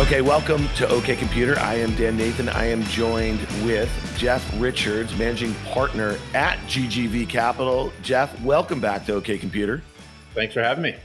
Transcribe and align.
Okay, 0.00 0.22
welcome 0.22 0.66
to 0.76 0.88
OK 0.88 1.14
Computer. 1.14 1.58
I 1.60 1.74
am 1.74 1.94
Dan 1.94 2.16
Nathan. 2.16 2.48
I 2.48 2.64
am 2.64 2.82
joined 2.84 3.38
with 3.66 3.90
Jeff 4.16 4.42
Richards, 4.58 5.14
managing 5.18 5.52
partner 5.66 6.16
at 6.32 6.56
GGV 6.60 7.28
Capital. 7.28 7.92
Jeff, 8.00 8.40
welcome 8.40 8.80
back 8.80 9.04
to 9.04 9.16
OK 9.16 9.36
Computer. 9.36 9.82
Thanks 10.34 10.54
for 10.54 10.62
having 10.62 10.84
me. 10.84 10.96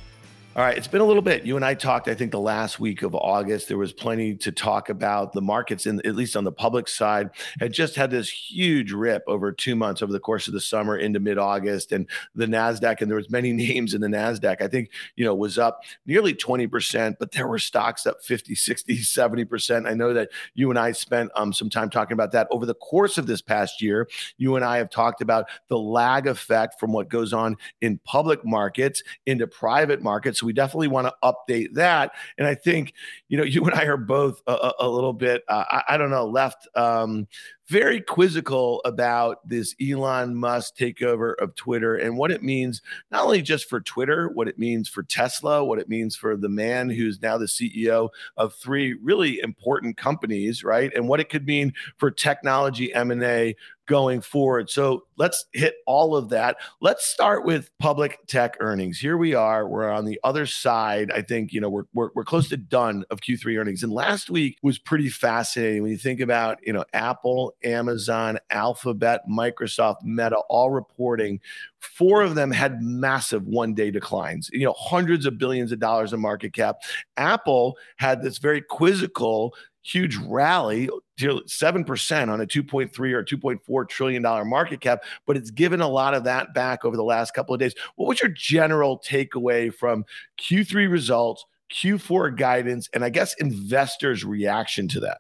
All 0.58 0.64
right, 0.64 0.78
it's 0.78 0.88
been 0.88 1.02
a 1.02 1.06
little 1.06 1.22
bit. 1.22 1.44
You 1.44 1.58
and 1.58 1.66
I 1.66 1.74
talked, 1.74 2.08
I 2.08 2.14
think, 2.14 2.32
the 2.32 2.40
last 2.40 2.80
week 2.80 3.02
of 3.02 3.14
August. 3.14 3.68
There 3.68 3.78
was 3.78 3.92
plenty 3.92 4.36
to 4.36 4.54
talk 4.54 4.88
about. 4.88 5.34
The 5.34 5.42
markets, 5.42 5.86
in 5.86 6.00
at 6.08 6.16
least 6.16 6.38
on 6.38 6.46
the 6.46 6.52
public 6.54 6.88
side, 6.88 7.32
had 7.60 7.74
just 7.74 7.98
had 7.98 8.10
this 8.10 8.30
huge 8.30 8.94
rip 8.94 9.26
over 9.28 9.52
two 9.52 9.76
months 9.76 10.02
over 10.02 10.14
the 10.14 10.20
course 10.20 10.48
of 10.48 10.54
the 10.54 10.62
summer 10.62 10.96
into 10.96 11.20
mid-August, 11.20 11.92
and 11.92 12.08
the 12.36 12.46
Nasdaq, 12.46 13.02
and 13.02 13.12
there 13.12 13.18
was 13.18 13.30
many 13.30 13.52
names 13.68 13.94
in 13.94 14.00
the 14.00 14.08
Nasdaq. 14.08 14.62
I 14.62 14.70
think 14.70 14.92
you 15.18 15.26
know 15.26 15.36
was 15.36 15.58
up 15.58 15.82
nearly 16.06 16.34
twenty 16.34 16.68
percent, 16.68 17.18
but 17.20 17.34
there 17.34 17.50
were 17.50 17.60
stocks 17.60 18.06
up 18.06 18.24
50, 18.24 18.56
60, 18.56 18.96
70 19.00 19.44
percent. 19.44 19.86
I 19.86 19.94
know 19.94 20.14
that 20.14 20.30
you 20.54 20.70
and 20.70 20.80
I 20.80 20.94
spent 20.94 21.32
um, 21.36 21.52
some 21.52 21.70
time 21.70 21.90
talking 21.90 22.14
about 22.14 22.32
that 22.32 22.48
over 22.50 22.66
the 22.66 22.76
course 22.76 23.18
of 23.18 23.28
this 23.28 23.42
past 23.42 23.82
year. 23.82 24.08
You 24.38 24.56
and 24.56 24.64
I 24.64 24.78
have 24.78 24.90
talked 24.90 25.20
about 25.20 25.48
the 25.68 25.78
lag 25.78 26.28
effect 26.28 26.80
from 26.80 26.94
what 26.94 27.10
goes 27.10 27.34
on 27.34 27.58
in 27.82 28.00
public 28.06 28.46
markets 28.46 29.04
into 29.26 29.48
private 29.48 30.02
markets 30.02 30.45
we 30.46 30.54
definitely 30.54 30.88
want 30.88 31.08
to 31.08 31.14
update 31.24 31.74
that. 31.74 32.12
And 32.38 32.48
I 32.48 32.56
think, 32.56 32.94
you 33.28 33.38
know, 33.38 33.44
you 33.56 33.64
and 33.64 33.74
I 33.74 33.86
are 33.86 33.98
both 33.98 34.42
a, 34.48 34.72
a 34.80 34.90
little 34.90 35.14
bit, 35.14 35.44
uh, 35.48 35.66
I, 35.70 35.84
I, 35.90 35.98
don't 35.98 36.12
know, 36.12 36.26
left 36.26 36.68
um, 36.76 37.28
very 37.68 38.00
quizzical 38.02 38.82
about 38.86 39.48
this 39.48 39.76
Elon 39.82 40.36
Musk 40.36 40.76
takeover 40.76 41.36
of 41.42 41.56
Twitter 41.56 41.96
and 41.96 42.18
what 42.18 42.32
it 42.32 42.44
means, 42.44 42.82
not 43.12 43.24
only 43.24 43.42
just 43.42 43.68
for 43.70 43.82
Twitter, 43.82 44.30
what 44.30 44.48
it 44.48 44.60
means 44.60 44.88
for 44.88 45.04
Tesla, 45.04 45.64
what 45.64 45.80
it 45.80 45.90
means 45.90 46.16
for 46.16 46.38
the 46.38 46.50
man 46.50 46.90
who's 46.90 47.22
now 47.22 47.38
the 47.38 47.46
CEO 47.46 48.10
of 48.38 48.54
three 48.56 48.94
really 49.02 49.40
important 49.40 49.98
companies, 49.98 50.64
right? 50.64 50.94
And 50.94 51.08
what 51.08 51.20
it 51.20 51.30
could 51.30 51.48
mean 51.48 51.74
for 51.98 52.12
technology 52.12 52.94
M&A 52.94 53.56
going 53.88 54.22
forward. 54.22 54.70
So 54.70 55.06
let's 55.18 55.46
hit 55.54 55.76
all 55.86 56.16
of 56.16 56.30
that. 56.30 56.58
Let's 56.82 57.06
start 57.06 57.46
with 57.46 57.70
public 57.80 58.20
tech 58.28 58.58
earnings. 58.60 59.00
Here 59.00 59.18
we 59.18 59.34
are. 59.34 59.68
We're 59.68 59.90
on 59.90 60.06
the 60.06 60.20
other 60.24 60.46
side. 60.46 61.12
I 61.12 61.22
think, 61.22 61.54
you 61.54 61.62
know, 61.62 61.70
we're, 61.70 61.86
we're, 61.94 62.10
we're 62.16 62.24
close 62.24 62.50
to 62.50 62.58
done 62.58 63.06
of 63.10 63.22
Q3 63.22 63.60
earnings. 63.60 63.84
And 63.84 63.92
last 63.92 64.30
week 64.30 64.58
was 64.64 64.80
pretty 64.80 65.10
fascinating 65.10 65.84
when 65.84 65.92
you 65.92 65.98
think 65.98 66.20
about, 66.20 66.60
you 66.66 66.74
know, 66.74 66.86
Apple 66.94 67.55
Amazon, 67.66 68.40
Alphabet, 68.52 69.22
Microsoft, 69.30 70.04
Meta, 70.04 70.38
all 70.50 70.72
reporting. 70.72 71.40
Four 71.80 72.22
of 72.22 72.36
them 72.36 72.52
had 72.52 72.82
massive 72.82 73.46
one 73.46 73.74
day 73.74 73.92
declines, 73.92 74.50
you 74.54 74.66
know, 74.66 74.74
hundreds 74.78 75.26
of 75.26 75.38
billions 75.38 75.72
of 75.72 75.80
dollars 75.80 76.14
in 76.14 76.20
market 76.20 76.54
cap. 76.54 76.78
Apple 77.18 77.78
had 77.98 78.22
this 78.22 78.38
very 78.38 78.62
quizzical, 78.62 79.54
huge 79.84 80.16
rally, 80.18 80.90
7% 81.20 82.30
on 82.30 82.42
a 82.42 82.46
2.3 82.46 83.14
or 83.14 83.24
2.4 83.24 83.90
trillion 83.90 84.22
dollar 84.22 84.46
market 84.46 84.82
cap, 84.82 85.04
but 85.26 85.38
it's 85.38 85.52
given 85.52 85.82
a 85.82 85.88
lot 85.88 86.14
of 86.14 86.24
that 86.24 86.54
back 86.54 86.84
over 86.84 86.98
the 86.98 87.04
last 87.04 87.34
couple 87.34 87.54
of 87.54 87.60
days. 87.60 87.76
What 87.96 88.08
was 88.08 88.22
your 88.22 88.32
general 88.32 89.00
takeaway 89.00 89.74
from 89.74 90.06
Q3 90.40 90.90
results, 90.90 91.46
Q4 91.72 92.38
guidance, 92.38 92.90
and 92.94 93.04
I 93.06 93.10
guess 93.10 93.34
investors' 93.36 94.26
reaction 94.26 94.88
to 94.90 95.00
that? 95.02 95.20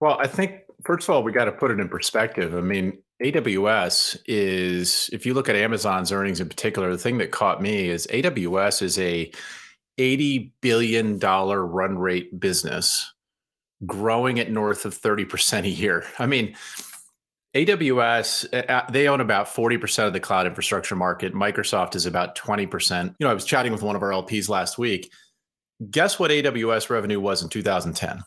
Well, 0.00 0.18
I 0.18 0.26
think 0.26 0.62
first 0.84 1.08
of 1.08 1.14
all, 1.14 1.22
we 1.22 1.32
got 1.32 1.44
to 1.46 1.52
put 1.52 1.70
it 1.70 1.80
in 1.80 1.88
perspective. 1.88 2.54
I 2.54 2.60
mean, 2.60 2.98
AWS 3.22 4.18
is, 4.26 5.10
if 5.12 5.26
you 5.26 5.34
look 5.34 5.48
at 5.48 5.56
Amazon's 5.56 6.12
earnings 6.12 6.40
in 6.40 6.48
particular, 6.48 6.90
the 6.90 6.98
thing 6.98 7.18
that 7.18 7.30
caught 7.30 7.60
me 7.60 7.88
is 7.88 8.06
AWS 8.08 8.82
is 8.82 8.98
a 8.98 9.30
$80 9.98 10.52
billion 10.62 11.18
run 11.18 11.98
rate 11.98 12.40
business 12.40 13.12
growing 13.86 14.38
at 14.38 14.50
north 14.50 14.84
of 14.84 14.98
30% 14.98 15.64
a 15.64 15.68
year. 15.68 16.04
I 16.18 16.26
mean, 16.26 16.54
AWS, 17.54 18.92
they 18.92 19.08
own 19.08 19.20
about 19.20 19.46
40% 19.48 20.06
of 20.06 20.12
the 20.12 20.20
cloud 20.20 20.46
infrastructure 20.46 20.96
market. 20.96 21.34
Microsoft 21.34 21.96
is 21.96 22.06
about 22.06 22.36
20%. 22.36 23.06
You 23.06 23.14
know, 23.20 23.30
I 23.30 23.34
was 23.34 23.44
chatting 23.44 23.72
with 23.72 23.82
one 23.82 23.96
of 23.96 24.02
our 24.02 24.10
LPs 24.10 24.48
last 24.48 24.78
week. 24.78 25.12
Guess 25.90 26.18
what 26.18 26.30
AWS 26.30 26.90
revenue 26.90 27.20
was 27.20 27.42
in 27.42 27.48
2010? 27.48 28.22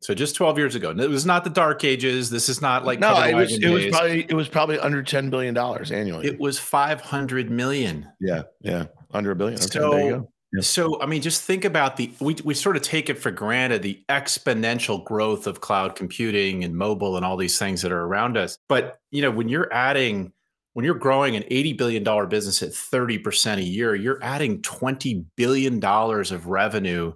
So 0.00 0.14
just 0.14 0.36
12 0.36 0.58
years 0.58 0.74
ago. 0.74 0.90
It 0.90 1.10
was 1.10 1.26
not 1.26 1.44
the 1.44 1.50
dark 1.50 1.82
ages. 1.84 2.30
This 2.30 2.48
is 2.48 2.62
not 2.62 2.84
like 2.84 3.00
no, 3.00 3.20
it 3.22 3.34
was 3.34 3.52
it 3.58 3.68
was 3.68 3.86
probably 3.86 4.26
it 4.28 4.34
was 4.34 4.48
probably 4.48 4.78
under 4.78 5.02
10 5.02 5.28
billion 5.30 5.54
dollars 5.54 5.90
annually. 5.90 6.26
It 6.26 6.38
was 6.38 6.58
500 6.58 7.50
million. 7.50 8.08
Yeah, 8.20 8.42
yeah, 8.60 8.86
under 9.12 9.32
a 9.32 9.36
billion. 9.36 9.58
Okay, 9.58 9.78
so, 9.78 10.28
yeah. 10.52 10.60
so 10.60 11.00
I 11.02 11.06
mean, 11.06 11.20
just 11.20 11.42
think 11.42 11.64
about 11.64 11.96
the 11.96 12.12
we 12.20 12.36
we 12.44 12.54
sort 12.54 12.76
of 12.76 12.82
take 12.82 13.10
it 13.10 13.18
for 13.18 13.32
granted 13.32 13.82
the 13.82 14.00
exponential 14.08 15.04
growth 15.04 15.48
of 15.48 15.60
cloud 15.60 15.96
computing 15.96 16.62
and 16.62 16.76
mobile 16.76 17.16
and 17.16 17.24
all 17.24 17.36
these 17.36 17.58
things 17.58 17.82
that 17.82 17.90
are 17.90 18.04
around 18.04 18.36
us. 18.36 18.56
But 18.68 19.00
you 19.10 19.20
know, 19.20 19.32
when 19.32 19.48
you're 19.48 19.72
adding 19.72 20.32
when 20.74 20.84
you're 20.84 20.94
growing 20.94 21.34
an 21.34 21.42
$80 21.44 21.76
billion 21.76 22.28
business 22.28 22.62
at 22.62 22.70
30% 22.70 23.56
a 23.56 23.62
year, 23.64 23.96
you're 23.96 24.22
adding 24.22 24.62
$20 24.62 25.24
billion 25.34 25.82
of 25.82 26.46
revenue 26.46 27.12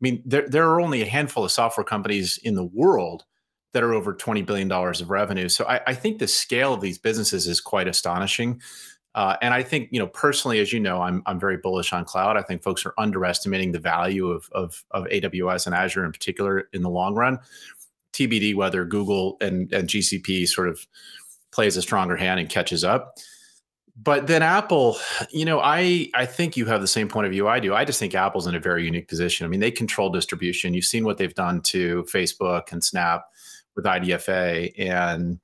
mean, 0.00 0.22
there, 0.24 0.48
there 0.48 0.68
are 0.68 0.80
only 0.80 1.02
a 1.02 1.06
handful 1.06 1.44
of 1.44 1.50
software 1.50 1.84
companies 1.84 2.38
in 2.42 2.54
the 2.54 2.64
world 2.64 3.24
that 3.72 3.82
are 3.82 3.92
over 3.92 4.14
$20 4.14 4.44
billion 4.46 4.70
of 4.70 5.10
revenue. 5.10 5.48
So 5.48 5.66
I, 5.66 5.80
I 5.86 5.94
think 5.94 6.18
the 6.18 6.28
scale 6.28 6.72
of 6.74 6.80
these 6.80 6.98
businesses 6.98 7.46
is 7.46 7.60
quite 7.60 7.88
astonishing. 7.88 8.60
Uh, 9.14 9.36
and 9.40 9.54
I 9.54 9.62
think, 9.62 9.88
you 9.92 9.98
know, 9.98 10.06
personally, 10.06 10.60
as 10.60 10.72
you 10.72 10.80
know, 10.80 11.00
I'm, 11.00 11.22
I'm 11.26 11.40
very 11.40 11.56
bullish 11.56 11.92
on 11.92 12.04
cloud. 12.04 12.36
I 12.36 12.42
think 12.42 12.62
folks 12.62 12.84
are 12.84 12.94
underestimating 12.98 13.72
the 13.72 13.78
value 13.78 14.28
of, 14.28 14.48
of, 14.52 14.84
of 14.90 15.04
AWS 15.04 15.66
and 15.66 15.74
Azure 15.74 16.04
in 16.04 16.12
particular 16.12 16.68
in 16.72 16.82
the 16.82 16.90
long 16.90 17.14
run. 17.14 17.38
TBD 18.12 18.54
whether 18.54 18.84
Google 18.84 19.36
and, 19.40 19.72
and 19.72 19.88
GCP 19.88 20.48
sort 20.48 20.68
of 20.68 20.86
plays 21.50 21.76
a 21.76 21.82
stronger 21.82 22.16
hand 22.16 22.40
and 22.40 22.48
catches 22.48 22.82
up 22.82 23.16
but 24.02 24.26
then 24.26 24.42
Apple, 24.42 24.98
you 25.30 25.44
know, 25.44 25.60
I 25.60 26.08
I 26.14 26.26
think 26.26 26.56
you 26.56 26.66
have 26.66 26.80
the 26.80 26.86
same 26.86 27.08
point 27.08 27.26
of 27.26 27.32
view 27.32 27.48
I 27.48 27.60
do. 27.60 27.74
I 27.74 27.84
just 27.84 27.98
think 27.98 28.14
Apple's 28.14 28.46
in 28.46 28.54
a 28.54 28.60
very 28.60 28.84
unique 28.84 29.08
position. 29.08 29.44
I 29.44 29.48
mean, 29.48 29.60
they 29.60 29.70
control 29.70 30.10
distribution. 30.10 30.74
You've 30.74 30.84
seen 30.84 31.04
what 31.04 31.18
they've 31.18 31.34
done 31.34 31.60
to 31.62 32.04
Facebook 32.04 32.72
and 32.72 32.82
Snap 32.82 33.24
with 33.74 33.84
IDFA, 33.84 34.72
and 34.78 35.38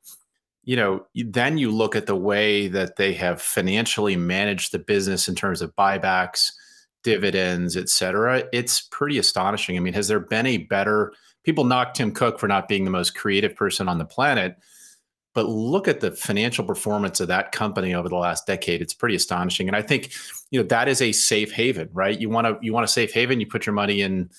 you 0.65 0.77
know, 0.77 1.05
then 1.15 1.59
you 1.59 1.71
look 1.71 1.97
at 1.97 2.07
the 2.07 2.17
way 2.17 2.69
that 2.69 2.97
they 2.97 3.13
have 3.15 3.43
financially 3.43 4.15
managed 4.17 4.71
the 4.71 4.79
business 4.79 5.27
in 5.27 5.35
terms 5.35 5.61
of 5.61 5.75
buybacks, 5.75 6.53
dividends, 7.03 7.77
et 7.77 7.89
cetera. 7.89 8.45
It's 8.53 8.83
pretty 8.83 9.19
astonishing. 9.19 9.77
I 9.77 9.81
mean, 9.81 9.95
has 9.95 10.07
there 10.07 10.21
been 10.21 10.47
a 10.47 10.59
better? 10.59 11.13
People 11.43 11.65
knock 11.65 11.95
Tim 11.95 12.13
Cook 12.13 12.39
for 12.39 12.47
not 12.47 12.69
being 12.69 12.85
the 12.85 12.93
most 12.93 13.17
creative 13.17 13.57
person 13.57 13.89
on 13.89 13.99
the 13.99 14.05
planet 14.05 14.57
but 15.35 15.49
look 15.49 15.89
at 15.89 16.01
the 16.01 16.13
financial 16.13 16.65
performance 16.65 17.21
of 17.21 17.29
that 17.29 17.53
company 17.53 17.95
over 17.95 18.09
the 18.09 18.17
last 18.17 18.47
decade. 18.47 18.83
It's 18.83 18.95
pretty 18.95 19.15
astonishing. 19.15 19.69
And 19.69 19.77
I 19.77 19.83
think, 19.83 20.13
you 20.51 20.61
know, 20.61 20.67
that 20.69 20.89
is 20.89 21.01
a 21.01 21.13
safe 21.13 21.53
haven, 21.53 21.89
right? 21.93 22.19
You 22.19 22.29
want 22.29 22.47
to 22.47 22.59
you 22.61 22.73
want 22.73 22.85
a 22.85 22.89
safe 22.89 23.13
haven, 23.13 23.41
you 23.41 23.47
put 23.47 23.67
your 23.67 23.75
money 23.75 24.03
in 24.03 24.31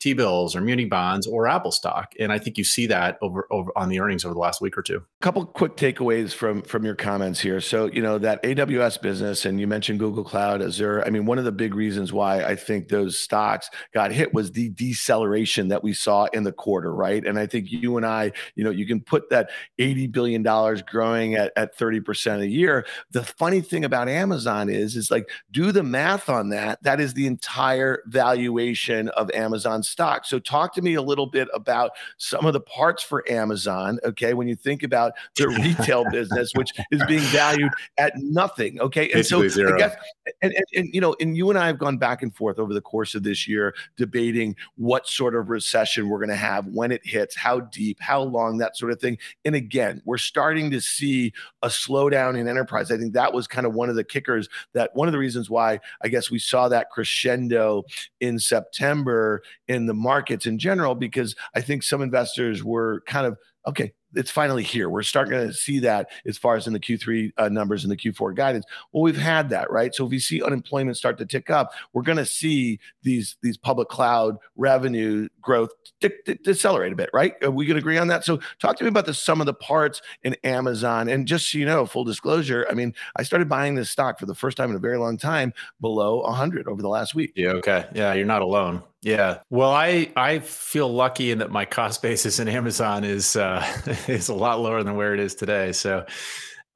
T 0.00 0.14
bills 0.14 0.56
or 0.56 0.60
muni 0.60 0.86
bonds 0.86 1.26
or 1.26 1.46
Apple 1.46 1.70
stock. 1.72 2.14
And 2.18 2.32
I 2.32 2.38
think 2.38 2.56
you 2.58 2.64
see 2.64 2.86
that 2.86 3.18
over, 3.20 3.46
over 3.50 3.70
on 3.76 3.88
the 3.88 4.00
earnings 4.00 4.24
over 4.24 4.34
the 4.34 4.40
last 4.40 4.60
week 4.60 4.76
or 4.76 4.82
two. 4.82 4.96
A 4.96 5.22
couple 5.22 5.44
quick 5.44 5.76
takeaways 5.76 6.32
from 6.32 6.62
from 6.62 6.84
your 6.84 6.94
comments 6.94 7.40
here. 7.40 7.60
So, 7.60 7.86
you 7.86 8.02
know, 8.02 8.18
that 8.18 8.42
AWS 8.42 9.00
business 9.02 9.44
and 9.44 9.60
you 9.60 9.66
mentioned 9.66 9.98
Google 9.98 10.24
Cloud, 10.24 10.62
Azure. 10.62 11.04
I 11.04 11.10
mean, 11.10 11.26
one 11.26 11.38
of 11.38 11.44
the 11.44 11.52
big 11.52 11.74
reasons 11.74 12.12
why 12.12 12.42
I 12.42 12.56
think 12.56 12.88
those 12.88 13.18
stocks 13.18 13.68
got 13.92 14.10
hit 14.10 14.32
was 14.32 14.52
the 14.52 14.70
deceleration 14.70 15.68
that 15.68 15.82
we 15.82 15.92
saw 15.92 16.24
in 16.32 16.44
the 16.44 16.52
quarter, 16.52 16.94
right? 16.94 17.24
And 17.24 17.38
I 17.38 17.46
think 17.46 17.70
you 17.70 17.96
and 17.96 18.06
I, 18.06 18.32
you 18.54 18.64
know, 18.64 18.70
you 18.70 18.86
can 18.86 19.00
put 19.00 19.28
that 19.30 19.50
$80 19.78 20.10
billion 20.10 20.42
growing 20.86 21.34
at, 21.34 21.52
at 21.56 21.78
30% 21.78 22.40
a 22.40 22.46
year. 22.46 22.86
The 23.10 23.24
funny 23.24 23.60
thing 23.60 23.84
about 23.84 24.08
Amazon 24.08 24.68
is, 24.70 24.96
is 24.96 25.10
like, 25.10 25.28
do 25.50 25.72
the 25.72 25.82
math 25.82 26.28
on 26.28 26.50
that. 26.50 26.82
That 26.82 27.00
is 27.00 27.14
the 27.14 27.26
entire 27.26 28.02
valuation 28.06 29.08
of 29.10 29.30
Amazon 29.32 29.82
stock. 29.90 30.24
So 30.24 30.38
talk 30.38 30.74
to 30.74 30.82
me 30.82 30.94
a 30.94 31.02
little 31.02 31.26
bit 31.26 31.48
about 31.52 31.92
sum 32.18 32.46
of 32.46 32.52
the 32.52 32.60
parts 32.60 33.02
for 33.02 33.24
Amazon. 33.30 33.98
Okay, 34.04 34.34
when 34.34 34.48
you 34.48 34.56
think 34.56 34.82
about 34.82 35.12
the 35.36 35.48
retail 35.48 36.04
business, 36.10 36.52
which 36.54 36.70
is 36.90 37.02
being 37.06 37.22
valued 37.24 37.70
at 37.98 38.12
nothing. 38.16 38.80
Okay, 38.80 39.04
and 39.04 39.14
Basically 39.14 39.48
so 39.48 39.54
zero. 39.56 39.74
I 39.74 39.78
guess, 39.78 39.96
and, 40.42 40.52
and, 40.52 40.64
and 40.74 40.94
you 40.94 41.00
know, 41.00 41.14
and 41.20 41.36
you 41.36 41.50
and 41.50 41.58
I 41.58 41.66
have 41.66 41.78
gone 41.78 41.98
back 41.98 42.22
and 42.22 42.34
forth 42.34 42.58
over 42.58 42.72
the 42.72 42.80
course 42.80 43.14
of 43.14 43.22
this 43.22 43.46
year 43.46 43.74
debating 43.96 44.56
what 44.76 45.06
sort 45.08 45.34
of 45.34 45.50
recession 45.50 46.08
we're 46.08 46.18
going 46.18 46.28
to 46.30 46.36
have 46.36 46.66
when 46.66 46.92
it 46.92 47.04
hits, 47.04 47.36
how 47.36 47.60
deep, 47.60 47.98
how 48.00 48.22
long, 48.22 48.58
that 48.58 48.76
sort 48.76 48.92
of 48.92 49.00
thing. 49.00 49.18
And 49.44 49.54
again, 49.54 50.02
we're 50.04 50.18
starting 50.18 50.70
to 50.70 50.80
see 50.80 51.32
a 51.62 51.68
slowdown 51.68 52.38
in 52.38 52.48
enterprise. 52.48 52.90
I 52.90 52.96
think 52.96 53.12
that 53.14 53.32
was 53.32 53.46
kind 53.46 53.66
of 53.66 53.74
one 53.74 53.88
of 53.88 53.96
the 53.96 54.04
kickers 54.04 54.48
that 54.74 54.94
one 54.94 55.08
of 55.08 55.12
the 55.12 55.18
reasons 55.18 55.50
why 55.50 55.80
I 56.02 56.08
guess 56.08 56.30
we 56.30 56.38
saw 56.38 56.68
that 56.68 56.90
crescendo 56.90 57.84
in 58.20 58.38
September 58.38 59.42
in 59.68 59.79
the 59.86 59.94
markets 59.94 60.46
in 60.46 60.58
general, 60.58 60.94
because 60.94 61.36
I 61.54 61.60
think 61.60 61.82
some 61.82 62.02
investors 62.02 62.62
were 62.64 63.02
kind 63.06 63.26
of 63.26 63.38
okay, 63.66 63.92
it's 64.14 64.30
finally 64.30 64.62
here. 64.62 64.88
We're 64.88 65.02
starting 65.02 65.34
to 65.34 65.52
see 65.52 65.78
that 65.80 66.10
as 66.26 66.36
far 66.36 66.56
as 66.56 66.66
in 66.66 66.72
the 66.72 66.80
Q3 66.80 67.32
uh, 67.36 67.48
numbers 67.48 67.84
and 67.84 67.90
the 67.90 67.96
Q4 67.96 68.34
guidance. 68.34 68.64
Well, 68.92 69.02
we've 69.02 69.16
had 69.16 69.50
that, 69.50 69.70
right? 69.70 69.94
So 69.94 70.04
if 70.04 70.10
we 70.10 70.18
see 70.18 70.42
unemployment 70.42 70.96
start 70.96 71.18
to 71.18 71.26
tick 71.26 71.50
up, 71.50 71.72
we're 71.92 72.02
going 72.02 72.18
to 72.18 72.26
see 72.26 72.80
these 73.02 73.36
these 73.42 73.56
public 73.56 73.88
cloud 73.88 74.36
revenue 74.56 75.28
growth 75.40 75.70
de- 76.00 76.10
de- 76.24 76.34
decelerate 76.36 76.92
a 76.92 76.96
bit, 76.96 77.10
right? 77.12 77.34
Are 77.42 77.50
we 77.50 77.66
to 77.66 77.76
agree 77.76 77.98
on 77.98 78.08
that? 78.08 78.24
So 78.24 78.40
talk 78.58 78.76
to 78.78 78.84
me 78.84 78.88
about 78.88 79.06
the 79.06 79.14
sum 79.14 79.40
of 79.40 79.46
the 79.46 79.54
parts 79.54 80.00
in 80.22 80.34
Amazon. 80.44 81.08
And 81.08 81.26
just 81.26 81.50
so 81.50 81.58
you 81.58 81.66
know, 81.66 81.86
full 81.86 82.04
disclosure, 82.04 82.66
I 82.70 82.74
mean, 82.74 82.94
I 83.16 83.22
started 83.22 83.48
buying 83.48 83.74
this 83.74 83.90
stock 83.90 84.18
for 84.18 84.26
the 84.26 84.34
first 84.34 84.56
time 84.56 84.70
in 84.70 84.76
a 84.76 84.80
very 84.80 84.98
long 84.98 85.16
time 85.16 85.52
below 85.80 86.22
100 86.22 86.66
over 86.66 86.82
the 86.82 86.88
last 86.88 87.14
week. 87.14 87.32
Yeah. 87.36 87.50
Okay. 87.50 87.86
Yeah, 87.94 88.14
you're 88.14 88.26
not 88.26 88.42
alone. 88.42 88.82
Yeah. 89.02 89.38
Well, 89.48 89.70
I 89.70 90.12
I 90.14 90.40
feel 90.40 90.92
lucky 90.92 91.30
in 91.30 91.38
that 91.38 91.50
my 91.50 91.64
cost 91.64 92.02
basis 92.02 92.38
in 92.38 92.48
Amazon 92.48 93.02
is 93.02 93.34
uh, 93.34 93.59
is 94.08 94.28
a 94.28 94.34
lot 94.34 94.60
lower 94.60 94.82
than 94.82 94.96
where 94.96 95.14
it 95.14 95.20
is 95.20 95.34
today. 95.34 95.72
So 95.72 96.04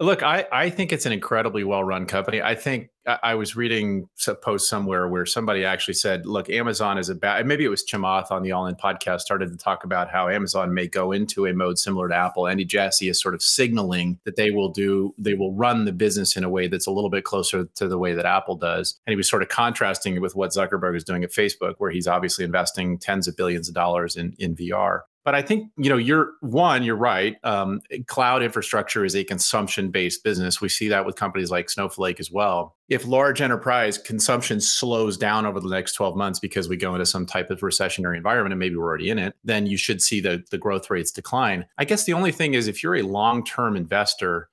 Look, 0.00 0.24
I, 0.24 0.44
I 0.50 0.70
think 0.70 0.92
it's 0.92 1.06
an 1.06 1.12
incredibly 1.12 1.62
well 1.62 1.84
run 1.84 2.06
company. 2.06 2.42
I 2.42 2.56
think 2.56 2.90
I, 3.06 3.18
I 3.22 3.34
was 3.36 3.54
reading 3.54 4.08
a 4.26 4.34
post 4.34 4.68
somewhere 4.68 5.06
where 5.06 5.24
somebody 5.24 5.64
actually 5.64 5.94
said, 5.94 6.26
look, 6.26 6.50
Amazon 6.50 6.98
is 6.98 7.08
about, 7.08 7.46
maybe 7.46 7.64
it 7.64 7.68
was 7.68 7.86
Chamath 7.86 8.32
on 8.32 8.42
the 8.42 8.50
All 8.50 8.66
In 8.66 8.74
podcast 8.74 9.20
started 9.20 9.52
to 9.52 9.56
talk 9.56 9.84
about 9.84 10.10
how 10.10 10.28
Amazon 10.28 10.74
may 10.74 10.88
go 10.88 11.12
into 11.12 11.46
a 11.46 11.54
mode 11.54 11.78
similar 11.78 12.08
to 12.08 12.14
Apple. 12.14 12.48
Andy 12.48 12.64
Jassy 12.64 13.08
is 13.08 13.20
sort 13.20 13.34
of 13.34 13.42
signaling 13.42 14.18
that 14.24 14.34
they 14.34 14.50
will 14.50 14.70
do, 14.70 15.14
they 15.16 15.34
will 15.34 15.52
run 15.52 15.84
the 15.84 15.92
business 15.92 16.36
in 16.36 16.42
a 16.42 16.50
way 16.50 16.66
that's 16.66 16.88
a 16.88 16.90
little 16.90 17.10
bit 17.10 17.22
closer 17.22 17.68
to 17.76 17.86
the 17.86 17.98
way 17.98 18.14
that 18.14 18.26
Apple 18.26 18.56
does. 18.56 18.98
And 19.06 19.12
he 19.12 19.16
was 19.16 19.30
sort 19.30 19.42
of 19.42 19.48
contrasting 19.48 20.16
it 20.16 20.22
with 20.22 20.34
what 20.34 20.50
Zuckerberg 20.50 20.96
is 20.96 21.04
doing 21.04 21.22
at 21.22 21.30
Facebook, 21.30 21.76
where 21.78 21.92
he's 21.92 22.08
obviously 22.08 22.44
investing 22.44 22.98
tens 22.98 23.28
of 23.28 23.36
billions 23.36 23.68
of 23.68 23.76
dollars 23.76 24.16
in, 24.16 24.34
in 24.40 24.56
VR. 24.56 25.02
But 25.24 25.34
I 25.34 25.42
think 25.42 25.70
you 25.76 25.88
know, 25.88 25.96
you're 25.96 26.32
one, 26.40 26.82
you're 26.82 26.96
right. 26.96 27.36
Um, 27.44 27.80
cloud 28.06 28.42
infrastructure 28.42 29.04
is 29.04 29.16
a 29.16 29.24
consumption-based 29.24 30.22
business. 30.22 30.60
We 30.60 30.68
see 30.68 30.88
that 30.88 31.06
with 31.06 31.16
companies 31.16 31.50
like 31.50 31.70
Snowflake 31.70 32.20
as 32.20 32.30
well. 32.30 32.76
If 32.88 33.06
large 33.06 33.40
enterprise 33.40 33.96
consumption 33.96 34.60
slows 34.60 35.16
down 35.16 35.46
over 35.46 35.58
the 35.58 35.70
next 35.70 35.94
12 35.94 36.16
months 36.16 36.38
because 36.38 36.68
we 36.68 36.76
go 36.76 36.94
into 36.94 37.06
some 37.06 37.24
type 37.24 37.50
of 37.50 37.60
recessionary 37.60 38.16
environment, 38.16 38.52
and 38.52 38.60
maybe 38.60 38.76
we're 38.76 38.84
already 38.84 39.08
in 39.08 39.18
it, 39.18 39.34
then 39.44 39.66
you 39.66 39.78
should 39.78 40.02
see 40.02 40.20
the 40.20 40.44
the 40.50 40.58
growth 40.58 40.90
rates 40.90 41.10
decline. 41.10 41.64
I 41.78 41.84
guess 41.84 42.04
the 42.04 42.12
only 42.12 42.32
thing 42.32 42.54
is 42.54 42.68
if 42.68 42.82
you're 42.82 42.96
a 42.96 43.02
long-term 43.02 43.76
investor 43.76 44.50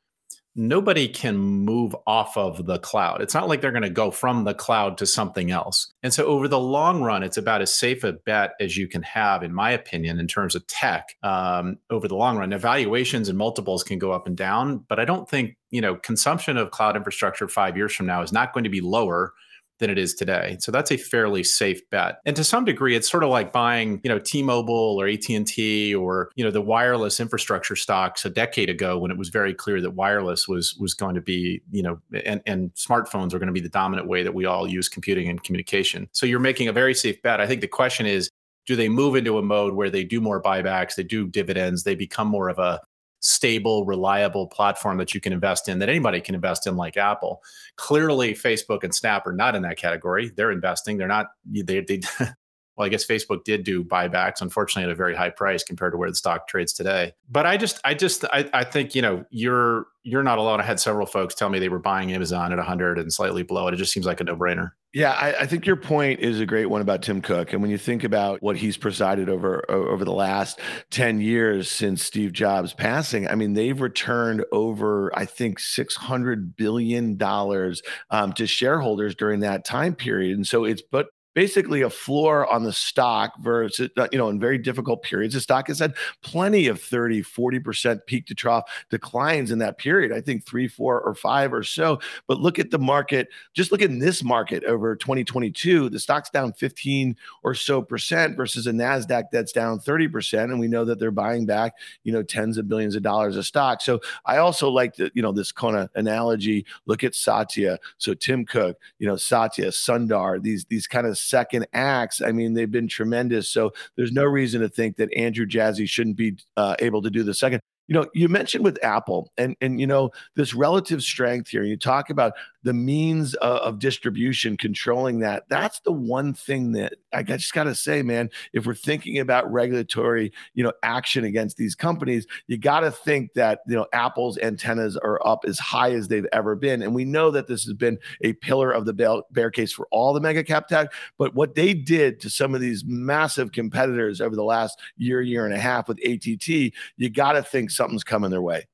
nobody 0.56 1.08
can 1.08 1.38
move 1.38 1.96
off 2.06 2.36
of 2.38 2.66
the 2.66 2.80
cloud. 2.80 3.22
It's 3.22 3.34
not 3.34 3.48
like 3.48 3.62
they're 3.62 3.72
going 3.72 3.84
to 3.84 3.90
go 3.90 4.12
from 4.12 4.44
the 4.44 4.54
cloud 4.54 4.98
to 4.98 5.06
something 5.06 5.52
else. 5.52 5.94
And 6.04 6.14
so, 6.14 6.26
over 6.26 6.48
the 6.48 6.60
long 6.60 7.02
run, 7.02 7.24
it's 7.24 7.38
about 7.38 7.62
as 7.62 7.74
safe 7.74 8.04
a 8.04 8.14
bet 8.14 8.54
as 8.60 8.78
you 8.78 8.88
can 8.88 9.04
have, 9.04 9.44
in 9.44 9.54
my 9.54 9.72
opinion, 9.72 10.20
in 10.20 10.28
terms 10.28 10.56
of 10.56 10.66
tech 10.68 11.16
um, 11.24 11.78
over 11.90 12.08
the 12.08 12.16
long 12.16 12.38
run. 12.38 12.50
Now, 12.50 12.58
valuations 12.58 13.30
and 13.30 13.38
multiples 13.38 13.84
can 13.84 14.00
go 14.00 14.12
up 14.12 14.28
and 14.28 14.36
down, 14.36 14.86
but 14.88 15.00
I 15.00 15.06
don't 15.06 15.30
think 15.30 15.56
you 15.70 15.82
know 15.82 15.96
consumption 15.96 16.58
of 16.58 16.72
cloud 16.72 16.96
infrastructure 16.96 17.48
five 17.48 17.78
years 17.78 17.94
from 17.94 18.06
now 18.06 18.22
is 18.22 18.32
not 18.32 18.54
going 18.54 18.66
to 18.66 18.70
be 18.70 18.82
lower 18.82 19.34
than 19.82 19.90
it 19.90 19.98
is 19.98 20.14
today. 20.14 20.56
So 20.62 20.72
that's 20.72 20.92
a 20.92 20.98
fairly 20.98 21.44
safe 21.44 21.82
bet. 21.90 22.20
And 22.26 22.36
to 22.38 22.44
some 22.46 22.64
degree, 22.64 22.96
it's 22.96 23.12
sort 23.12 23.24
of 23.24 23.30
like 23.30 23.52
buying, 23.52 24.00
you 24.04 24.10
know, 24.10 24.20
T-Mobile 24.20 25.02
or 25.02 25.08
AT&T 25.08 25.94
or, 25.94 26.32
you 26.36 26.46
know, 26.46 26.52
the 26.52 26.62
wireless 26.62 27.20
infrastructure 27.20 27.76
stocks 27.76 28.24
a 28.24 28.30
decade 28.30 28.70
ago 28.70 28.98
when 28.98 29.12
it 29.12 29.18
was 29.18 29.28
very 29.28 29.54
clear 29.54 29.82
that 29.82 29.92
wireless 29.92 30.48
was 30.48 30.76
was 30.76 30.94
going 30.94 31.16
to 31.16 31.22
be, 31.22 31.62
you 31.72 31.84
know, 31.84 32.00
and, 32.26 32.42
and 32.46 32.74
smartphones 32.76 33.34
are 33.34 33.40
going 33.40 33.48
to 33.48 33.54
be 33.54 33.60
the 33.60 33.68
dominant 33.68 34.08
way 34.08 34.24
that 34.24 34.34
we 34.34 34.46
all 34.46 34.68
use 34.68 34.88
computing 34.88 35.28
and 35.28 35.44
communication. 35.44 36.08
So 36.14 36.26
you're 36.26 36.40
making 36.40 36.70
a 36.70 36.74
very 36.74 36.94
safe 36.94 37.22
bet. 37.22 37.42
I 37.42 37.48
think 37.48 37.60
the 37.60 37.68
question 37.68 38.06
is, 38.06 38.30
do 38.68 38.76
they 38.76 38.90
move 38.90 39.16
into 39.16 39.38
a 39.38 39.42
mode 39.42 39.74
where 39.74 39.90
they 39.90 40.04
do 40.04 40.22
more 40.22 40.42
buybacks, 40.42 40.96
they 40.96 41.04
do 41.04 41.28
dividends, 41.28 41.84
they 41.84 41.96
become 41.96 42.28
more 42.28 42.48
of 42.48 42.60
a 42.60 42.80
stable, 43.22 43.86
reliable 43.86 44.48
platform 44.48 44.98
that 44.98 45.14
you 45.14 45.22
can 45.22 45.32
invest 45.32 45.70
in 45.70 45.80
that 45.80 45.90
anybody 45.90 46.20
can 46.20 46.36
invest 46.36 46.68
in, 46.68 46.76
like 46.76 46.98
Apple. 46.98 47.42
Clearly, 47.78 48.34
Facebook 48.34 48.84
and 48.84 48.94
Snap 48.94 49.26
are 49.26 49.34
not 49.34 49.56
in 49.56 49.62
that 49.62 49.78
category. 49.78 50.32
They're 50.36 50.52
investing. 50.52 50.98
They're 50.98 51.08
not. 51.08 51.28
They. 51.46 51.82
they 51.82 52.02
well, 52.20 52.86
I 52.86 52.90
guess 52.90 53.06
Facebook 53.06 53.44
did 53.44 53.64
do 53.64 53.84
buybacks, 53.84 54.42
unfortunately, 54.42 54.84
at 54.84 54.90
a 54.90 54.96
very 54.96 55.16
high 55.16 55.30
price 55.30 55.64
compared 55.64 55.94
to 55.94 55.98
where 55.98 56.10
the 56.10 56.16
stock 56.16 56.48
trades 56.48 56.74
today. 56.74 57.14
But 57.30 57.46
I 57.46 57.58
just, 57.58 57.80
I 57.84 57.94
just, 57.94 58.26
I, 58.26 58.50
I 58.54 58.64
think 58.64 58.96
you 58.96 59.02
know, 59.02 59.24
you're 59.30 59.86
you're 60.04 60.24
not 60.24 60.40
alone. 60.40 60.60
I 60.60 60.64
had 60.64 60.80
several 60.80 61.06
folks 61.06 61.36
tell 61.36 61.50
me 61.50 61.60
they 61.60 61.70
were 61.70 61.80
buying 61.80 62.12
Amazon 62.12 62.52
at 62.52 62.58
100 62.58 62.98
and 62.98 63.14
slightly 63.14 63.44
below 63.44 63.68
it. 63.68 63.74
It 63.74 63.78
just 63.78 63.94
seems 63.94 64.06
like 64.06 64.20
a 64.20 64.24
no 64.24 64.36
brainer. 64.36 64.72
Yeah, 64.94 65.12
I, 65.14 65.44
I, 65.44 65.46
think 65.46 65.66
your 65.66 65.78
point 65.78 66.20
is 66.20 66.42
a 66.42 66.46
great 66.46 66.66
one 66.66 66.82
about 66.82 67.02
Tim 67.02 67.22
Cook, 67.22 67.54
and 67.54 67.62
when 67.62 67.72
you 67.72 67.78
think 67.78 68.04
about 68.04 68.42
what 68.42 68.58
he's 68.58 68.76
presided 68.76 69.30
over 69.30 69.64
over 69.72 70.04
the 70.04 70.12
last 70.12 70.60
ten 70.90 71.22
years 71.22 71.72
since 71.72 72.04
Steve 72.04 72.34
Jobs' 72.34 72.74
passing, 72.74 73.26
I 73.26 73.36
mean, 73.36 73.54
they've 73.54 73.80
returned 73.80 74.44
over 74.52 75.10
I 75.18 75.24
think 75.24 75.60
six 75.60 75.96
hundred 75.96 76.58
billion 76.58 77.16
dollars 77.16 77.82
um, 78.10 78.34
to 78.34 78.46
shareholders 78.46 79.16
during 79.16 79.40
that 79.42 79.64
time 79.64 79.96
period, 79.96 80.36
and 80.36 80.46
so 80.46 80.66
it's 80.66 80.82
but 80.82 81.08
basically 81.34 81.82
a 81.82 81.90
floor 81.90 82.52
on 82.52 82.64
the 82.64 82.74
stock 82.74 83.38
versus 83.40 83.90
uh, 83.98 84.08
you 84.12 84.18
know 84.18 84.30
in 84.30 84.40
very 84.40 84.58
difficult 84.58 85.02
periods 85.02 85.34
the 85.34 85.42
stock 85.42 85.68
has 85.68 85.80
had 85.80 85.94
plenty 86.22 86.68
of 86.68 86.82
30 86.82 87.24
40% 87.24 88.06
peak 88.06 88.26
to 88.26 88.36
trough 88.36 88.64
declines 88.90 89.52
in 89.52 89.60
that 89.60 89.78
period 89.78 90.12
i 90.12 90.20
think 90.20 90.46
3 90.46 90.68
4 90.68 91.02
or 91.02 91.16
5 91.16 91.54
or 91.54 91.64
so. 91.64 92.00
But 92.28 92.40
look 92.40 92.60
at 92.60 92.72
the 92.72 92.80
market 92.80 93.30
just 93.54 93.72
look 93.72 93.82
at 93.82 94.00
this 94.00 94.24
market 94.24 94.64
over 94.66 94.96
2022 94.96 95.90
the 95.90 96.00
stock's 96.00 96.30
down 96.30 96.54
15 96.54 97.16
or 97.44 97.54
so 97.54 97.82
percent 97.82 98.36
versus 98.36 98.68
a 98.68 98.72
nasdaq 98.72 99.26
that's 99.32 99.52
down 99.52 99.80
30% 99.80 100.44
and 100.44 100.60
we 100.60 100.68
know 100.68 100.86
that 100.86 101.00
they're 101.00 101.12
buying 101.12 101.46
back 101.46 101.74
you 102.04 102.12
know 102.12 102.24
tens 102.24 102.58
of 102.58 102.68
billions 102.68 102.96
of 102.96 103.04
dollars 103.04 103.38
of 103.38 103.46
stock. 103.46 103.82
So 103.82 104.00
i 104.26 104.38
also 104.38 104.70
like 104.70 104.96
the 104.96 105.12
you 105.14 105.22
know 105.22 105.32
this 105.32 105.52
kind 105.52 105.78
of 105.78 105.90
analogy 105.96 106.66
look 106.86 107.04
at 107.04 107.16
satya. 107.16 107.80
So 107.98 108.14
tim 108.14 108.46
cook 108.46 108.78
you 109.00 109.08
know 109.08 109.16
satya 109.16 109.68
sundar 109.68 110.42
these 110.42 110.66
these 110.66 110.88
kind 110.88 111.08
of 111.08 111.18
second 111.22 111.68
acts, 111.74 112.22
I 112.22 112.32
mean, 112.32 112.54
they've 112.54 112.72
been 112.72 112.88
tremendous. 112.88 113.50
So 113.50 113.72
there's 113.96 114.12
no 114.12 114.26
reason 114.26 114.62
to 114.62 114.70
think 114.70 114.98
that 114.98 115.14
Andrew 115.16 115.46
Jassy 115.46 115.86
shouldn't 115.86 116.18
be 116.18 116.38
uh, 116.58 116.76
able 116.80 117.02
to 117.02 117.10
do 117.10 117.24
the 117.24 117.34
second. 117.34 117.62
You 117.92 118.00
know, 118.00 118.08
you 118.14 118.30
mentioned 118.30 118.64
with 118.64 118.82
Apple 118.86 119.34
and 119.38 119.58
and 119.60 119.78
you 119.78 119.86
know 119.86 120.12
this 120.38 120.54
relative 120.54 121.04
strength 121.04 121.50
here. 121.50 121.64
You 121.64 121.76
talk 121.76 122.10
about 122.10 122.32
the 122.64 122.74
means 122.74 123.34
of, 123.36 123.58
of 123.58 123.80
distribution 123.80 124.56
controlling 124.56 125.20
that. 125.20 125.44
That's 125.50 125.82
the 125.82 125.92
one 125.92 126.34
thing 126.34 126.72
that 126.74 126.94
I 127.12 127.22
just 127.24 127.54
got 127.54 127.66
to 127.66 127.76
say, 127.76 128.02
man. 128.02 128.30
If 128.54 128.66
we're 128.66 128.76
thinking 128.76 129.20
about 129.20 129.52
regulatory, 129.52 130.32
you 130.54 130.64
know, 130.64 130.72
action 130.84 131.26
against 131.26 131.58
these 131.58 131.76
companies, 131.76 132.28
you 132.48 132.58
got 132.58 132.82
to 132.82 132.92
think 132.92 133.34
that 133.34 133.60
you 133.68 133.76
know 133.76 133.88
Apple's 133.92 134.38
antennas 134.38 134.96
are 134.96 135.20
up 135.28 135.44
as 135.46 135.60
high 135.60 135.92
as 135.92 136.08
they've 136.08 136.28
ever 136.32 136.56
been, 136.56 136.82
and 136.82 136.96
we 136.96 137.04
know 137.04 137.30
that 137.32 137.48
this 137.48 137.66
has 137.66 137.74
been 137.74 138.00
a 138.22 138.32
pillar 138.32 138.72
of 138.72 138.86
the 138.86 139.26
bear 139.32 139.52
case 139.52 139.74
for 139.74 139.86
all 139.92 140.14
the 140.14 140.22
mega 140.22 140.46
cap 140.46 140.70
tech. 140.70 140.94
But 141.18 141.36
what 141.36 141.56
they 141.56 141.74
did 141.74 142.22
to 142.22 142.30
some 142.30 142.56
of 142.56 142.62
these 142.62 142.86
massive 142.86 143.52
competitors 143.52 144.22
over 144.22 144.38
the 144.38 144.46
last 144.46 144.80
year, 144.96 145.22
year 145.22 145.46
and 145.46 145.54
a 145.54 145.60
half 145.60 145.90
with 145.90 146.00
ATT, 146.06 146.48
you 146.48 147.10
got 147.10 147.34
to 147.34 147.44
think 147.44 147.70
something's 147.82 148.04
coming 148.04 148.30
their 148.30 148.44
way. 148.44 148.68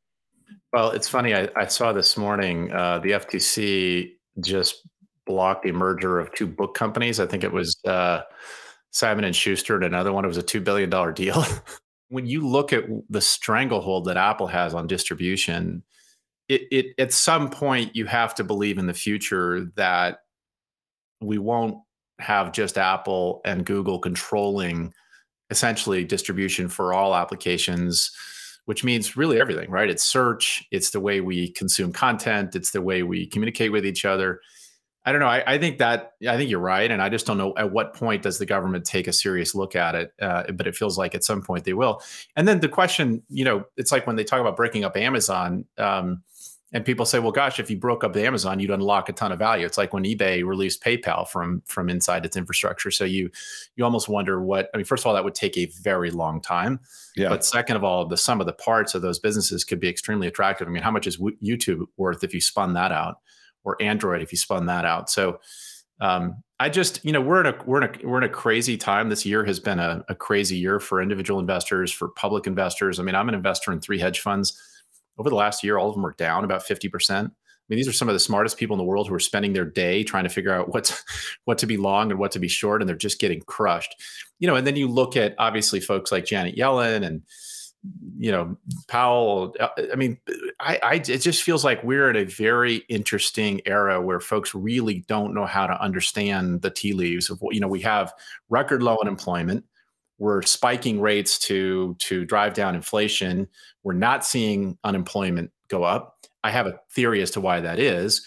Well, 0.74 0.92
it's 0.92 1.08
funny. 1.08 1.34
I, 1.34 1.48
I 1.56 1.68
saw 1.68 1.94
this 1.94 2.18
morning 2.18 2.72
uh, 2.74 3.00
the 3.00 3.12
FTC 3.12 4.12
just 4.42 4.88
blocked 5.26 5.64
the 5.64 5.72
merger 5.72 6.20
of 6.20 6.34
two 6.34 6.46
book 6.46 6.76
companies. 6.76 7.20
I 7.20 7.26
think 7.26 7.46
it 7.46 7.52
was 7.52 7.78
uh, 7.86 8.22
Simon 8.92 9.24
and 9.24 9.36
Schuster 9.36 9.76
and 9.76 9.86
another 9.86 10.12
one. 10.12 10.26
It 10.26 10.28
was 10.28 10.38
a 10.38 10.44
two 10.44 10.60
billion 10.60 10.90
dollar 10.90 11.14
deal. 11.14 11.46
when 12.10 12.26
you 12.26 12.46
look 12.46 12.74
at 12.74 12.84
the 13.10 13.22
stranglehold 13.22 14.06
that 14.06 14.18
Apple 14.18 14.48
has 14.48 14.74
on 14.74 14.88
distribution, 14.88 15.84
it, 16.50 16.64
it 16.70 16.86
at 16.98 17.14
some 17.14 17.50
point 17.50 17.96
you 17.96 18.06
have 18.06 18.36
to 18.36 18.44
believe 18.44 18.78
in 18.78 18.88
the 18.88 18.94
future 18.94 19.72
that 19.76 20.20
we 21.22 21.38
won't 21.38 21.78
have 22.20 22.52
just 22.52 22.78
Apple 22.78 23.40
and 23.46 23.66
Google 23.66 24.00
controlling 24.00 24.94
essentially 25.50 26.04
distribution 26.04 26.68
for 26.68 26.94
all 26.94 27.16
applications 27.16 28.12
which 28.67 28.83
means 28.83 29.15
really 29.15 29.39
everything, 29.39 29.71
right? 29.71 29.89
It's 29.89 30.03
search, 30.03 30.67
it's 30.71 30.89
the 30.89 31.00
way 31.00 31.21
we 31.21 31.51
consume 31.51 31.93
content, 31.93 32.53
it's 32.53 32.71
the 32.71 32.81
way 32.81 33.01
we 33.01 33.25
communicate 33.25 33.71
with 33.71 33.86
each 33.86 34.03
other. 34.03 34.41
I 35.05 35.13
don't 35.13 35.21
know. 35.21 35.27
I, 35.27 35.41
I, 35.53 35.57
think 35.57 35.77
that 35.77 36.15
I 36.27 36.36
think 36.36 36.50
you're 36.50 36.59
right, 36.59 36.91
and 36.91 37.01
I 37.01 37.07
just 37.07 37.25
don't 37.25 37.38
know 37.38 37.53
at 37.55 37.71
what 37.71 37.93
point 37.93 38.24
does 38.24 38.39
the 38.39 38.45
government 38.45 38.83
take 38.83 39.07
a 39.07 39.13
serious 39.13 39.55
look 39.55 39.74
at 39.74 39.95
it. 39.95 40.12
Uh, 40.21 40.51
but 40.51 40.67
it 40.67 40.75
feels 40.75 40.97
like 40.97 41.15
at 41.15 41.24
some 41.24 41.41
point 41.41 41.63
they 41.63 41.71
will. 41.71 42.01
And 42.36 42.45
then 42.45 42.59
the 42.59 42.67
question, 42.67 43.24
you 43.29 43.45
know, 43.45 43.63
it's 43.77 43.93
like 43.93 44.05
when 44.05 44.17
they 44.17 44.25
talk 44.25 44.41
about 44.41 44.57
breaking 44.57 44.83
up 44.83 44.97
Amazon, 44.97 45.63
um, 45.77 46.24
and 46.74 46.83
people 46.83 47.05
say, 47.05 47.19
"Well, 47.19 47.31
gosh, 47.31 47.59
if 47.59 47.69
you 47.69 47.77
broke 47.77 48.03
up 48.03 48.13
the 48.13 48.25
Amazon, 48.25 48.59
you'd 48.59 48.71
unlock 48.71 49.09
a 49.09 49.13
ton 49.13 49.31
of 49.31 49.39
value." 49.39 49.65
It's 49.65 49.77
like 49.77 49.93
when 49.93 50.03
eBay 50.03 50.43
released 50.43 50.83
PayPal 50.83 51.27
from 51.27 51.62
from 51.65 51.89
inside 51.89 52.25
its 52.25 52.36
infrastructure. 52.36 52.91
So 52.91 53.05
you 53.05 53.29
you 53.75 53.83
almost 53.83 54.09
wonder 54.09 54.41
what. 54.41 54.69
I 54.74 54.77
mean, 54.77 54.86
first 54.86 55.03
of 55.03 55.07
all, 55.07 55.13
that 55.13 55.24
would 55.24 55.36
take 55.36 55.57
a 55.57 55.67
very 55.81 56.12
long 56.12 56.41
time. 56.41 56.79
Yeah. 57.15 57.29
But 57.29 57.45
second 57.45 57.77
of 57.77 57.83
all, 57.83 58.05
the 58.05 58.17
sum 58.17 58.41
of 58.41 58.47
the 58.47 58.53
parts 58.53 58.95
of 58.95 59.01
those 59.01 59.19
businesses 59.19 59.63
could 59.63 59.79
be 59.79 59.88
extremely 59.88 60.27
attractive. 60.27 60.67
I 60.67 60.71
mean, 60.71 60.83
how 60.83 60.91
much 60.91 61.07
is 61.07 61.17
YouTube 61.17 61.86
worth 61.97 62.24
if 62.24 62.33
you 62.33 62.41
spun 62.41 62.74
that 62.74 62.91
out? 62.91 63.17
or 63.67 63.75
Android 63.81 64.21
if 64.21 64.31
you 64.31 64.38
spun 64.38 64.65
that 64.65 64.86
out. 64.86 65.09
So 65.09 65.39
um, 66.00 66.41
I 66.59 66.69
just, 66.69 67.03
you 67.03 67.12
know, 67.12 67.21
we're 67.21 67.41
in 67.41 67.47
a 67.47 67.63
we're 67.65 67.83
in 67.83 67.89
a 67.89 68.07
we're 68.07 68.17
in 68.17 68.24
a 68.24 68.29
crazy 68.29 68.77
time. 68.77 69.09
This 69.09 69.25
year 69.25 69.43
has 69.45 69.59
been 69.59 69.79
a, 69.79 70.03
a 70.07 70.15
crazy 70.15 70.55
year 70.55 70.79
for 70.79 71.01
individual 71.01 71.39
investors, 71.39 71.91
for 71.91 72.07
public 72.09 72.47
investors. 72.47 73.00
I 73.00 73.03
mean, 73.03 73.13
I'm 73.13 73.29
an 73.29 73.36
investor 73.36 73.71
in 73.74 73.81
three 73.81 74.00
hedge 74.00 74.21
funds. 74.21 74.59
Over 75.17 75.29
the 75.29 75.36
last 75.36 75.63
year, 75.63 75.77
all 75.77 75.89
of 75.89 75.95
them 75.95 76.05
are 76.05 76.13
down 76.13 76.43
about 76.43 76.65
50%. 76.65 77.31
I 77.67 77.74
mean, 77.74 77.77
these 77.77 77.88
are 77.88 77.93
some 77.93 78.07
of 78.07 78.15
the 78.15 78.19
smartest 78.19 78.57
people 78.57 78.75
in 78.75 78.77
the 78.77 78.86
world 78.86 79.09
who 79.09 79.13
are 79.13 79.19
spending 79.19 79.51
their 79.51 79.65
day 79.65 80.03
trying 80.03 80.24
to 80.24 80.29
figure 80.29 80.53
out 80.53 80.74
what's 80.74 81.03
what 81.45 81.57
to 81.57 81.65
be 81.65 81.75
long 81.75 82.12
and 82.12 82.19
what 82.19 82.31
to 82.31 82.39
be 82.39 82.47
short, 82.47 82.81
and 82.81 82.88
they're 82.88 82.95
just 82.95 83.19
getting 83.19 83.41
crushed. 83.41 83.95
You 84.39 84.47
know, 84.47 84.55
and 84.55 84.65
then 84.65 84.77
you 84.77 84.88
look 84.88 85.17
at 85.17 85.36
obviously 85.38 85.81
folks 85.81 86.12
like 86.12 86.25
Janet 86.25 86.55
Yellen 86.55 87.05
and 87.05 87.24
you 88.17 88.31
know 88.31 88.57
Powell. 88.88 89.53
Uh, 89.59 89.67
I 89.91 89.95
mean, 89.95 90.17
I, 90.62 90.79
I 90.81 90.93
it 90.95 91.19
just 91.19 91.43
feels 91.43 91.65
like 91.65 91.83
we're 91.83 92.09
at 92.09 92.15
a 92.15 92.24
very 92.24 92.77
interesting 92.88 93.59
era 93.65 94.01
where 94.01 94.21
folks 94.21 94.55
really 94.55 95.03
don't 95.09 95.33
know 95.33 95.45
how 95.45 95.67
to 95.67 95.81
understand 95.81 96.62
the 96.62 96.71
tea 96.71 96.93
leaves 96.93 97.29
of 97.29 97.41
what 97.41 97.53
you 97.53 97.59
know. 97.59 97.67
We 97.67 97.81
have 97.81 98.13
record 98.50 98.81
low 98.81 98.97
unemployment. 99.01 99.65
We're 100.19 100.41
spiking 100.41 101.00
rates 101.00 101.38
to 101.39 101.95
to 102.00 102.25
drive 102.25 102.53
down 102.53 102.75
inflation. 102.75 103.47
We're 103.83 103.93
not 103.93 104.25
seeing 104.25 104.77
unemployment 104.83 105.51
go 105.69 105.83
up. 105.83 106.25
I 106.43 106.51
have 106.51 106.67
a 106.67 106.79
theory 106.91 107.21
as 107.21 107.31
to 107.31 107.41
why 107.41 107.59
that 107.62 107.79
is 107.79 108.25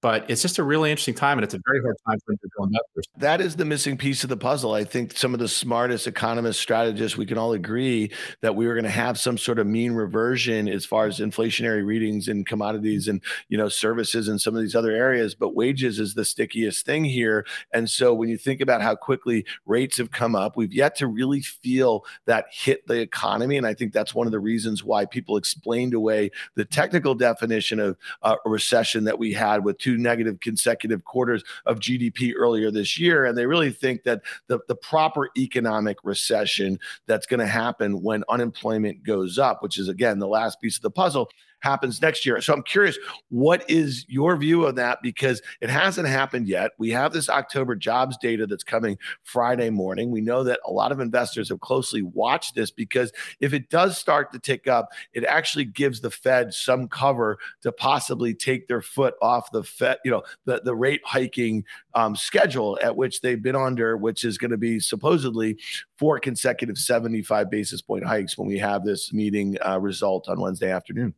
but 0.00 0.28
it's 0.30 0.42
just 0.42 0.58
a 0.58 0.62
really 0.62 0.90
interesting 0.90 1.14
time 1.14 1.38
and 1.38 1.44
it's 1.44 1.54
a 1.54 1.60
very 1.66 1.82
hard 1.82 1.96
time 2.08 2.18
for 2.24 2.34
investors. 2.64 3.04
That 3.16 3.40
is 3.40 3.56
the 3.56 3.64
missing 3.64 3.96
piece 3.96 4.22
of 4.22 4.30
the 4.30 4.36
puzzle. 4.36 4.72
I 4.72 4.84
think 4.84 5.16
some 5.16 5.34
of 5.34 5.40
the 5.40 5.48
smartest 5.48 6.06
economists, 6.06 6.58
strategists, 6.58 7.18
we 7.18 7.26
can 7.26 7.38
all 7.38 7.52
agree 7.52 8.10
that 8.40 8.56
we 8.56 8.66
were 8.66 8.74
going 8.74 8.84
to 8.84 8.90
have 8.90 9.18
some 9.18 9.36
sort 9.36 9.58
of 9.58 9.66
mean 9.66 9.92
reversion 9.92 10.68
as 10.68 10.86
far 10.86 11.06
as 11.06 11.18
inflationary 11.18 11.84
readings 11.84 12.28
in 12.28 12.44
commodities 12.44 13.08
and 13.08 13.22
you 13.48 13.58
know 13.58 13.68
services 13.68 14.28
and 14.28 14.40
some 14.40 14.54
of 14.54 14.62
these 14.62 14.74
other 14.74 14.92
areas. 14.92 15.34
But 15.34 15.54
wages 15.54 16.00
is 16.00 16.14
the 16.14 16.24
stickiest 16.24 16.86
thing 16.86 17.04
here. 17.04 17.46
And 17.72 17.90
so 17.90 18.14
when 18.14 18.28
you 18.28 18.38
think 18.38 18.60
about 18.60 18.82
how 18.82 18.94
quickly 18.94 19.44
rates 19.66 19.98
have 19.98 20.10
come 20.10 20.34
up, 20.34 20.56
we've 20.56 20.72
yet 20.72 20.96
to 20.96 21.06
really 21.06 21.42
feel 21.42 22.04
that 22.26 22.46
hit 22.50 22.86
the 22.86 23.00
economy. 23.00 23.56
And 23.56 23.66
I 23.66 23.74
think 23.74 23.92
that's 23.92 24.14
one 24.14 24.26
of 24.26 24.32
the 24.32 24.40
reasons 24.40 24.82
why 24.82 25.04
people 25.04 25.36
explained 25.36 25.94
away 25.94 26.30
the 26.54 26.64
technical 26.64 27.14
definition 27.14 27.80
of 27.80 27.96
uh, 28.22 28.36
a 28.44 28.48
recession 28.48 29.04
that 29.04 29.18
we 29.18 29.32
had 29.32 29.64
with 29.64 29.78
two 29.78 29.89
two 29.90 29.98
negative 29.98 30.38
consecutive 30.40 31.04
quarters 31.04 31.42
of 31.66 31.80
GDP 31.80 32.32
earlier 32.36 32.70
this 32.70 32.98
year. 32.98 33.24
And 33.24 33.36
they 33.36 33.46
really 33.46 33.70
think 33.70 34.04
that 34.04 34.22
the, 34.46 34.60
the 34.68 34.74
proper 34.74 35.30
economic 35.36 35.98
recession 36.04 36.78
that's 37.06 37.26
going 37.26 37.40
to 37.40 37.46
happen 37.46 38.02
when 38.02 38.24
unemployment 38.28 39.02
goes 39.02 39.38
up, 39.38 39.62
which 39.62 39.78
is, 39.78 39.88
again, 39.88 40.18
the 40.18 40.28
last 40.28 40.60
piece 40.60 40.76
of 40.76 40.82
the 40.82 40.90
puzzle, 40.90 41.28
happens 41.60 42.00
next 42.02 42.26
year. 42.26 42.40
So 42.40 42.52
I'm 42.52 42.62
curious, 42.62 42.98
what 43.28 43.68
is 43.68 44.04
your 44.08 44.36
view 44.36 44.64
of 44.64 44.76
that? 44.76 44.98
Because 45.02 45.40
it 45.60 45.70
hasn't 45.70 46.08
happened 46.08 46.48
yet. 46.48 46.72
We 46.78 46.90
have 46.90 47.12
this 47.12 47.28
October 47.28 47.76
jobs 47.76 48.16
data 48.18 48.46
that's 48.46 48.64
coming 48.64 48.98
Friday 49.22 49.70
morning. 49.70 50.10
We 50.10 50.20
know 50.20 50.42
that 50.44 50.60
a 50.66 50.72
lot 50.72 50.92
of 50.92 51.00
investors 51.00 51.48
have 51.50 51.60
closely 51.60 52.02
watched 52.02 52.54
this 52.54 52.70
because 52.70 53.12
if 53.40 53.52
it 53.52 53.70
does 53.70 53.96
start 53.96 54.32
to 54.32 54.38
tick 54.38 54.66
up, 54.66 54.88
it 55.12 55.24
actually 55.24 55.66
gives 55.66 56.00
the 56.00 56.10
Fed 56.10 56.52
some 56.52 56.88
cover 56.88 57.38
to 57.62 57.72
possibly 57.72 58.34
take 58.34 58.68
their 58.68 58.82
foot 58.82 59.14
off 59.22 59.50
the 59.52 59.62
Fed, 59.62 59.98
you 60.04 60.10
know, 60.10 60.22
the, 60.44 60.60
the 60.64 60.74
rate 60.74 61.02
hiking 61.04 61.64
um, 61.94 62.16
schedule 62.16 62.78
at 62.82 62.96
which 62.96 63.20
they've 63.20 63.42
been 63.42 63.56
under, 63.56 63.96
which 63.96 64.24
is 64.24 64.38
going 64.38 64.50
to 64.50 64.56
be 64.56 64.80
supposedly 64.80 65.58
four 65.98 66.18
consecutive 66.18 66.78
75 66.78 67.50
basis 67.50 67.82
point 67.82 68.04
hikes 68.04 68.38
when 68.38 68.48
we 68.48 68.58
have 68.58 68.84
this 68.84 69.12
meeting 69.12 69.56
uh, 69.66 69.78
result 69.78 70.28
on 70.28 70.40
Wednesday 70.40 70.70
afternoon. 70.70 71.14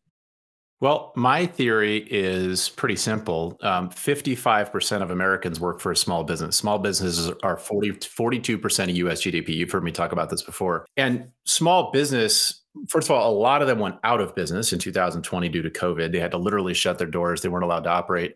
Well, 0.82 1.12
my 1.14 1.46
theory 1.46 1.98
is 2.10 2.68
pretty 2.70 2.96
simple. 2.96 3.56
Um, 3.62 3.88
55% 3.88 5.00
of 5.00 5.12
Americans 5.12 5.60
work 5.60 5.78
for 5.78 5.92
a 5.92 5.96
small 5.96 6.24
business. 6.24 6.56
Small 6.56 6.80
businesses 6.80 7.30
are 7.44 7.56
40, 7.56 7.92
42% 7.92 8.90
of 8.90 8.96
US 8.96 9.22
GDP. 9.22 9.50
You've 9.50 9.70
heard 9.70 9.84
me 9.84 9.92
talk 9.92 10.10
about 10.10 10.28
this 10.28 10.42
before. 10.42 10.84
And 10.96 11.28
small 11.44 11.92
business, 11.92 12.64
first 12.88 13.08
of 13.08 13.14
all, 13.14 13.32
a 13.32 13.38
lot 13.38 13.62
of 13.62 13.68
them 13.68 13.78
went 13.78 13.94
out 14.02 14.20
of 14.20 14.34
business 14.34 14.72
in 14.72 14.80
2020 14.80 15.48
due 15.50 15.62
to 15.62 15.70
COVID. 15.70 16.10
They 16.10 16.18
had 16.18 16.32
to 16.32 16.36
literally 16.36 16.74
shut 16.74 16.98
their 16.98 17.06
doors, 17.06 17.42
they 17.42 17.48
weren't 17.48 17.64
allowed 17.64 17.84
to 17.84 17.90
operate. 17.90 18.34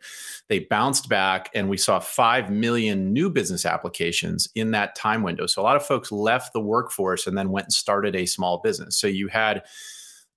They 0.49 0.61
bounced 0.61 1.09
back, 1.09 1.51
and 1.53 1.69
we 1.69 1.77
saw 1.77 1.99
5 1.99 2.49
million 2.53 3.13
new 3.13 3.29
business 3.29 3.67
applications 3.67 4.49
in 4.55 4.71
that 4.71 4.95
time 4.95 5.25
window. 5.25 5.47
So 5.47 5.63
a 5.63 5.65
lot 5.65 5.75
of 5.75 5.85
folks 5.85 6.13
left 6.13 6.53
the 6.53 6.61
workforce 6.61 7.27
and 7.27 7.37
then 7.37 7.51
went 7.51 7.67
and 7.67 7.73
started 7.73 8.15
a 8.15 8.25
small 8.25 8.59
business. 8.59 8.97
So 8.97 9.09
you 9.09 9.27
had 9.27 9.65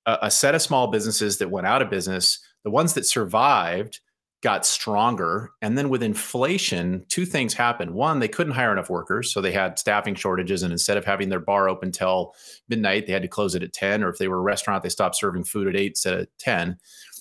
a, 0.09 0.17
a 0.23 0.31
set 0.31 0.55
of 0.55 0.61
small 0.61 0.87
businesses 0.87 1.37
that 1.37 1.51
went 1.51 1.67
out 1.67 1.81
of 1.81 1.89
business. 1.89 2.39
The 2.63 2.71
ones 2.71 2.93
that 2.93 3.05
survived 3.05 3.99
got 4.41 4.65
stronger. 4.65 5.51
And 5.61 5.77
then 5.77 5.89
with 5.89 6.01
inflation, 6.01 7.05
two 7.09 7.25
things 7.25 7.53
happened. 7.53 7.91
One, 7.91 8.19
they 8.19 8.27
couldn't 8.29 8.53
hire 8.53 8.71
enough 8.71 8.89
workers. 8.89 9.33
So 9.33 9.41
they 9.41 9.51
had 9.51 9.77
staffing 9.77 10.15
shortages. 10.15 10.63
And 10.63 10.71
instead 10.71 10.97
of 10.97 11.03
having 11.03 11.29
their 11.29 11.41
bar 11.41 11.67
open 11.67 11.91
till 11.91 12.33
midnight, 12.69 13.05
they 13.05 13.13
had 13.13 13.21
to 13.21 13.27
close 13.27 13.53
it 13.53 13.63
at 13.63 13.73
10. 13.73 14.03
Or 14.03 14.09
if 14.09 14.17
they 14.17 14.29
were 14.29 14.37
a 14.37 14.41
restaurant, 14.41 14.81
they 14.81 14.89
stopped 14.89 15.17
serving 15.17 15.43
food 15.43 15.67
at 15.67 15.75
8 15.75 15.87
instead 15.87 16.19
of 16.19 16.27
10. 16.39 16.77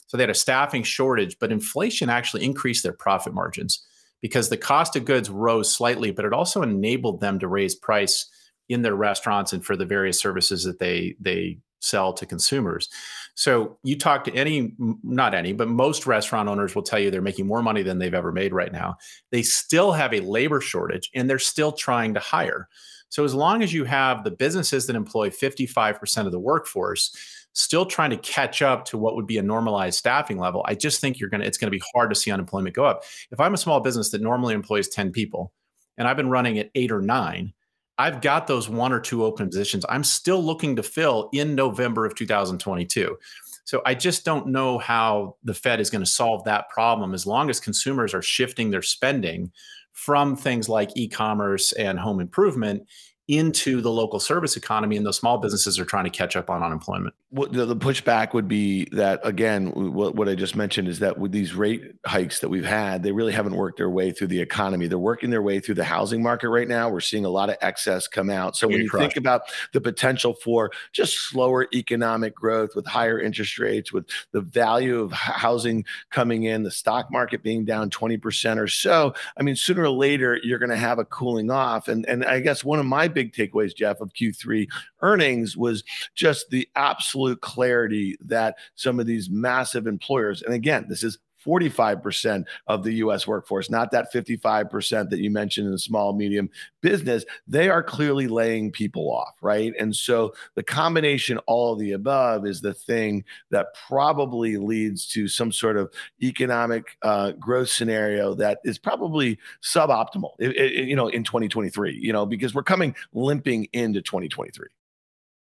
So 0.06 0.16
they 0.16 0.22
had 0.22 0.30
a 0.30 0.34
staffing 0.34 0.84
shortage, 0.84 1.36
but 1.38 1.52
inflation 1.52 2.08
actually 2.08 2.44
increased 2.44 2.82
their 2.82 2.92
profit 2.92 3.34
margins 3.34 3.84
because 4.22 4.48
the 4.48 4.56
cost 4.56 4.96
of 4.96 5.04
goods 5.04 5.28
rose 5.28 5.72
slightly, 5.72 6.10
but 6.10 6.24
it 6.24 6.32
also 6.32 6.62
enabled 6.62 7.20
them 7.20 7.38
to 7.40 7.48
raise 7.48 7.74
price 7.74 8.26
in 8.68 8.82
their 8.82 8.94
restaurants 8.94 9.52
and 9.52 9.64
for 9.64 9.76
the 9.76 9.84
various 9.84 10.20
services 10.20 10.64
that 10.64 10.78
they 10.78 11.16
they 11.20 11.58
sell 11.80 12.12
to 12.12 12.26
consumers. 12.26 12.88
So 13.34 13.78
you 13.84 13.96
talk 13.96 14.24
to 14.24 14.34
any, 14.34 14.74
not 14.78 15.34
any, 15.34 15.52
but 15.52 15.68
most 15.68 16.06
restaurant 16.06 16.48
owners 16.48 16.74
will 16.74 16.82
tell 16.82 16.98
you 16.98 17.10
they're 17.10 17.22
making 17.22 17.46
more 17.46 17.62
money 17.62 17.82
than 17.82 17.98
they've 17.98 18.14
ever 18.14 18.32
made 18.32 18.52
right 18.52 18.72
now. 18.72 18.96
They 19.30 19.42
still 19.42 19.92
have 19.92 20.12
a 20.12 20.20
labor 20.20 20.60
shortage 20.60 21.10
and 21.14 21.30
they're 21.30 21.38
still 21.38 21.72
trying 21.72 22.14
to 22.14 22.20
hire. 22.20 22.68
So 23.10 23.24
as 23.24 23.34
long 23.34 23.62
as 23.62 23.72
you 23.72 23.84
have 23.84 24.24
the 24.24 24.30
businesses 24.30 24.86
that 24.86 24.96
employ 24.96 25.30
55% 25.30 26.26
of 26.26 26.32
the 26.32 26.40
workforce 26.40 27.16
still 27.54 27.86
trying 27.86 28.10
to 28.10 28.18
catch 28.18 28.60
up 28.60 28.84
to 28.84 28.98
what 28.98 29.16
would 29.16 29.26
be 29.26 29.38
a 29.38 29.42
normalized 29.42 29.98
staffing 29.98 30.38
level, 30.38 30.64
I 30.66 30.74
just 30.74 31.00
think 31.00 31.18
you're 31.18 31.30
going 31.30 31.40
to 31.40 31.46
it's 31.46 31.58
going 31.58 31.70
to 31.72 31.76
be 31.76 31.82
hard 31.94 32.10
to 32.10 32.16
see 32.16 32.30
unemployment 32.30 32.74
go 32.74 32.84
up. 32.84 33.04
If 33.30 33.40
I'm 33.40 33.54
a 33.54 33.58
small 33.58 33.80
business 33.80 34.10
that 34.10 34.20
normally 34.20 34.54
employs 34.54 34.88
10 34.88 35.12
people 35.12 35.52
and 35.96 36.06
I've 36.06 36.16
been 36.16 36.30
running 36.30 36.58
at 36.58 36.70
8 36.74 36.92
or 36.92 37.00
9, 37.00 37.52
I've 37.98 38.20
got 38.20 38.46
those 38.46 38.68
one 38.68 38.92
or 38.92 39.00
two 39.00 39.24
open 39.24 39.48
positions 39.48 39.84
I'm 39.88 40.04
still 40.04 40.42
looking 40.42 40.76
to 40.76 40.82
fill 40.82 41.28
in 41.32 41.54
November 41.54 42.06
of 42.06 42.14
2022. 42.14 43.16
So 43.64 43.82
I 43.84 43.94
just 43.94 44.24
don't 44.24 44.46
know 44.46 44.78
how 44.78 45.36
the 45.44 45.52
Fed 45.52 45.78
is 45.78 45.90
going 45.90 46.04
to 46.04 46.10
solve 46.10 46.44
that 46.44 46.70
problem 46.70 47.12
as 47.12 47.26
long 47.26 47.50
as 47.50 47.60
consumers 47.60 48.14
are 48.14 48.22
shifting 48.22 48.70
their 48.70 48.82
spending 48.82 49.52
from 49.92 50.36
things 50.36 50.68
like 50.68 50.90
e-commerce 50.96 51.72
and 51.72 51.98
home 51.98 52.20
improvement 52.20 52.86
into 53.28 53.82
the 53.82 53.90
local 53.90 54.18
service 54.18 54.56
economy 54.56 54.96
and 54.96 55.04
those 55.04 55.18
small 55.18 55.36
businesses 55.36 55.78
are 55.78 55.84
trying 55.84 56.04
to 56.04 56.10
catch 56.10 56.34
up 56.34 56.48
on 56.48 56.62
unemployment. 56.62 57.14
What 57.28 57.52
the, 57.52 57.66
the 57.66 57.76
pushback 57.76 58.32
would 58.32 58.48
be 58.48 58.88
that 58.92 59.20
again 59.22 59.66
what, 59.92 60.14
what 60.14 60.30
i 60.30 60.34
just 60.34 60.56
mentioned 60.56 60.88
is 60.88 61.00
that 61.00 61.18
with 61.18 61.30
these 61.30 61.54
rate 61.54 61.82
hikes 62.06 62.40
that 62.40 62.48
we've 62.48 62.64
had 62.64 63.02
they 63.02 63.12
really 63.12 63.34
haven't 63.34 63.54
worked 63.54 63.76
their 63.76 63.90
way 63.90 64.12
through 64.12 64.28
the 64.28 64.40
economy. 64.40 64.86
They're 64.86 64.98
working 64.98 65.28
their 65.28 65.42
way 65.42 65.60
through 65.60 65.74
the 65.74 65.84
housing 65.84 66.22
market 66.22 66.48
right 66.48 66.66
now. 66.66 66.88
We're 66.88 67.00
seeing 67.00 67.26
a 67.26 67.28
lot 67.28 67.50
of 67.50 67.56
excess 67.60 68.08
come 68.08 68.30
out. 68.30 68.56
So 68.56 68.66
when 68.66 68.78
you 68.80 68.88
think 68.88 69.16
about 69.16 69.42
the 69.74 69.80
potential 69.82 70.32
for 70.32 70.70
just 70.92 71.28
slower 71.28 71.68
economic 71.74 72.34
growth 72.34 72.70
with 72.74 72.86
higher 72.86 73.20
interest 73.20 73.58
rates 73.58 73.92
with 73.92 74.06
the 74.32 74.40
value 74.40 75.00
of 75.00 75.12
housing 75.12 75.84
coming 76.10 76.44
in 76.44 76.62
the 76.62 76.70
stock 76.70 77.12
market 77.12 77.42
being 77.42 77.66
down 77.66 77.90
20% 77.90 78.56
or 78.56 78.68
so 78.68 79.12
i 79.36 79.42
mean 79.42 79.54
sooner 79.54 79.82
or 79.82 79.90
later 79.90 80.38
you're 80.42 80.58
going 80.58 80.70
to 80.70 80.76
have 80.76 80.98
a 80.98 81.04
cooling 81.04 81.50
off. 81.50 81.88
And 81.88 82.06
and 82.06 82.24
i 82.24 82.40
guess 82.40 82.64
one 82.64 82.78
of 82.78 82.86
my 82.86 83.06
big 83.18 83.32
takeaways 83.32 83.74
jeff 83.74 84.00
of 84.00 84.12
q3 84.12 84.68
earnings 85.02 85.56
was 85.56 85.82
just 86.14 86.50
the 86.50 86.68
absolute 86.76 87.40
clarity 87.40 88.16
that 88.20 88.54
some 88.74 89.00
of 89.00 89.06
these 89.06 89.28
massive 89.28 89.86
employers, 89.86 90.42
and 90.42 90.54
again, 90.54 90.86
this 90.88 91.02
is 91.02 91.18
45% 91.48 92.44
of 92.66 92.84
the 92.84 92.92
US 92.94 93.26
workforce, 93.26 93.70
not 93.70 93.90
that 93.92 94.12
55% 94.12 95.08
that 95.08 95.18
you 95.18 95.30
mentioned 95.30 95.66
in 95.66 95.72
the 95.72 95.78
small, 95.78 96.12
medium 96.12 96.50
business. 96.82 97.24
They 97.46 97.70
are 97.70 97.82
clearly 97.82 98.28
laying 98.28 98.70
people 98.70 99.10
off, 99.10 99.34
right? 99.40 99.72
And 99.78 99.94
so 99.96 100.34
the 100.54 100.62
combination, 100.62 101.38
all 101.46 101.72
of 101.72 101.78
the 101.78 101.92
above, 101.92 102.46
is 102.46 102.60
the 102.60 102.74
thing 102.74 103.24
that 103.50 103.68
probably 103.88 104.56
leads 104.58 105.06
to 105.08 105.26
some 105.28 105.50
sort 105.50 105.76
of 105.76 105.90
economic 106.22 106.96
uh, 107.02 107.32
growth 107.32 107.70
scenario 107.70 108.34
that 108.34 108.58
is 108.64 108.78
probably 108.78 109.38
suboptimal, 109.62 110.32
it, 110.38 110.56
it, 110.56 110.88
you 110.88 110.96
know, 110.96 111.08
in 111.08 111.24
2023, 111.24 111.94
you 111.94 112.12
know, 112.12 112.26
because 112.26 112.54
we're 112.54 112.62
coming 112.62 112.94
limping 113.12 113.68
into 113.72 114.02
2023. 114.02 114.68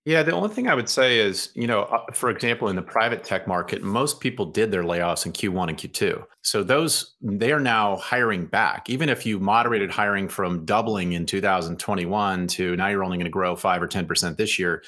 Yeah, 0.04 0.24
the 0.24 0.32
only 0.32 0.48
thing 0.48 0.66
I 0.66 0.74
would 0.74 0.88
say 0.88 1.20
is, 1.20 1.50
you 1.54 1.68
know, 1.68 1.82
uh, 1.82 2.00
for 2.12 2.28
example, 2.28 2.68
in 2.68 2.74
the 2.74 2.82
private 2.82 3.22
tech 3.22 3.46
market, 3.46 3.82
most 3.82 4.18
people 4.18 4.46
did 4.46 4.72
their 4.72 4.82
layoffs 4.82 5.26
in 5.26 5.32
Q1 5.32 5.68
and 5.68 5.78
Q2. 5.78 6.24
So 6.42 6.64
those 6.64 7.14
they 7.20 7.52
are 7.52 7.60
now 7.60 7.96
hiring 7.96 8.46
back. 8.46 8.90
Even 8.90 9.08
if 9.08 9.24
you 9.24 9.38
moderated 9.38 9.92
hiring 9.92 10.28
from 10.28 10.64
doubling 10.64 11.12
in 11.12 11.24
2021 11.24 12.48
to 12.48 12.76
now 12.76 12.88
you're 12.88 13.04
only 13.04 13.16
going 13.16 13.26
to 13.26 13.30
grow 13.30 13.54
5 13.54 13.82
or 13.82 13.86
10% 13.86 14.36
this 14.36 14.58
year, 14.58 14.82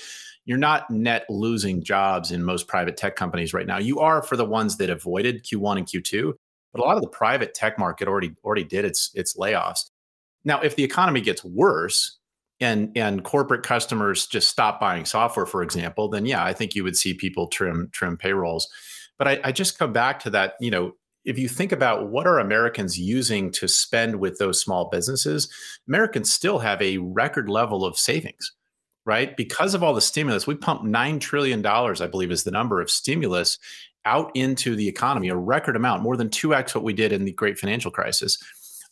you're 0.46 0.58
not 0.58 0.90
net 0.90 1.24
losing 1.30 1.84
jobs 1.84 2.32
in 2.32 2.42
most 2.42 2.66
private 2.66 2.96
tech 2.96 3.14
companies 3.14 3.54
right 3.54 3.68
now. 3.68 3.78
You 3.78 4.00
are 4.00 4.20
for 4.20 4.36
the 4.36 4.44
ones 4.44 4.78
that 4.78 4.90
avoided 4.90 5.44
Q1 5.44 5.78
and 5.78 5.86
Q2, 5.86 6.32
but 6.72 6.80
a 6.80 6.84
lot 6.84 6.96
of 6.96 7.02
the 7.02 7.08
private 7.08 7.54
tech 7.54 7.78
market 7.78 8.08
already 8.08 8.34
already 8.42 8.64
did 8.64 8.84
its 8.84 9.12
its 9.14 9.36
layoffs. 9.36 9.90
Now, 10.44 10.60
if 10.60 10.74
the 10.74 10.82
economy 10.82 11.20
gets 11.20 11.44
worse, 11.44 12.18
and 12.64 12.90
and 12.96 13.22
corporate 13.22 13.62
customers 13.62 14.26
just 14.26 14.48
stop 14.48 14.80
buying 14.80 15.04
software, 15.04 15.46
for 15.46 15.62
example, 15.62 16.08
then 16.08 16.24
yeah, 16.24 16.42
I 16.42 16.54
think 16.54 16.74
you 16.74 16.82
would 16.82 16.96
see 16.96 17.12
people 17.12 17.46
trim 17.46 17.90
trim 17.92 18.16
payrolls. 18.16 18.68
But 19.18 19.28
I, 19.28 19.40
I 19.44 19.52
just 19.52 19.78
come 19.78 19.92
back 19.92 20.18
to 20.20 20.30
that, 20.30 20.54
you 20.60 20.70
know, 20.70 20.92
if 21.24 21.38
you 21.38 21.48
think 21.48 21.72
about 21.72 22.08
what 22.10 22.26
are 22.26 22.38
Americans 22.38 22.98
using 22.98 23.50
to 23.52 23.68
spend 23.68 24.16
with 24.16 24.38
those 24.38 24.60
small 24.60 24.88
businesses, 24.88 25.48
Americans 25.86 26.32
still 26.32 26.58
have 26.58 26.80
a 26.80 26.98
record 26.98 27.48
level 27.48 27.84
of 27.84 27.98
savings, 27.98 28.52
right? 29.04 29.36
Because 29.36 29.74
of 29.74 29.82
all 29.82 29.94
the 29.94 30.00
stimulus, 30.00 30.46
we 30.46 30.54
pumped 30.54 30.84
$9 30.84 31.20
trillion, 31.20 31.64
I 31.64 32.06
believe 32.06 32.32
is 32.32 32.44
the 32.44 32.50
number 32.50 32.80
of 32.80 32.90
stimulus 32.90 33.58
out 34.04 34.30
into 34.34 34.74
the 34.74 34.88
economy, 34.88 35.28
a 35.28 35.36
record 35.36 35.76
amount, 35.76 36.02
more 36.02 36.16
than 36.16 36.28
2x 36.28 36.74
what 36.74 36.84
we 36.84 36.92
did 36.92 37.12
in 37.12 37.24
the 37.24 37.32
great 37.32 37.58
financial 37.58 37.90
crisis 37.90 38.36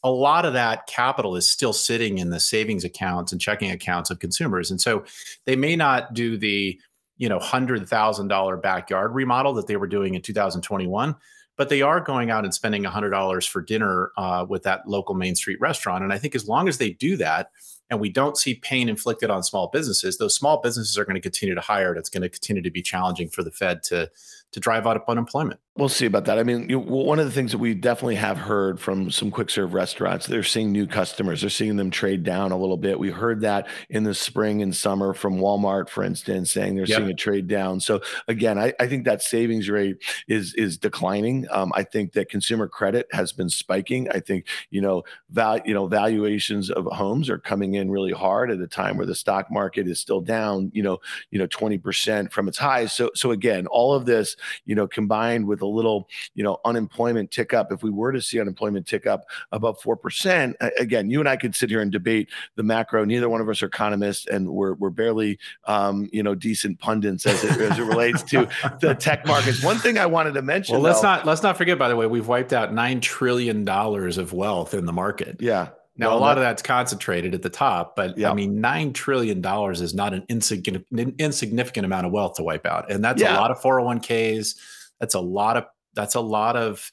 a 0.05 0.11
lot 0.11 0.45
of 0.45 0.53
that 0.53 0.87
capital 0.87 1.37
is 1.37 1.49
still 1.49 1.73
sitting 1.73 2.19
in 2.19 2.31
the 2.31 2.41
savings 2.41 2.85
accounts 2.85 3.33
and 3.33 3.41
checking 3.41 3.71
accounts 3.71 4.11
of 4.11 4.19
consumers. 4.19 4.71
And 4.71 4.81
so 4.81 5.05
they 5.45 5.57
may 5.57 5.77
not 5.77 6.13
do 6.15 6.37
the, 6.37 6.79
you 7.19 7.29
know, 7.29 7.39
$100,000 7.39 8.63
backyard 8.63 9.15
remodel 9.15 9.55
that 9.55 9.67
they 9.67 9.77
were 9.77 9.87
doing 9.87 10.15
in 10.15 10.23
2021, 10.23 11.15
but 11.57 11.69
they 11.69 11.83
are 11.83 12.01
going 12.01 12.31
out 12.31 12.45
and 12.45 12.53
spending 12.53 12.83
$100 12.83 13.49
for 13.49 13.63
dinner 13.63 14.11
uh, 14.17 14.45
with 14.49 14.65
that 14.65 14.89
local 14.89 15.15
Main 15.15 15.37
Street 15.37 15.61
restaurant. 15.61 16.03
And 16.03 16.13
I 16.13 16.19
think 16.19 16.35
as 16.35 16.49
long 16.49 16.69
as 16.69 16.79
they 16.79 16.91
do 16.91 17.17
that, 17.19 17.51
and 17.93 18.01
we 18.01 18.09
don't 18.09 18.39
see 18.39 18.55
pain 18.55 18.89
inflicted 18.89 19.29
on 19.29 19.43
small 19.43 19.69
businesses, 19.69 20.17
those 20.17 20.35
small 20.35 20.63
businesses 20.63 20.97
are 20.97 21.05
going 21.05 21.15
to 21.15 21.21
continue 21.21 21.55
to 21.55 21.61
hire. 21.61 21.95
It's 21.95 22.09
going 22.09 22.23
to 22.23 22.31
continue 22.31 22.63
to 22.63 22.71
be 22.71 22.81
challenging 22.81 23.29
for 23.29 23.43
the 23.43 23.51
Fed 23.51 23.83
to 23.85 24.11
to 24.53 24.61
drive 24.61 24.87
out 24.87 25.03
unemployment. 25.09 25.61
We'll 25.75 25.89
see 25.89 26.05
about 26.05 26.27
that. 26.27 26.39
I 26.39 26.43
mean, 26.43 26.69
you, 26.69 26.79
one 26.79 27.19
of 27.19 27.25
the 27.25 27.31
things 27.31 27.53
that 27.53 27.59
we 27.59 27.73
definitely 27.73 28.17
have 28.17 28.37
heard 28.37 28.79
from 28.79 29.11
some 29.11 29.31
quick 29.31 29.49
serve 29.49 29.73
restaurants, 29.73 30.27
they're 30.27 30.43
seeing 30.43 30.71
new 30.71 30.87
customers. 30.87 31.41
They're 31.41 31.49
seeing 31.49 31.77
them 31.77 31.91
trade 31.91 32.23
down 32.23 32.53
a 32.53 32.59
little 32.59 32.77
bit. 32.77 32.99
We 32.99 33.11
heard 33.11 33.41
that 33.41 33.67
in 33.89 34.05
the 34.05 34.13
spring 34.13 34.61
and 34.61 34.77
summer 34.77 35.15
from 35.15 35.39
Walmart, 35.39 35.89
for 35.89 36.05
instance, 36.05 36.53
saying 36.53 36.77
they're 36.77 36.85
yep. 36.85 36.99
seeing 36.99 37.11
a 37.11 37.15
trade 37.15 37.49
down. 37.49 37.81
So 37.81 38.03
again, 38.29 38.59
I, 38.59 38.75
I, 38.79 38.87
think 38.87 39.07
that 39.07 39.23
savings 39.23 39.71
rate 39.71 39.97
is 40.29 40.53
is 40.55 40.77
declining. 40.77 41.47
Um, 41.51 41.73
I 41.75 41.85
think 41.85 42.13
that 42.13 42.29
consumer 42.29 42.69
credit 42.69 43.09
has 43.13 43.33
been 43.33 43.49
spiking. 43.49 44.11
I 44.11 44.21
think 44.21 44.47
you 44.69 44.83
know 44.83 45.05
val, 45.31 45.59
you 45.65 45.73
know 45.73 45.87
valuations 45.87 46.71
of 46.71 46.85
homes 46.85 47.31
are 47.31 47.39
coming 47.39 47.75
in 47.75 47.82
really 47.91 48.13
hard 48.13 48.51
at 48.51 48.61
a 48.61 48.67
time 48.67 48.97
where 48.97 49.07
the 49.07 49.15
stock 49.15 49.51
market 49.51 49.87
is 49.89 49.99
still 49.99 50.21
down. 50.21 50.71
You 50.75 50.83
know, 50.83 50.99
you 51.31 51.39
know, 51.39 51.47
twenty 51.47 51.79
percent 51.79 52.33
from 52.33 52.49
its 52.49 52.59
highs. 52.59 52.93
So 52.93 53.11
so 53.15 53.31
again, 53.31 53.67
all 53.67 53.95
of 53.95 54.05
this 54.07 54.37
you 54.65 54.75
know, 54.75 54.87
combined 54.87 55.47
with 55.47 55.63
a 55.63 55.67
little, 55.67 56.09
you 56.35 56.43
know, 56.45 56.59
unemployment 56.65 57.31
tick 57.31 57.53
up, 57.55 57.73
if 57.73 57.83
we 57.83 57.91
were 57.91 58.13
to 58.13 58.21
see 58.21 58.41
unemployment 58.41 58.87
tick 58.87 59.07
up 59.07 59.25
above 59.51 59.81
4%, 59.81 60.55
again, 60.79 61.11
you 61.11 61.21
and 61.21 61.29
I 61.29 61.37
could 61.37 61.55
sit 61.55 61.71
here 61.71 61.81
and 61.81 61.91
debate 61.91 62.31
the 62.57 62.63
macro. 62.63 63.05
Neither 63.05 63.29
one 63.29 63.41
of 63.41 63.49
us 63.49 63.63
are 63.63 63.67
economists 63.67 64.27
and 64.27 64.49
we're, 64.49 64.75
we're 64.75 64.91
barely, 64.91 65.39
um, 65.67 66.09
you 66.13 66.23
know, 66.23 66.35
decent 66.35 66.79
pundits 66.79 67.27
as 67.27 67.43
it, 67.45 67.61
as 67.61 67.79
it 67.79 67.83
relates 67.83 68.23
to 68.25 68.49
the 68.81 68.95
tech 68.95 69.27
markets. 69.27 69.63
One 69.63 69.79
thing 69.79 69.99
I 69.99 70.07
wanted 70.07 70.35
to 70.35 70.43
mention. 70.43 70.75
Well, 70.75 70.83
let's 70.83 71.01
though, 71.01 71.09
not, 71.09 71.27
let's 71.27 71.43
not 71.43 71.57
forget, 71.57 71.79
by 71.79 71.89
the 71.89 71.97
way, 71.97 72.07
we've 72.07 72.29
wiped 72.29 72.53
out 72.53 72.73
$9 72.73 73.01
trillion 73.01 73.69
of 73.69 74.33
wealth 74.33 74.75
in 74.75 74.87
the 74.87 74.93
market. 74.93 75.37
Yeah. 75.41 75.71
Now, 76.03 76.11
well, 76.11 76.19
a 76.19 76.21
lot 76.21 76.35
that, 76.35 76.39
of 76.39 76.43
that's 76.43 76.63
concentrated 76.63 77.35
at 77.35 77.43
the 77.43 77.51
top, 77.51 77.97
but 77.97 78.19
yeah. 78.19 78.31
I 78.31 78.35
mean, 78.35 78.61
$9 78.61 78.93
trillion 78.93 79.45
is 79.73 79.95
not 79.95 80.13
an 80.13 80.25
insignificant, 80.29 80.87
an 80.91 81.15
insignificant 81.19 81.87
amount 81.87 82.07
of 82.07 82.13
wealth 82.13 82.35
to 82.35 82.43
wipe 82.43 82.67
out. 82.67 82.91
And 82.91 83.05
that's 83.05 83.23
yeah. 83.23 83.37
a 83.37 83.41
lot 83.41 83.51
of 83.51 83.61
401ks. 83.61 84.57
That's 85.01 85.15
a 85.15 85.21
lot 85.21 85.57
of, 85.57 85.65
that's 85.95 86.15
a 86.15 86.21
lot 86.21 86.57
of 86.57 86.91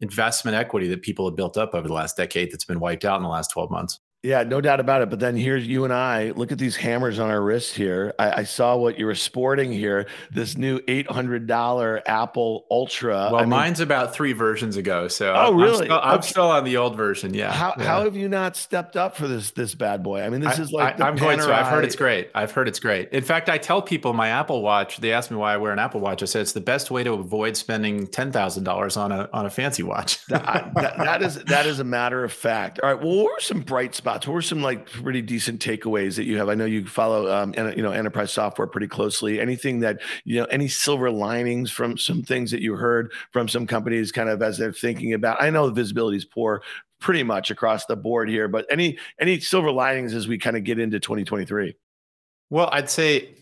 investment 0.00 0.56
equity 0.56 0.88
that 0.88 1.02
people 1.02 1.28
have 1.28 1.36
built 1.36 1.56
up 1.56 1.74
over 1.74 1.88
the 1.88 1.94
last 1.94 2.16
decade 2.16 2.52
that's 2.52 2.64
been 2.64 2.80
wiped 2.80 3.04
out 3.04 3.16
in 3.16 3.22
the 3.22 3.28
last 3.28 3.50
12 3.50 3.70
months. 3.70 4.00
Yeah, 4.24 4.42
no 4.42 4.62
doubt 4.62 4.80
about 4.80 5.02
it. 5.02 5.10
But 5.10 5.20
then 5.20 5.36
here's 5.36 5.66
you 5.66 5.84
and 5.84 5.92
I. 5.92 6.30
Look 6.30 6.50
at 6.50 6.56
these 6.56 6.76
hammers 6.76 7.18
on 7.18 7.28
our 7.28 7.42
wrists 7.42 7.74
here. 7.74 8.14
I, 8.18 8.40
I 8.40 8.44
saw 8.44 8.74
what 8.74 8.98
you 8.98 9.04
were 9.04 9.14
sporting 9.14 9.70
here. 9.70 10.06
This 10.32 10.56
new 10.56 10.80
eight 10.88 11.10
hundred 11.10 11.46
dollar 11.46 12.00
Apple 12.06 12.64
Ultra. 12.70 13.28
Well, 13.30 13.36
I 13.36 13.44
mine's 13.44 13.80
mean, 13.80 13.86
about 13.86 14.14
three 14.14 14.32
versions 14.32 14.78
ago. 14.78 15.08
So 15.08 15.34
oh, 15.36 15.52
really? 15.52 15.72
I'm 15.72 15.84
still, 15.84 16.00
I'm 16.02 16.22
still 16.22 16.50
on 16.50 16.64
the 16.64 16.78
old 16.78 16.96
version. 16.96 17.34
Yeah. 17.34 17.52
How, 17.52 17.74
yeah. 17.76 17.84
how 17.84 18.04
have 18.04 18.16
you 18.16 18.30
not 18.30 18.56
stepped 18.56 18.96
up 18.96 19.14
for 19.14 19.28
this 19.28 19.50
this 19.50 19.74
bad 19.74 20.02
boy? 20.02 20.22
I 20.22 20.30
mean, 20.30 20.40
this 20.40 20.58
I, 20.58 20.62
is 20.62 20.72
like 20.72 20.98
I, 21.02 21.08
am 21.08 21.16
going 21.16 21.38
to. 21.40 21.54
I've 21.54 21.66
heard 21.66 21.84
it's 21.84 21.96
great. 21.96 22.30
I've 22.34 22.50
heard 22.50 22.66
it's 22.66 22.80
great. 22.80 23.10
In 23.10 23.22
fact, 23.22 23.50
I 23.50 23.58
tell 23.58 23.82
people 23.82 24.14
my 24.14 24.28
Apple 24.28 24.62
Watch. 24.62 24.96
They 24.96 25.12
ask 25.12 25.30
me 25.30 25.36
why 25.36 25.52
I 25.52 25.58
wear 25.58 25.70
an 25.70 25.78
Apple 25.78 26.00
Watch. 26.00 26.22
I 26.22 26.26
said 26.26 26.40
it's 26.40 26.52
the 26.52 26.62
best 26.62 26.90
way 26.90 27.04
to 27.04 27.12
avoid 27.12 27.58
spending 27.58 28.06
ten 28.06 28.32
thousand 28.32 28.64
dollars 28.64 28.96
on 28.96 29.12
a 29.12 29.28
on 29.34 29.44
a 29.44 29.50
fancy 29.50 29.82
watch. 29.82 30.24
that, 30.28 30.72
that, 30.76 30.96
that 30.96 31.22
is 31.22 31.44
that 31.44 31.66
is 31.66 31.78
a 31.78 31.84
matter 31.84 32.24
of 32.24 32.32
fact. 32.32 32.80
All 32.82 32.88
right. 32.88 32.98
Well, 32.98 33.16
what 33.16 33.24
were 33.24 33.40
some 33.40 33.60
bright 33.60 33.94
spots? 33.94 34.13
What 34.14 34.28
were 34.28 34.42
some 34.42 34.62
like 34.62 34.90
pretty 34.90 35.22
decent 35.22 35.60
takeaways 35.60 36.16
that 36.16 36.24
you 36.24 36.38
have? 36.38 36.48
I 36.48 36.54
know 36.54 36.64
you 36.64 36.86
follow, 36.86 37.30
um, 37.32 37.54
you 37.76 37.82
know, 37.82 37.92
enterprise 37.92 38.32
software 38.32 38.66
pretty 38.66 38.88
closely. 38.88 39.40
Anything 39.40 39.80
that 39.80 40.00
you 40.24 40.40
know, 40.40 40.46
any 40.46 40.68
silver 40.68 41.10
linings 41.10 41.70
from 41.70 41.98
some 41.98 42.22
things 42.22 42.50
that 42.50 42.62
you 42.62 42.74
heard 42.74 43.12
from 43.32 43.48
some 43.48 43.66
companies, 43.66 44.12
kind 44.12 44.28
of 44.28 44.42
as 44.42 44.58
they're 44.58 44.72
thinking 44.72 45.12
about? 45.12 45.42
I 45.42 45.50
know 45.50 45.66
the 45.66 45.72
visibility 45.72 46.16
is 46.16 46.24
poor, 46.24 46.62
pretty 47.00 47.22
much 47.22 47.50
across 47.50 47.84
the 47.86 47.96
board 47.96 48.28
here, 48.28 48.48
but 48.48 48.66
any 48.70 48.98
any 49.20 49.38
silver 49.40 49.70
linings 49.70 50.14
as 50.14 50.26
we 50.26 50.38
kind 50.38 50.56
of 50.56 50.64
get 50.64 50.78
into 50.78 50.98
2023? 50.98 51.76
Well, 52.50 52.68
I'd 52.72 52.88
say 52.88 53.34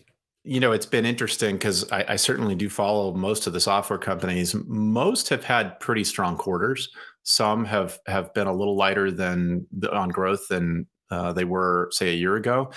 you 0.43 0.59
know 0.59 0.73
it's 0.73 0.85
been 0.85 1.05
interesting 1.05 1.55
because 1.55 1.89
I, 1.91 2.05
I, 2.09 2.15
certainly 2.17 2.53
do 2.53 2.69
follow 2.69 3.13
most 3.13 3.47
of 3.47 3.53
the 3.53 3.61
software 3.61 3.99
companies 3.99 4.53
most 4.67 5.29
have 5.29 5.45
had 5.45 5.79
pretty 5.79 6.03
strong 6.03 6.35
quarters 6.35 6.89
some 7.23 7.65
have 7.65 7.99
have 8.07 8.33
been 8.33 8.47
a 8.47 8.53
little 8.53 8.75
lighter 8.75 9.11
than 9.11 9.65
the, 9.71 9.91
on 9.93 10.09
growth 10.09 10.47
than 10.49 10.87
uh, 11.09 11.33
they 11.33 11.45
were, 11.45 11.89
say, 11.91 12.09
a 12.09 12.15
year 12.15 12.35
ago. 12.35 12.71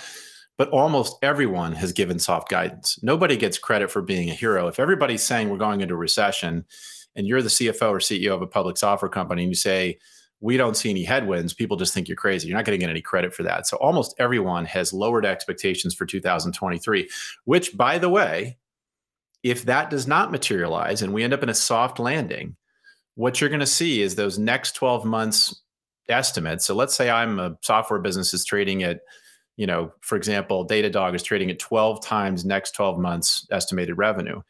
But 0.57 0.69
almost 0.69 1.17
everyone 1.21 1.73
has 1.73 1.93
given 1.93 2.17
soft 2.17 2.49
guidance. 2.49 2.97
Nobody 3.03 3.37
gets 3.37 3.59
credit 3.59 3.91
for 3.91 4.01
being 4.01 4.29
a 4.29 4.33
hero. 4.33 4.67
If 4.67 4.79
everybody's 4.79 5.23
saying 5.23 5.49
we're 5.49 5.57
going 5.57 5.81
into 5.81 5.95
recession 5.95 6.65
and 7.15 7.27
you're 7.27 7.43
the 7.43 7.49
CFO 7.49 7.89
or 7.89 7.99
CEO 7.99 8.33
of 8.33 8.41
a 8.41 8.47
public 8.47 8.77
software 8.77 9.09
company 9.09 9.43
and 9.43 9.51
you 9.51 9.55
say, 9.55 9.99
we 10.39 10.57
don't 10.57 10.77
see 10.77 10.89
any 10.89 11.03
headwinds, 11.03 11.53
people 11.53 11.77
just 11.77 11.93
think 11.93 12.07
you're 12.07 12.15
crazy. 12.15 12.47
You're 12.47 12.57
not 12.57 12.65
going 12.65 12.79
to 12.79 12.83
get 12.83 12.89
any 12.89 13.01
credit 13.01 13.33
for 13.33 13.43
that. 13.43 13.67
So 13.67 13.77
almost 13.77 14.15
everyone 14.19 14.65
has 14.65 14.93
lowered 14.93 15.25
expectations 15.25 15.93
for 15.95 16.05
2023, 16.05 17.09
which, 17.45 17.75
by 17.75 17.97
the 17.97 18.09
way, 18.09 18.57
if 19.43 19.65
that 19.65 19.89
does 19.89 20.07
not 20.07 20.31
materialize 20.31 21.01
and 21.01 21.13
we 21.13 21.23
end 21.23 21.33
up 21.33 21.43
in 21.43 21.49
a 21.49 21.55
soft 21.55 21.99
landing, 21.99 22.55
what 23.17 23.41
you're 23.41 23.49
going 23.49 23.59
to 23.59 23.65
see 23.65 24.01
is 24.03 24.13
those 24.13 24.37
next 24.37 24.73
12 24.73 25.03
months 25.03 25.63
estimates. 26.07 26.65
So 26.65 26.75
let's 26.75 26.93
say 26.93 27.09
I'm 27.09 27.39
a 27.39 27.57
software 27.63 27.99
business 27.99 28.31
is 28.31 28.45
trading 28.45 28.83
at, 28.83 29.01
you 29.57 29.65
know, 29.65 29.91
for 30.01 30.15
example, 30.15 30.67
Datadog 30.67 31.15
is 31.15 31.23
trading 31.23 31.49
at 31.49 31.57
12 31.57 32.05
times 32.05 32.45
next 32.45 32.71
12 32.75 32.99
months 32.99 33.47
estimated 33.49 33.97
revenue. 33.97 34.41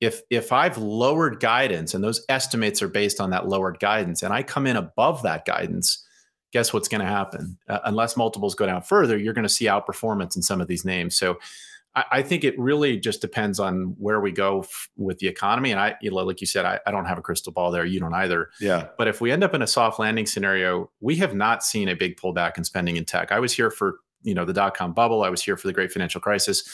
If 0.00 0.22
if 0.30 0.52
I've 0.52 0.78
lowered 0.78 1.40
guidance 1.40 1.92
and 1.92 2.04
those 2.04 2.24
estimates 2.28 2.82
are 2.82 2.88
based 2.88 3.20
on 3.20 3.30
that 3.30 3.48
lowered 3.48 3.80
guidance 3.80 4.22
and 4.22 4.32
I 4.32 4.44
come 4.44 4.68
in 4.68 4.76
above 4.76 5.22
that 5.24 5.44
guidance, 5.44 6.06
guess 6.52 6.72
what's 6.72 6.88
going 6.88 7.00
to 7.00 7.06
happen? 7.06 7.58
Uh, 7.68 7.80
unless 7.84 8.16
multiples 8.16 8.54
go 8.54 8.66
down 8.66 8.82
further, 8.82 9.18
you're 9.18 9.34
going 9.34 9.42
to 9.42 9.48
see 9.48 9.64
outperformance 9.64 10.36
in 10.36 10.42
some 10.42 10.60
of 10.60 10.68
these 10.68 10.84
names. 10.84 11.16
So 11.16 11.38
I, 11.94 12.04
I 12.12 12.22
think 12.22 12.44
it 12.44 12.58
really 12.58 12.98
just 12.98 13.20
depends 13.20 13.60
on 13.60 13.94
where 13.98 14.20
we 14.20 14.32
go 14.32 14.60
f- 14.60 14.88
with 14.96 15.18
the 15.18 15.28
economy. 15.28 15.70
And 15.70 15.80
I, 15.80 15.96
you 16.00 16.10
know, 16.10 16.16
like 16.16 16.40
you 16.40 16.46
said, 16.46 16.64
I, 16.64 16.80
I 16.86 16.90
don't 16.90 17.04
have 17.06 17.18
a 17.18 17.22
crystal 17.22 17.52
ball 17.52 17.70
there. 17.70 17.84
You 17.84 18.00
don't 18.00 18.14
either. 18.14 18.50
Yeah. 18.60 18.88
But 18.98 19.08
if 19.08 19.20
we 19.20 19.30
end 19.30 19.44
up 19.44 19.54
in 19.54 19.62
a 19.62 19.66
soft 19.66 19.98
landing 19.98 20.26
scenario, 20.26 20.90
we 21.00 21.16
have 21.16 21.34
not 21.34 21.62
seen 21.64 21.88
a 21.88 21.94
big 21.94 22.16
pullback 22.16 22.58
in 22.58 22.64
spending 22.64 22.96
in 22.96 23.04
tech. 23.04 23.32
I 23.32 23.40
was 23.40 23.52
here 23.52 23.70
for 23.70 23.98
you 24.22 24.34
know 24.34 24.44
the 24.44 24.52
dot 24.52 24.76
com 24.76 24.92
bubble. 24.92 25.22
I 25.22 25.30
was 25.30 25.42
here 25.42 25.56
for 25.56 25.66
the 25.66 25.72
great 25.72 25.92
financial 25.92 26.20
crisis. 26.20 26.64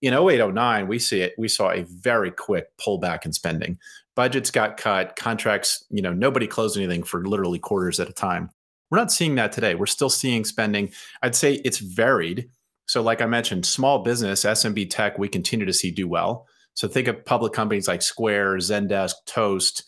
In 0.00 0.14
08, 0.14 0.54
09, 0.54 0.86
we 0.86 0.98
see 1.00 1.22
it, 1.22 1.34
we 1.38 1.48
saw 1.48 1.72
a 1.72 1.82
very 1.82 2.30
quick 2.30 2.68
pullback 2.78 3.24
in 3.24 3.32
spending. 3.32 3.78
Budgets 4.14 4.50
got 4.50 4.76
cut, 4.76 5.16
contracts, 5.16 5.84
you 5.90 6.02
know, 6.02 6.12
nobody 6.12 6.46
closed 6.46 6.76
anything 6.76 7.02
for 7.02 7.26
literally 7.26 7.58
quarters 7.58 7.98
at 7.98 8.08
a 8.08 8.12
time. 8.12 8.50
We're 8.90 8.98
not 8.98 9.12
seeing 9.12 9.34
that 9.34 9.52
today. 9.52 9.74
We're 9.74 9.86
still 9.86 10.10
seeing 10.10 10.44
spending. 10.44 10.92
I'd 11.22 11.34
say 11.34 11.54
it's 11.64 11.78
varied. 11.78 12.48
So, 12.88 13.02
like 13.02 13.20
I 13.20 13.26
mentioned, 13.26 13.66
small 13.66 14.02
business, 14.02 14.44
SMB 14.44 14.90
tech, 14.90 15.18
we 15.18 15.28
continue 15.28 15.66
to 15.66 15.72
see 15.74 15.90
do 15.90 16.08
well. 16.08 16.46
So, 16.74 16.88
think 16.88 17.06
of 17.06 17.24
public 17.24 17.52
companies 17.52 17.86
like 17.86 18.02
Square, 18.02 18.56
Zendesk, 18.56 19.14
Toast. 19.26 19.84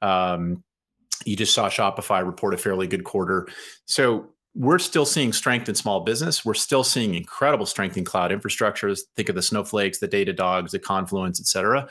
Um, 0.00 0.62
you 1.24 1.36
just 1.36 1.52
saw 1.52 1.68
Shopify 1.68 2.24
report 2.24 2.54
a 2.54 2.56
fairly 2.56 2.86
good 2.86 3.04
quarter. 3.04 3.48
So, 3.86 4.30
we're 4.54 4.78
still 4.78 5.04
seeing 5.04 5.32
strength 5.32 5.68
in 5.68 5.74
small 5.74 6.00
business. 6.00 6.44
We're 6.44 6.54
still 6.54 6.84
seeing 6.84 7.16
incredible 7.16 7.66
strength 7.66 7.96
in 7.96 8.04
cloud 8.04 8.30
infrastructures. 8.30 9.00
Think 9.16 9.28
of 9.28 9.34
the 9.34 9.42
Snowflakes, 9.42 9.98
the 9.98 10.06
Datadogs, 10.06 10.70
the 10.70 10.78
Confluents, 10.78 11.40
et 11.40 11.46
cetera. 11.46 11.88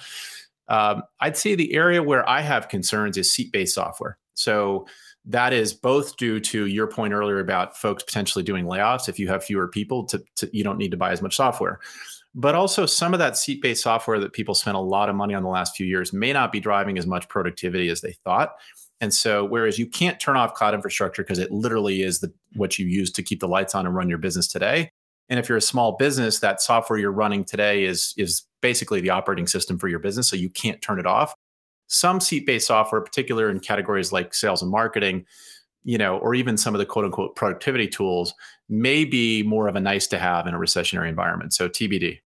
Um, 0.69 1.04
I'd 1.19 1.36
say 1.36 1.56
the 1.56 1.73
area 1.73 2.02
where 2.02 2.28
I 2.28 2.39
have 2.39 2.69
concerns 2.69 3.17
is 3.17 3.30
seat 3.34 3.52
based 3.52 3.76
software. 3.76 4.17
So, 4.36 4.86
that 5.26 5.54
is 5.54 5.74
both 5.74 6.17
due 6.17 6.39
to 6.39 6.65
your 6.65 6.88
point 6.88 7.13
earlier 7.13 7.39
about 7.39 7.78
folks 7.78 8.04
potentially 8.04 8.43
doing 8.43 8.65
layoffs. 8.65 9.08
If 9.08 9.19
you 9.19 9.30
have 9.30 9.43
fewer 9.43 9.69
people, 9.69 10.04
to, 10.08 10.22
to, 10.36 10.50
you 10.52 10.63
don't 10.63 10.78
need 10.78 10.91
to 10.91 10.98
buy 10.98 11.12
as 11.12 11.22
much 11.22 11.36
software. 11.36 11.80
But 12.36 12.56
also, 12.56 12.86
some 12.86 13.13
of 13.13 13.19
that 13.19 13.38
seat 13.38 13.62
based 13.62 13.84
software 13.84 14.19
that 14.19 14.34
people 14.34 14.56
spent 14.56 14.76
a 14.76 14.82
lot 14.82 15.10
of 15.10 15.15
money 15.15 15.34
on 15.34 15.43
the 15.43 15.50
last 15.50 15.76
few 15.76 15.86
years 15.86 16.13
may 16.13 16.34
not 16.34 16.52
be 16.52 16.60
driving 16.60 16.98
as 16.98 17.06
much 17.06 17.30
productivity 17.30 17.89
as 17.89 18.02
they 18.02 18.13
thought. 18.24 18.56
And 19.02 19.13
so, 19.13 19.46
whereas 19.46 19.78
you 19.78 19.86
can't 19.86 20.19
turn 20.19 20.36
off 20.36 20.56
cloud 20.56 20.74
infrastructure 20.74 21.24
because 21.24 21.39
it 21.39 21.52
literally 21.52 22.02
is 22.02 22.19
the, 22.19 22.34
what 22.56 22.80
you 22.80 22.88
use 22.88 23.12
to 23.12 23.24
keep 23.24 23.39
the 23.39 23.48
lights 23.48 23.76
on 23.76 23.86
and 23.86 23.96
run 23.96 24.10
your 24.10 24.17
business 24.17 24.48
today. 24.48 24.89
And 25.30 25.39
if 25.39 25.48
you're 25.48 25.58
a 25.58 25.62
small 25.62 25.93
business, 25.93 26.39
that 26.39 26.62
software 26.62 27.00
you're 27.00 27.12
running 27.12 27.43
today 27.43 27.86
is 27.86 28.13
is 28.17 28.46
basically 28.62 29.00
the 29.00 29.12
operating 29.12 29.48
system 29.48 29.78
for 29.78 29.88
your 29.88 30.00
business, 30.00 30.28
so 30.28 30.36
you 30.36 30.50
can't 30.50 30.82
turn 30.82 31.00
it 31.00 31.06
off 31.06 31.36
some 31.88 32.19
seat-based 32.19 32.67
software, 32.67 33.02
particular 33.02 33.50
in 33.50 33.60
categories 33.60 34.12
like 34.12 34.34
sales 34.34 34.62
and 34.62 34.72
marketing, 34.72 35.26
you 35.84 35.98
know, 35.98 36.17
or 36.17 36.34
even 36.34 36.58
some 36.58 36.74
of 36.74 36.80
the 36.80 36.86
quote 36.86 37.06
unquote 37.06 37.36
productivity 37.36 37.88
tools 37.88 38.34
may 38.69 39.06
be 39.06 39.43
more 39.43 39.67
of 39.67 39.76
a 39.76 39.80
nice 39.80 40.08
to 40.08 40.17
have 40.17 40.48
in 40.48 40.54
a 40.54 40.58
recessionary 40.58 41.10
environment. 41.10 41.54
So 41.54 41.69
TBD. 41.69 42.19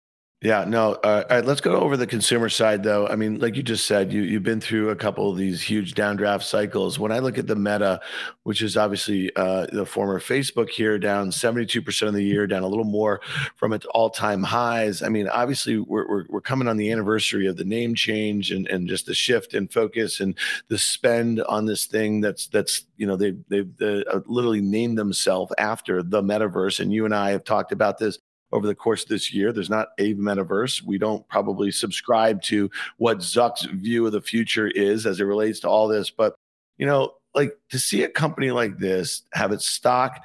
Yeah, 0.44 0.64
no. 0.68 0.92
Uh, 0.96 1.24
all 1.30 1.36
right, 1.36 1.44
let's 1.46 1.62
go 1.62 1.76
over 1.80 1.96
the 1.96 2.06
consumer 2.06 2.50
side, 2.50 2.82
though. 2.82 3.08
I 3.08 3.16
mean, 3.16 3.38
like 3.38 3.56
you 3.56 3.62
just 3.62 3.86
said, 3.86 4.12
you 4.12 4.20
you've 4.20 4.42
been 4.42 4.60
through 4.60 4.90
a 4.90 4.94
couple 4.94 5.30
of 5.30 5.38
these 5.38 5.62
huge 5.62 5.94
downdraft 5.94 6.42
cycles. 6.42 6.98
When 6.98 7.12
I 7.12 7.20
look 7.20 7.38
at 7.38 7.46
the 7.46 7.56
Meta, 7.56 7.98
which 8.42 8.60
is 8.60 8.76
obviously 8.76 9.34
uh, 9.36 9.64
the 9.72 9.86
former 9.86 10.20
Facebook 10.20 10.68
here, 10.68 10.98
down 10.98 11.32
seventy 11.32 11.64
two 11.64 11.80
percent 11.80 12.10
of 12.10 12.14
the 12.14 12.22
year, 12.22 12.46
down 12.46 12.62
a 12.62 12.68
little 12.68 12.84
more 12.84 13.22
from 13.56 13.72
its 13.72 13.86
all 13.86 14.10
time 14.10 14.42
highs. 14.42 15.00
I 15.02 15.08
mean, 15.08 15.28
obviously, 15.28 15.78
we're, 15.78 16.06
we're 16.06 16.24
we're 16.28 16.40
coming 16.42 16.68
on 16.68 16.76
the 16.76 16.92
anniversary 16.92 17.46
of 17.46 17.56
the 17.56 17.64
name 17.64 17.94
change 17.94 18.50
and 18.50 18.68
and 18.68 18.86
just 18.86 19.06
the 19.06 19.14
shift 19.14 19.54
in 19.54 19.66
focus 19.66 20.20
and 20.20 20.36
the 20.68 20.76
spend 20.76 21.40
on 21.44 21.64
this 21.64 21.86
thing. 21.86 22.20
That's 22.20 22.48
that's 22.48 22.82
you 22.98 23.06
know 23.06 23.16
they 23.16 23.30
they've, 23.48 23.74
they've 23.78 24.04
uh, 24.12 24.20
literally 24.26 24.60
named 24.60 24.98
themselves 24.98 25.54
after 25.56 26.02
the 26.02 26.20
metaverse. 26.20 26.80
And 26.80 26.92
you 26.92 27.06
and 27.06 27.14
I 27.14 27.30
have 27.30 27.44
talked 27.44 27.72
about 27.72 27.96
this 27.96 28.18
over 28.54 28.66
the 28.66 28.74
course 28.74 29.02
of 29.02 29.08
this 29.10 29.34
year. 29.34 29.52
There's 29.52 29.68
not 29.68 29.88
a 29.98 30.14
metaverse. 30.14 30.82
We 30.82 30.96
don't 30.96 31.26
probably 31.28 31.70
subscribe 31.70 32.40
to 32.42 32.70
what 32.96 33.18
Zuck's 33.18 33.64
view 33.64 34.06
of 34.06 34.12
the 34.12 34.22
future 34.22 34.68
is 34.68 35.04
as 35.04 35.20
it 35.20 35.24
relates 35.24 35.60
to 35.60 35.68
all 35.68 35.88
this. 35.88 36.08
But, 36.08 36.36
you 36.78 36.86
know, 36.86 37.14
like 37.34 37.58
to 37.70 37.78
see 37.78 38.04
a 38.04 38.08
company 38.08 38.52
like 38.52 38.78
this 38.78 39.22
have 39.32 39.52
its 39.52 39.66
stock 39.66 40.22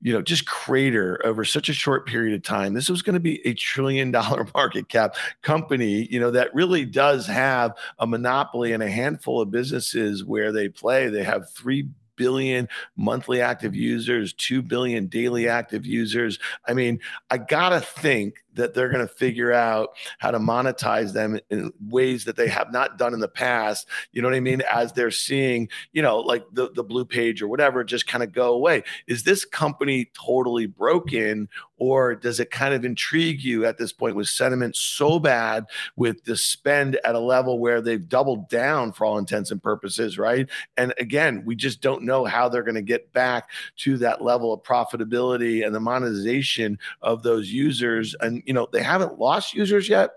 you 0.00 0.12
know, 0.12 0.22
just 0.22 0.46
crater 0.46 1.20
over 1.24 1.44
such 1.44 1.68
a 1.68 1.72
short 1.72 2.06
period 2.06 2.34
of 2.34 2.42
time. 2.42 2.72
This 2.72 2.88
was 2.88 3.02
going 3.02 3.14
to 3.14 3.20
be 3.20 3.44
a 3.46 3.54
trillion 3.54 4.10
dollar 4.12 4.46
market 4.54 4.88
cap 4.88 5.16
company, 5.42 6.06
you 6.10 6.20
know, 6.20 6.30
that 6.30 6.54
really 6.54 6.84
does 6.84 7.26
have 7.26 7.72
a 7.98 8.06
monopoly 8.06 8.72
and 8.72 8.82
a 8.82 8.90
handful 8.90 9.40
of 9.40 9.50
businesses 9.50 10.24
where 10.24 10.52
they 10.52 10.68
play. 10.68 11.08
They 11.08 11.24
have 11.24 11.50
three 11.50 11.88
billion 12.18 12.68
monthly 12.96 13.40
active 13.40 13.74
users, 13.74 14.34
2 14.34 14.60
billion 14.60 15.06
daily 15.06 15.48
active 15.48 15.86
users. 15.86 16.38
I 16.66 16.74
mean, 16.74 17.00
I 17.30 17.38
got 17.38 17.70
to 17.70 17.80
think 17.80 18.44
that 18.58 18.74
they're 18.74 18.90
going 18.90 19.06
to 19.06 19.12
figure 19.12 19.52
out 19.52 19.90
how 20.18 20.30
to 20.30 20.38
monetize 20.38 21.12
them 21.12 21.38
in 21.48 21.72
ways 21.88 22.24
that 22.24 22.36
they 22.36 22.48
have 22.48 22.72
not 22.72 22.98
done 22.98 23.14
in 23.14 23.20
the 23.20 23.28
past. 23.28 23.88
You 24.12 24.20
know 24.20 24.28
what 24.28 24.34
I 24.34 24.40
mean? 24.40 24.62
As 24.70 24.92
they're 24.92 25.10
seeing, 25.10 25.68
you 25.92 26.02
know, 26.02 26.18
like 26.18 26.44
the, 26.52 26.70
the 26.72 26.84
blue 26.84 27.04
page 27.04 27.40
or 27.40 27.48
whatever 27.48 27.84
just 27.84 28.06
kind 28.06 28.22
of 28.22 28.32
go 28.32 28.52
away. 28.52 28.82
Is 29.06 29.22
this 29.22 29.44
company 29.44 30.10
totally 30.12 30.66
broken 30.66 31.48
or 31.78 32.14
does 32.14 32.40
it 32.40 32.50
kind 32.50 32.74
of 32.74 32.84
intrigue 32.84 33.42
you 33.42 33.64
at 33.64 33.78
this 33.78 33.92
point 33.92 34.16
with 34.16 34.28
sentiment 34.28 34.76
so 34.76 35.18
bad 35.18 35.64
with 35.96 36.24
the 36.24 36.36
spend 36.36 36.98
at 37.04 37.14
a 37.14 37.20
level 37.20 37.58
where 37.58 37.80
they've 37.80 38.08
doubled 38.08 38.48
down 38.48 38.92
for 38.92 39.04
all 39.04 39.18
intents 39.18 39.50
and 39.50 39.62
purposes, 39.62 40.18
right? 40.18 40.48
And 40.76 40.92
again, 40.98 41.44
we 41.44 41.54
just 41.54 41.80
don't 41.80 42.02
know 42.02 42.24
how 42.24 42.48
they're 42.48 42.62
going 42.62 42.74
to 42.74 42.82
get 42.82 43.12
back 43.12 43.50
to 43.78 43.96
that 43.98 44.22
level 44.22 44.52
of 44.52 44.62
profitability 44.62 45.64
and 45.64 45.74
the 45.74 45.80
monetization 45.80 46.78
of 47.02 47.22
those 47.22 47.50
users. 47.52 48.14
And 48.20 48.42
you 48.48 48.54
know, 48.54 48.66
they 48.72 48.82
haven't 48.82 49.18
lost 49.18 49.52
users 49.52 49.90
yet, 49.90 50.12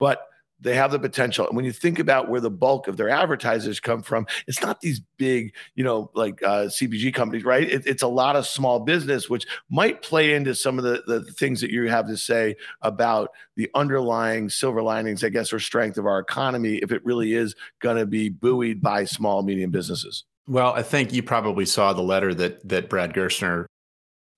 but 0.00 0.26
they 0.58 0.74
have 0.74 0.90
the 0.90 0.98
potential. 0.98 1.46
And 1.46 1.54
when 1.54 1.66
you 1.66 1.72
think 1.72 1.98
about 1.98 2.30
where 2.30 2.40
the 2.40 2.50
bulk 2.50 2.88
of 2.88 2.96
their 2.96 3.10
advertisers 3.10 3.78
come 3.78 4.02
from, 4.02 4.26
it's 4.46 4.62
not 4.62 4.80
these 4.80 5.02
big, 5.18 5.52
you 5.74 5.84
know, 5.84 6.10
like 6.14 6.42
uh, 6.42 6.64
CPG 6.64 7.12
companies, 7.12 7.44
right? 7.44 7.68
It, 7.68 7.86
it's 7.86 8.02
a 8.02 8.08
lot 8.08 8.36
of 8.36 8.46
small 8.46 8.80
business, 8.80 9.28
which 9.28 9.46
might 9.68 10.00
play 10.00 10.32
into 10.32 10.54
some 10.54 10.78
of 10.78 10.84
the, 10.84 11.02
the 11.06 11.24
things 11.32 11.60
that 11.60 11.70
you 11.70 11.86
have 11.90 12.06
to 12.06 12.16
say 12.16 12.56
about 12.80 13.32
the 13.56 13.70
underlying 13.74 14.48
silver 14.48 14.82
linings, 14.82 15.22
I 15.22 15.28
guess, 15.28 15.52
or 15.52 15.58
strength 15.58 15.98
of 15.98 16.06
our 16.06 16.18
economy 16.18 16.76
if 16.76 16.90
it 16.90 17.04
really 17.04 17.34
is 17.34 17.54
going 17.80 17.98
to 17.98 18.06
be 18.06 18.30
buoyed 18.30 18.80
by 18.80 19.04
small, 19.04 19.42
medium 19.42 19.70
businesses. 19.70 20.24
Well, 20.46 20.72
I 20.72 20.82
think 20.82 21.12
you 21.12 21.22
probably 21.22 21.66
saw 21.66 21.92
the 21.92 22.02
letter 22.02 22.34
that 22.34 22.66
that 22.68 22.88
Brad 22.88 23.12
Gerstner 23.14 23.66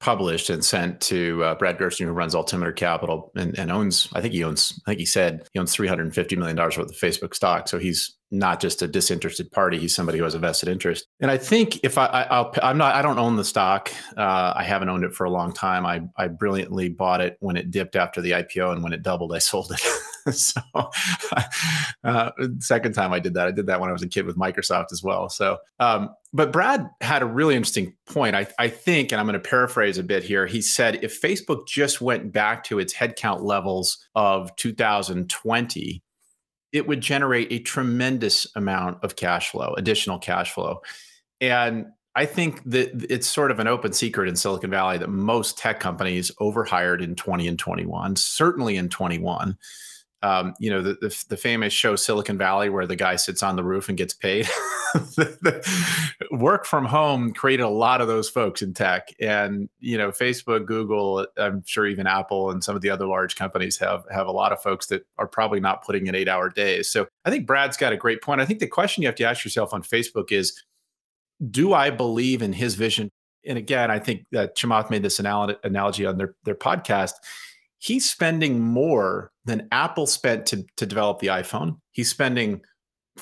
published 0.00 0.50
and 0.50 0.64
sent 0.64 1.00
to 1.00 1.42
uh, 1.42 1.54
Brad 1.54 1.78
Gerstner, 1.78 2.06
who 2.06 2.12
runs 2.12 2.35
Altimeter 2.35 2.72
Capital 2.72 3.32
and, 3.35 3.59
and, 3.59 3.70
owns, 3.70 4.09
I 4.14 4.20
think 4.20 4.35
he 4.35 4.44
owns, 4.44 4.80
I 4.87 4.90
think 4.90 5.00
he 5.00 5.06
said 5.06 5.48
he 5.52 5.59
owns 5.59 5.74
$350 5.74 6.37
million 6.37 6.56
worth 6.56 6.78
of 6.78 6.90
Facebook 6.90 7.35
stock. 7.35 7.68
So 7.68 7.78
he's 7.78 8.15
not 8.30 8.60
just 8.60 8.82
a 8.82 8.88
disinterested 8.88 9.50
party. 9.52 9.78
He's 9.78 9.94
somebody 9.94 10.18
who 10.18 10.24
has 10.24 10.34
a 10.34 10.38
vested 10.38 10.68
interest. 10.68 11.06
And 11.20 11.30
I 11.30 11.38
think 11.38 11.82
if 11.84 11.96
I, 11.96 12.06
I 12.06 12.70
am 12.70 12.78
not, 12.78 12.94
I 12.94 13.02
don't 13.02 13.18
own 13.18 13.36
the 13.36 13.44
stock. 13.44 13.90
Uh, 14.16 14.52
I 14.56 14.64
haven't 14.64 14.88
owned 14.88 15.04
it 15.04 15.14
for 15.14 15.24
a 15.24 15.30
long 15.30 15.52
time. 15.52 15.86
I, 15.86 16.02
I 16.16 16.28
brilliantly 16.28 16.88
bought 16.88 17.20
it 17.20 17.36
when 17.40 17.56
it 17.56 17.70
dipped 17.70 17.96
after 17.96 18.20
the 18.20 18.32
IPO, 18.32 18.72
and 18.72 18.82
when 18.82 18.92
it 18.92 19.02
doubled, 19.02 19.32
I 19.32 19.38
sold 19.46 19.72
it. 19.72 20.34
so, 20.34 20.60
uh, 22.04 22.30
second 22.58 22.94
time 22.94 23.12
I 23.12 23.20
did 23.20 23.34
that, 23.34 23.46
I 23.46 23.52
did 23.52 23.66
that 23.66 23.80
when 23.80 23.90
I 23.90 23.92
was 23.92 24.02
a 24.02 24.08
kid 24.08 24.26
with 24.26 24.36
Microsoft 24.36 24.86
as 24.92 25.02
well. 25.02 25.28
So, 25.28 25.58
um, 25.78 26.10
but 26.32 26.52
Brad 26.52 26.90
had 27.00 27.22
a 27.22 27.26
really 27.26 27.54
interesting 27.54 27.94
point. 28.06 28.34
I, 28.34 28.46
I 28.58 28.68
think, 28.68 29.12
and 29.12 29.20
I'm 29.20 29.26
going 29.26 29.40
to 29.40 29.48
paraphrase 29.48 29.98
a 29.98 30.02
bit 30.02 30.22
here. 30.22 30.46
He 30.46 30.60
said 30.60 31.02
if 31.02 31.20
Facebook 31.20 31.66
just 31.66 32.00
went 32.00 32.32
back 32.32 32.64
to 32.64 32.78
its 32.78 32.92
headcount 32.92 33.42
levels 33.42 33.98
of 34.14 34.54
2020 34.56 36.02
it 36.76 36.86
would 36.86 37.00
generate 37.00 37.50
a 37.50 37.58
tremendous 37.60 38.46
amount 38.54 39.02
of 39.02 39.16
cash 39.16 39.50
flow, 39.50 39.74
additional 39.78 40.18
cash 40.18 40.52
flow. 40.52 40.82
And 41.40 41.86
I 42.14 42.26
think 42.26 42.62
that 42.64 43.06
it's 43.10 43.26
sort 43.26 43.50
of 43.50 43.58
an 43.58 43.66
open 43.66 43.94
secret 43.94 44.28
in 44.28 44.36
Silicon 44.36 44.70
Valley 44.70 44.98
that 44.98 45.08
most 45.08 45.56
tech 45.56 45.80
companies 45.80 46.30
overhired 46.38 47.00
in 47.00 47.14
20 47.14 47.48
and 47.48 47.58
21, 47.58 48.16
certainly 48.16 48.76
in 48.76 48.90
21 48.90 49.56
um, 50.22 50.55
you 50.59 50.70
know, 50.70 50.83
the, 50.83 50.94
the, 50.94 51.24
the 51.29 51.37
famous 51.37 51.72
show 51.72 51.94
Silicon 51.94 52.38
Valley, 52.38 52.70
where 52.70 52.87
the 52.87 52.96
guy 52.96 53.16
sits 53.16 53.42
on 53.42 53.57
the 53.57 53.62
roof 53.62 53.88
and 53.88 53.98
gets 53.98 54.14
paid. 54.14 54.48
work 56.31 56.64
from 56.64 56.87
home 56.87 57.33
created 57.33 57.62
a 57.62 57.68
lot 57.68 58.00
of 58.00 58.09
those 58.09 58.29
folks 58.29 58.62
in 58.62 58.72
tech, 58.72 59.09
and 59.20 59.68
you 59.79 59.98
know, 59.98 60.11
Facebook, 60.11 60.66
Google, 60.66 61.26
I'm 61.37 61.62
sure 61.66 61.87
even 61.87 62.07
Apple 62.07 62.50
and 62.50 62.64
some 62.64 62.74
of 62.74 62.83
the 62.83 62.90
other 62.90 63.07
large 63.07 63.37
companies 63.37 63.76
have 63.79 64.05
have 64.11 64.26
a 64.26 64.33
lot 64.33 64.52
of 64.52 64.62
folks 64.62 64.87
that 64.87 65.07
are 65.18 65.29
probably 65.29 65.61
not 65.61 65.85
putting 65.85 66.07
in 66.07 66.14
eight 66.14 66.29
hour 66.29 66.48
days. 66.48 66.88
So 66.88 67.07
I 67.24 67.31
think 67.31 67.46
Brad's 67.46 67.76
got 67.76 67.92
a 67.92 67.96
great 67.96 68.22
point. 68.22 68.40
I 68.40 68.46
think 68.46 68.61
the 68.61 68.66
question 68.66 69.02
you 69.02 69.09
have 69.09 69.16
to 69.16 69.24
ask 69.24 69.44
yourself 69.44 69.74
on 69.74 69.83
Facebook 69.83 70.33
is, 70.33 70.62
do 71.50 71.74
I 71.74 71.90
believe 71.90 72.40
in 72.40 72.55
his 72.55 72.74
vision? 72.74 73.11
And 73.46 73.59
again, 73.59 73.90
I 73.90 73.98
think 73.98 74.24
that 74.33 74.57
Chamath 74.57 74.90
made 74.90 75.02
this 75.02 75.20
analogy 75.20 76.07
on 76.07 76.16
their 76.16 76.35
their 76.44 76.55
podcast 76.55 77.12
he's 77.78 78.08
spending 78.08 78.60
more 78.60 79.32
than 79.44 79.68
Apple 79.72 80.06
spent 80.06 80.46
to, 80.46 80.64
to 80.76 80.86
develop 80.86 81.18
the 81.18 81.28
iPhone. 81.28 81.78
He's 81.92 82.10
spending 82.10 82.60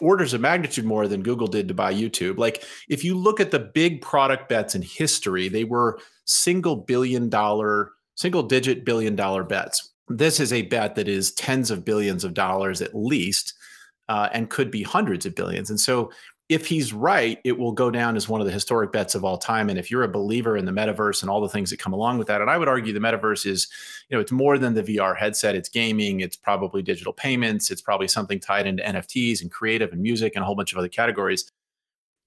orders 0.00 0.34
of 0.34 0.40
magnitude 0.40 0.84
more 0.84 1.06
than 1.06 1.22
Google 1.22 1.46
did 1.46 1.68
to 1.68 1.74
buy 1.74 1.94
YouTube. 1.94 2.38
Like, 2.38 2.64
if 2.88 3.04
you 3.04 3.16
look 3.16 3.40
at 3.40 3.50
the 3.50 3.58
big 3.58 4.00
product 4.00 4.48
bets 4.48 4.74
in 4.74 4.82
history, 4.82 5.48
they 5.48 5.64
were 5.64 5.98
single 6.24 6.76
billion 6.76 7.28
dollar, 7.28 7.92
single 8.16 8.42
digit 8.42 8.84
billion 8.84 9.14
dollar 9.14 9.44
bets. 9.44 9.92
This 10.08 10.40
is 10.40 10.52
a 10.52 10.62
bet 10.62 10.94
that 10.96 11.08
is 11.08 11.32
tens 11.32 11.70
of 11.70 11.84
billions 11.84 12.24
of 12.24 12.34
dollars 12.34 12.82
at 12.82 12.94
least. 12.94 13.54
Uh, 14.06 14.28
and 14.34 14.50
could 14.50 14.70
be 14.70 14.82
hundreds 14.82 15.24
of 15.24 15.34
billions. 15.34 15.70
And 15.70 15.80
so 15.80 16.12
if 16.50 16.66
he's 16.66 16.92
right, 16.92 17.38
it 17.44 17.58
will 17.58 17.72
go 17.72 17.90
down 17.90 18.16
as 18.16 18.28
one 18.28 18.40
of 18.40 18.46
the 18.46 18.52
historic 18.52 18.92
bets 18.92 19.14
of 19.14 19.24
all 19.24 19.38
time. 19.38 19.70
And 19.70 19.78
if 19.78 19.90
you're 19.90 20.02
a 20.02 20.08
believer 20.08 20.58
in 20.58 20.66
the 20.66 20.72
metaverse 20.72 21.22
and 21.22 21.30
all 21.30 21.40
the 21.40 21.48
things 21.48 21.70
that 21.70 21.78
come 21.78 21.94
along 21.94 22.18
with 22.18 22.26
that, 22.26 22.42
and 22.42 22.50
I 22.50 22.58
would 22.58 22.68
argue 22.68 22.92
the 22.92 23.00
metaverse 23.00 23.46
is, 23.46 23.66
you 24.10 24.16
know, 24.16 24.20
it's 24.20 24.32
more 24.32 24.58
than 24.58 24.74
the 24.74 24.82
VR 24.82 25.16
headset. 25.16 25.54
It's 25.54 25.70
gaming. 25.70 26.20
It's 26.20 26.36
probably 26.36 26.82
digital 26.82 27.14
payments. 27.14 27.70
It's 27.70 27.80
probably 27.80 28.08
something 28.08 28.40
tied 28.40 28.66
into 28.66 28.82
NFTs 28.82 29.40
and 29.40 29.50
creative 29.50 29.92
and 29.92 30.02
music 30.02 30.32
and 30.34 30.42
a 30.42 30.46
whole 30.46 30.54
bunch 30.54 30.72
of 30.72 30.78
other 30.78 30.88
categories. 30.88 31.50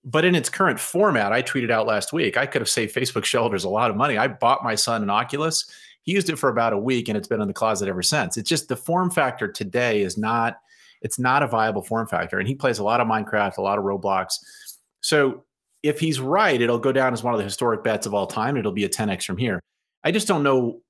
But 0.03 0.25
in 0.25 0.34
its 0.34 0.49
current 0.49 0.80
format, 0.80 1.32
I 1.32 1.43
tweeted 1.43 1.69
out 1.69 1.86
last 1.86 2.12
week, 2.12 2.38
I 2.38 2.47
could 2.47 2.62
have 2.62 2.69
saved 2.69 2.95
Facebook 2.95 3.25
shareholders 3.25 3.65
a 3.65 3.69
lot 3.69 3.91
of 3.91 3.97
money. 3.97 4.17
I 4.17 4.27
bought 4.27 4.63
my 4.63 4.73
son 4.73 5.03
an 5.03 5.12
Oculus. 5.12 5.69
He 6.01 6.13
used 6.13 6.30
it 6.30 6.39
for 6.39 6.49
about 6.49 6.73
a 6.73 6.77
week 6.77 7.08
and 7.08 7.17
it's 7.17 7.27
been 7.27 7.41
in 7.41 7.47
the 7.47 7.53
closet 7.53 7.88
ever 7.88 8.01
since. 8.01 8.36
It's 8.36 8.49
just 8.49 8.67
the 8.67 8.77
form 8.77 9.12
factor 9.12 9.47
today 9.47 10.01
is 10.01 10.17
not 10.17 10.58
it's 11.01 11.19
not 11.19 11.43
a 11.43 11.47
viable 11.47 11.81
form 11.81 12.07
factor. 12.07 12.39
And 12.39 12.47
he 12.47 12.55
plays 12.55 12.79
a 12.79 12.83
lot 12.83 13.01
of 13.01 13.07
Minecraft, 13.07 13.57
a 13.57 13.62
lot 13.62 13.77
of 13.77 13.83
Roblox. 13.83 14.36
So 15.01 15.45
if 15.83 15.99
he's 15.99 16.19
right, 16.19 16.62
it'll 16.62 16.79
go 16.79 16.91
down 16.91 17.13
as 17.13 17.23
one 17.23 17.33
of 17.33 17.38
the 17.38 17.43
historic 17.43 17.83
bets 17.83 18.05
of 18.05 18.13
all 18.13 18.27
time. 18.27 18.57
It'll 18.57 18.71
be 18.71 18.86
a 18.86 18.89
10x 18.89 19.23
from 19.23 19.38
here. 19.38 19.62
I 20.03 20.12
just 20.12 20.27
don't 20.27 20.43
know. 20.43 20.81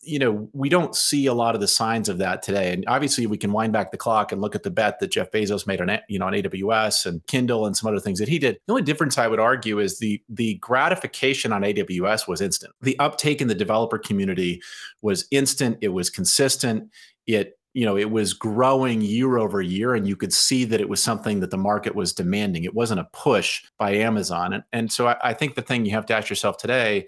You 0.00 0.18
know, 0.18 0.48
we 0.54 0.70
don't 0.70 0.94
see 0.94 1.26
a 1.26 1.34
lot 1.34 1.54
of 1.54 1.60
the 1.60 1.68
signs 1.68 2.08
of 2.08 2.16
that 2.18 2.42
today. 2.42 2.72
And 2.72 2.84
obviously, 2.88 3.26
we 3.26 3.36
can 3.36 3.52
wind 3.52 3.74
back 3.74 3.90
the 3.90 3.98
clock 3.98 4.32
and 4.32 4.40
look 4.40 4.54
at 4.54 4.62
the 4.62 4.70
bet 4.70 5.00
that 5.00 5.10
Jeff 5.10 5.30
Bezos 5.30 5.66
made 5.66 5.82
on, 5.82 5.98
you 6.08 6.18
know, 6.18 6.26
on 6.26 6.32
AWS 6.32 7.04
and 7.04 7.26
Kindle 7.26 7.66
and 7.66 7.76
some 7.76 7.88
other 7.88 8.00
things 8.00 8.18
that 8.18 8.28
he 8.28 8.38
did. 8.38 8.56
The 8.66 8.72
only 8.72 8.82
difference 8.82 9.18
I 9.18 9.26
would 9.26 9.40
argue 9.40 9.78
is 9.78 9.98
the 9.98 10.22
the 10.30 10.54
gratification 10.54 11.52
on 11.52 11.60
AWS 11.60 12.26
was 12.26 12.40
instant. 12.40 12.72
The 12.80 12.98
uptake 12.98 13.42
in 13.42 13.48
the 13.48 13.54
developer 13.54 13.98
community 13.98 14.62
was 15.02 15.26
instant. 15.30 15.76
It 15.82 15.88
was 15.88 16.08
consistent. 16.08 16.90
It 17.26 17.55
you 17.76 17.84
know 17.84 17.98
it 17.98 18.10
was 18.10 18.32
growing 18.32 19.02
year 19.02 19.36
over 19.36 19.60
year 19.60 19.94
and 19.94 20.08
you 20.08 20.16
could 20.16 20.32
see 20.32 20.64
that 20.64 20.80
it 20.80 20.88
was 20.88 21.02
something 21.02 21.40
that 21.40 21.50
the 21.50 21.58
market 21.58 21.94
was 21.94 22.14
demanding. 22.14 22.64
It 22.64 22.72
wasn't 22.72 23.00
a 23.00 23.08
push 23.12 23.64
by 23.78 23.94
amazon. 23.96 24.54
And, 24.54 24.64
and 24.72 24.90
so 24.90 25.08
I, 25.08 25.16
I 25.22 25.32
think 25.34 25.54
the 25.54 25.62
thing 25.62 25.84
you 25.84 25.92
have 25.92 26.06
to 26.06 26.16
ask 26.16 26.30
yourself 26.30 26.56
today 26.56 27.06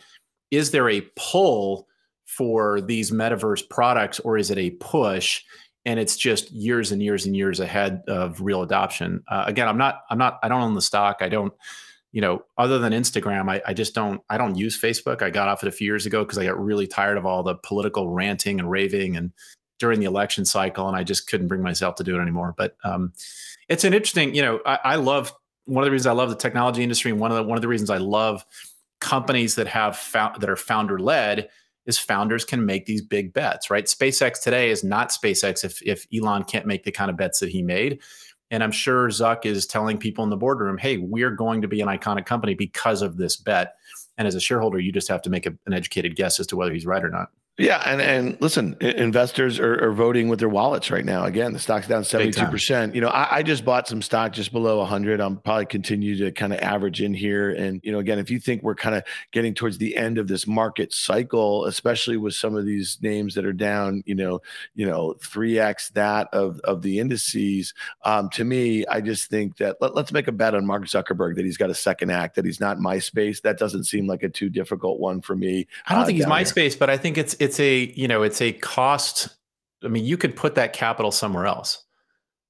is 0.51 0.71
there 0.71 0.91
a 0.91 1.01
pull 1.17 1.89
for 2.27 2.83
these 2.83 3.11
metaverse 3.11 3.67
products 3.71 4.21
or 4.21 4.37
is 4.37 4.51
it 4.51 4.59
a 4.59 4.73
push 4.73 5.43
and 5.87 5.99
it's 5.99 6.19
just 6.19 6.51
years 6.51 6.93
and 6.93 7.03
years 7.03 7.25
and 7.25 7.35
years 7.35 7.61
ahead 7.61 8.03
of 8.07 8.39
real 8.43 8.61
adoption? 8.61 9.23
Uh, 9.29 9.45
again 9.47 9.69
i'm 9.69 9.79
not 9.79 10.03
i'm 10.11 10.19
not 10.19 10.39
i 10.43 10.49
don't 10.49 10.61
own 10.61 10.75
the 10.75 10.83
stock. 10.83 11.17
I 11.23 11.31
don't 11.31 11.55
you 12.13 12.21
know 12.21 12.43
other 12.59 12.79
than 12.79 12.93
instagram 12.93 13.51
I, 13.51 13.63
I 13.67 13.73
just 13.73 13.95
don't 13.95 14.21
i 14.29 14.37
don't 14.37 14.55
use 14.55 14.79
facebook. 14.79 15.23
I 15.23 15.31
got 15.31 15.49
off 15.49 15.63
it 15.63 15.69
a 15.69 15.73
few 15.73 15.87
years 15.87 16.05
ago 16.05 16.25
because 16.25 16.37
i 16.37 16.45
got 16.45 16.63
really 16.63 16.87
tired 16.87 17.17
of 17.17 17.25
all 17.25 17.43
the 17.43 17.55
political 17.55 18.11
ranting 18.11 18.61
and 18.61 18.71
raving 18.71 19.17
and 19.17 19.33
during 19.79 20.01
the 20.01 20.07
election 20.07 20.45
cycle, 20.45 20.89
and 20.89 20.97
I 20.97 21.05
just 21.05 21.29
couldn't 21.29 21.49
bring 21.49 21.63
myself 21.63 21.95
to 21.97 22.05
do 22.05 22.19
it 22.19 22.23
anymore. 22.23 22.55
But 22.57 22.77
um, 22.85 23.13
it's 23.69 23.85
an 23.85 23.95
interesting, 23.95 24.35
you 24.35 24.43
know, 24.43 24.61
I, 24.67 24.79
I, 24.85 24.97
love 24.97 25.33
one 25.67 25.85
of 25.85 25.87
the 25.87 25.93
reasons 25.93 26.07
I 26.07 26.13
love 26.13 26.31
the 26.31 26.37
technology 26.37 26.83
industry, 26.83 27.11
and 27.11 27.21
one 27.21 27.31
of 27.31 27.37
the 27.37 27.43
one 27.43 27.57
of 27.57 27.63
the 27.63 27.69
reasons 27.69 27.91
I 27.91 27.99
love 27.99 28.45
companies 29.01 29.55
that 29.55 29.69
have 29.69 29.97
found 29.97 30.41
that 30.41 30.51
are 30.51 30.57
founder 30.57 30.99
led 30.99 31.49
is 31.87 31.99
founders 31.99 32.45
can 32.45 32.67
make 32.67 32.87
these 32.87 33.01
big 33.01 33.33
bets, 33.33 33.71
right? 33.71 33.87
SpaceX 33.87 34.43
today 34.43 34.71
is 34.71 34.85
not 34.85 35.11
SpaceX 35.11 35.65
if 35.65 35.81
if 35.83 36.07
Elon 36.15 36.45
can't 36.45 36.67
make 36.67 36.85
the 36.85 36.93
kind 36.93 37.11
of 37.11 37.17
bets 37.17 37.41
that 37.41 37.49
he 37.49 37.63
made. 37.63 38.01
And 38.51 38.63
I'm 38.63 38.73
sure 38.73 39.09
Zuck 39.09 39.45
is 39.45 39.67
telling 39.67 39.99
people 39.99 40.25
in 40.25 40.31
the 40.31 40.37
boardroom, 40.37 40.79
hey, 40.79 40.97
we're 40.97 41.31
going 41.31 41.61
to 41.63 41.69
be 41.69 41.81
an 41.83 41.89
iconic 41.89 42.25
company 42.25 42.55
because 42.55 43.03
of 43.03 43.19
this 43.19 43.37
bet. 43.37 43.75
And 44.17 44.27
as 44.27 44.35
a 44.35 44.41
shareholder, 44.41 44.79
you 44.79 44.91
just 44.91 45.09
have 45.09 45.23
to 45.23 45.31
make 45.31 45.45
a, 45.45 45.55
an 45.67 45.75
educated 45.75 46.17
guess 46.17 46.41
as 46.41 46.47
to 46.49 46.57
whether 46.57 46.73
he's 46.73 46.87
right 46.87 47.05
or 47.05 47.11
not. 47.11 47.29
Yeah, 47.59 47.83
and 47.85 48.01
and 48.01 48.41
listen, 48.41 48.77
investors 48.81 49.59
are, 49.59 49.85
are 49.85 49.93
voting 49.93 50.29
with 50.29 50.39
their 50.39 50.49
wallets 50.49 50.93
right 50.93 51.05
now. 51.05 51.25
Again, 51.25 51.53
the 51.53 51.59
stock's 51.59 51.89
down 51.89 52.05
seventy 52.05 52.31
two 52.31 52.47
percent. 52.47 52.95
You 52.95 53.01
know, 53.01 53.09
I, 53.09 53.39
I, 53.39 53.43
just 53.43 53.65
bought 53.65 53.89
some 53.89 54.01
stock 54.01 54.33
just 54.33 54.53
below 54.53 54.85
hundred. 54.85 55.21
I'm 55.21 55.39
probably 55.39 55.67
continue 55.67 56.17
to 56.19 56.31
kind 56.31 56.53
of 56.53 56.61
average 56.61 57.03
in 57.03 57.15
here. 57.15 57.51
And 57.51 57.81
you 57.83 57.91
know, 57.91 57.99
again, 57.99 58.21
if 58.21 58.31
you 58.31 58.39
think 58.39 58.63
we're 58.63 58.77
kind 58.77 58.95
of 58.95 59.03
getting 59.33 59.55
towards 59.55 59.79
the 59.79 59.97
end 59.97 60.19
of 60.19 60.29
this 60.29 60.47
market 60.47 60.93
cycle, 60.93 61.65
especially 61.65 62.17
with 62.17 62.35
some 62.35 62.55
of 62.55 62.65
these 62.65 62.97
names 63.03 63.35
that 63.35 63.45
are 63.45 63.53
down, 63.53 64.05
you 64.07 64.15
know, 64.15 64.41
you 64.77 64.87
know, 64.87 65.15
three 65.21 65.59
x 65.59 65.89
that 65.91 66.29
of 66.33 66.61
of 66.61 66.83
the 66.83 67.01
indices. 67.01 67.75
Um, 68.05 68.31
to 68.31 68.45
me, 68.45 68.87
I 68.87 69.01
just 69.01 69.31
think 69.31 69.57
that 69.57 69.79
let, 69.81 69.97
let's 69.97 70.13
make 70.13 70.29
a 70.29 70.33
bet 70.33 70.55
on 70.55 70.65
Mark 70.65 70.85
Zuckerberg 70.85 71.35
that 71.35 71.45
he's 71.45 71.57
got 71.57 71.71
a 71.71 71.75
second 71.75 72.11
act, 72.11 72.37
that 72.37 72.45
he's 72.45 72.61
not 72.61 72.79
MySpace. 72.79 73.43
That 73.43 73.59
doesn't 73.59 73.83
seem 73.83 74.07
like 74.07 74.23
a 74.23 74.29
too 74.29 74.49
difficult 74.49 75.01
one 75.01 75.23
for 75.23 75.35
me. 75.35 75.67
I 75.89 75.95
don't 75.95 76.05
uh, 76.05 76.07
think 76.07 76.19
he's 76.19 76.27
MySpace, 76.27 76.55
here. 76.55 76.77
but 76.79 76.89
I 76.89 76.97
think 76.97 77.19
it's. 77.19 77.35
it's 77.41 77.48
it's 77.49 77.61
a 77.61 77.93
you 77.97 78.07
know 78.07 78.23
it's 78.23 78.43
a 78.43 78.53
cost 78.53 79.29
i 79.83 79.89
mean 79.89 80.05
you 80.05 80.19
could 80.19 80.37
put 80.37 80.55
that 80.55 80.75
capital 80.75 81.11
somewhere 81.11 81.47
else. 81.47 81.85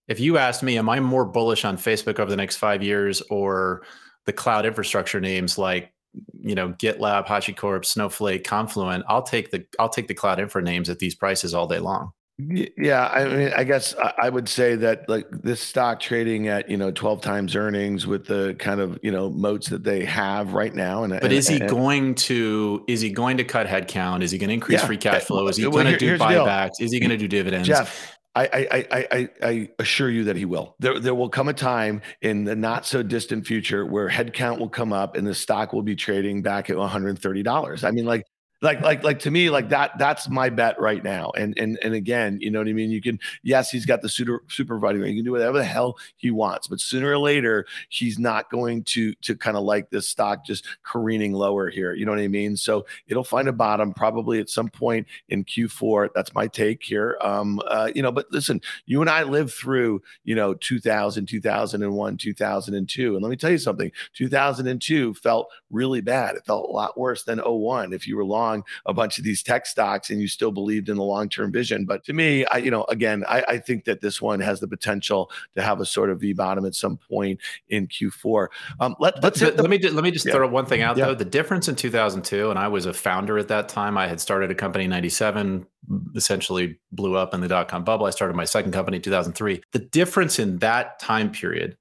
If 0.09 0.19
you 0.19 0.39
asked 0.39 0.63
me 0.63 0.77
am 0.77 0.89
i 0.89 0.99
more 0.99 1.25
bullish 1.25 1.65
on 1.65 1.77
facebook 1.77 2.19
over 2.19 2.31
the 2.31 2.37
next 2.37 2.57
five 2.57 2.83
years 2.83 3.23
or 3.31 3.83
the 4.27 4.33
cloud 4.33 4.67
infrastructure 4.67 5.21
names 5.21 5.57
like 5.57 5.93
you 6.41 6.55
know 6.55 6.71
gitlab 6.71 7.27
hashicorp 7.27 7.85
snowflake 7.85 8.43
confluent 8.45 9.05
i'll 9.09 9.23
take 9.23 9.51
the 9.51 9.65
i'll 9.79 9.89
take 9.89 10.09
the 10.09 10.15
cloud 10.15 10.41
infra 10.41 10.63
names 10.63 10.89
at 10.89 10.99
these 10.99 11.15
prices 11.15 11.55
all 11.55 11.69
day 11.69 11.79
long 11.79 12.11
yeah, 12.39 13.09
I 13.09 13.25
mean, 13.25 13.53
I 13.57 13.65
guess 13.65 13.97
I 13.97 14.29
would 14.29 14.49
say 14.49 14.77
that 14.77 15.09
like 15.09 15.29
this 15.31 15.61
stock 15.61 15.99
trading 15.99 16.47
at 16.47 16.71
you 16.71 16.77
know 16.77 16.93
twelve 16.93 17.21
times 17.21 17.57
earnings 17.57 18.07
with 18.07 18.27
the 18.27 18.55
kind 18.61 18.81
of 18.81 18.97
you 19.03 19.11
know 19.11 19.29
moats 19.29 19.69
that 19.71 19.83
they 19.83 20.05
have 20.05 20.53
right 20.53 20.73
now. 20.73 21.03
And 21.03 21.13
but 21.15 21.25
and, 21.25 21.33
is 21.33 21.49
he 21.49 21.59
and, 21.59 21.69
going 21.69 22.15
to 22.15 22.85
is 22.87 23.01
he 23.01 23.11
going 23.11 23.39
to 23.39 23.45
cut 23.45 23.67
headcount? 23.67 24.23
Is 24.23 24.31
he 24.31 24.39
going 24.39 24.49
to 24.49 24.55
increase 24.55 24.81
yeah, 24.81 24.87
free 24.87 24.97
cash 24.97 25.23
eh, 25.23 25.25
flow? 25.25 25.49
Is 25.49 25.57
he 25.57 25.67
well, 25.67 25.83
going 25.83 25.87
to 25.87 25.99
do 25.99 26.17
buybacks? 26.17 26.81
Is 26.81 26.93
he 26.93 27.01
going 27.01 27.11
to 27.11 27.17
do 27.17 27.27
dividends? 27.27 27.67
Jeff, 27.67 28.17
I, 28.37 28.47
I, 28.71 28.87
I, 28.93 29.29
I, 29.43 29.69
assure 29.81 30.09
you 30.09 30.23
that 30.25 30.37
he 30.37 30.45
will. 30.45 30.77
There, 30.79 31.01
there 31.01 31.15
will 31.15 31.29
come 31.29 31.49
a 31.49 31.53
time 31.53 32.03
in 32.23 32.45
the 32.45 32.55
not 32.55 32.87
so 32.87 33.03
distant 33.03 33.49
future 33.49 33.85
where 33.85 34.09
headcount 34.09 34.61
will 34.61 34.69
come 34.69 34.93
up 34.93 35.17
and 35.17 35.27
the 35.27 35.35
stock 35.35 35.73
will 35.73 35.83
be 35.83 35.97
trading 35.97 36.43
back 36.43 36.71
at 36.71 36.77
$130. 36.77 37.85
I 37.85 37.91
mean, 37.91 38.05
like 38.05 38.25
like 38.61 38.81
like 38.81 39.03
like 39.03 39.19
to 39.21 39.31
me 39.31 39.51
like 39.51 39.69
that 39.69 39.97
that's 39.99 40.29
my 40.29 40.49
bet 40.51 40.81
right 40.81 41.03
now. 41.05 41.31
And 41.37 41.57
and 41.59 41.79
and 41.83 41.95
again 41.95 42.39
you 42.41 42.51
know 42.51 42.59
what 42.59 42.69
i 42.69 42.73
mean? 42.73 42.91
You 42.91 43.01
can 43.01 43.19
yes 43.43 43.71
he's 43.71 43.87
got 43.87 44.03
the 44.03 44.09
super 44.09 44.43
supervisor 44.49 45.05
he 45.05 45.15
can 45.15 45.25
do 45.25 45.33
whatever 45.33 45.59
the 45.59 45.65
hell 45.65 45.99
he 46.17 46.31
wants 46.31 46.67
but 46.67 46.81
sooner 46.81 47.11
or 47.11 47.19
later 47.19 47.67
he's 47.89 48.19
not 48.19 48.51
going 48.51 48.85
to 48.85 49.15
to 49.15 49.37
kind 49.37 49.57
of 49.57 49.63
like 49.63 49.91
this 49.91 50.09
stock 50.09 50.45
just 50.45 50.67
careening 50.83 51.33
lower 51.33 51.71
here. 51.71 51.95
You 51.95 52.07
know 52.07 52.13
what 52.13 52.21
i 52.21 52.29
mean? 52.29 52.57
So 52.57 52.87
it'll 53.07 53.25
find 53.25 53.49
a 53.49 53.53
bottom 53.53 53.93
probably 53.93 54.41
at 54.41 54.49
some 54.49 54.69
point 54.69 55.07
in 55.29 55.45
q4 55.45 56.11
that's 56.15 56.35
my 56.35 56.47
take 56.47 56.83
here. 56.83 57.19
Um 57.21 57.61
uh, 57.69 57.91
you 57.95 58.03
know 58.03 58.13
but 58.13 58.27
listen 58.31 58.61
you 58.87 59.01
and 59.01 59.11
i 59.11 59.23
lived 59.23 59.53
through 59.53 60.03
you 60.25 60.35
know 60.35 60.55
2000 60.55 61.27
2001 61.27 62.17
2002 62.17 63.15
and 63.15 63.23
let 63.23 63.31
me 63.31 63.37
tell 63.37 63.51
you 63.51 63.59
something 63.59 63.91
2002 64.15 65.15
felt 65.15 65.49
really 65.71 66.01
bad. 66.01 66.37
It 66.37 66.47
felt 66.47 66.69
a 66.69 66.73
lot 66.73 66.99
worse 66.99 67.25
than 67.25 67.39
01 67.39 67.93
if 67.93 68.07
you 68.07 68.17
were 68.17 68.25
long 68.25 68.48
long 68.49 68.65
a 68.87 68.95
bunch 68.95 69.19
of 69.19 69.25
these 69.25 69.43
tech 69.43 69.67
stocks 69.67 70.11
and 70.11 70.21
you 70.21 70.29
still 70.29 70.51
believed 70.51 70.89
in 70.89 70.97
the 70.97 71.03
long 71.03 71.29
term 71.29 71.53
vision. 71.53 71.85
But 71.85 72.05
to 72.05 72.13
me, 72.13 72.45
I, 72.47 72.59
you 72.59 72.71
know, 72.71 72.85
again, 72.89 73.25
I, 73.29 73.43
I, 73.49 73.59
think 73.59 73.85
that 73.85 74.01
this 74.01 74.23
one 74.23 74.41
has 74.41 74.61
the 74.61 74.69
potential 74.69 75.31
to 75.57 75.63
have 75.63 75.81
a 75.81 75.87
sort 75.87 76.11
of 76.11 76.21
V 76.21 76.33
bottom 76.33 76.65
at 76.65 76.75
some 76.75 76.97
point 76.97 77.41
in 77.69 77.87
Q4. 77.87 78.49
Um, 78.81 78.97
let, 78.99 79.23
us 79.25 79.41
the, 79.41 79.53
let 79.53 79.71
me 79.71 79.79
let 79.79 80.05
me 80.05 80.11
just 80.11 80.27
yeah. 80.27 80.33
throw 80.33 80.49
one 80.49 80.67
thing 80.67 80.83
out 80.83 80.97
yeah. 80.97 81.07
though. 81.07 81.15
The 81.15 81.25
difference 81.25 81.69
in 81.69 81.77
2002, 81.77 82.51
and 82.51 82.59
I 82.59 82.69
was 82.69 82.87
a 82.87 82.93
founder 82.93 83.39
at 83.39 83.49
that 83.49 83.69
time. 83.69 83.99
I 83.99 84.07
had 84.07 84.21
started 84.21 84.51
a 84.51 84.55
company 84.55 84.85
in 84.85 84.91
'97, 84.91 85.67
essentially 86.15 86.79
blew 86.93 87.17
up 87.17 87.35
in 87.35 87.41
the 87.41 87.49
dot 87.49 87.69
com 87.69 87.85
bubble. 87.85 88.07
I 88.07 88.11
started 88.11 88.37
my 88.37 88.45
second 88.45 88.73
company 88.73 88.97
in 88.97 89.03
2003. 89.03 89.63
The 89.73 89.79
difference 89.79 90.39
in 90.39 90.59
that 90.59 90.99
time 90.99 91.31
period 91.31 91.77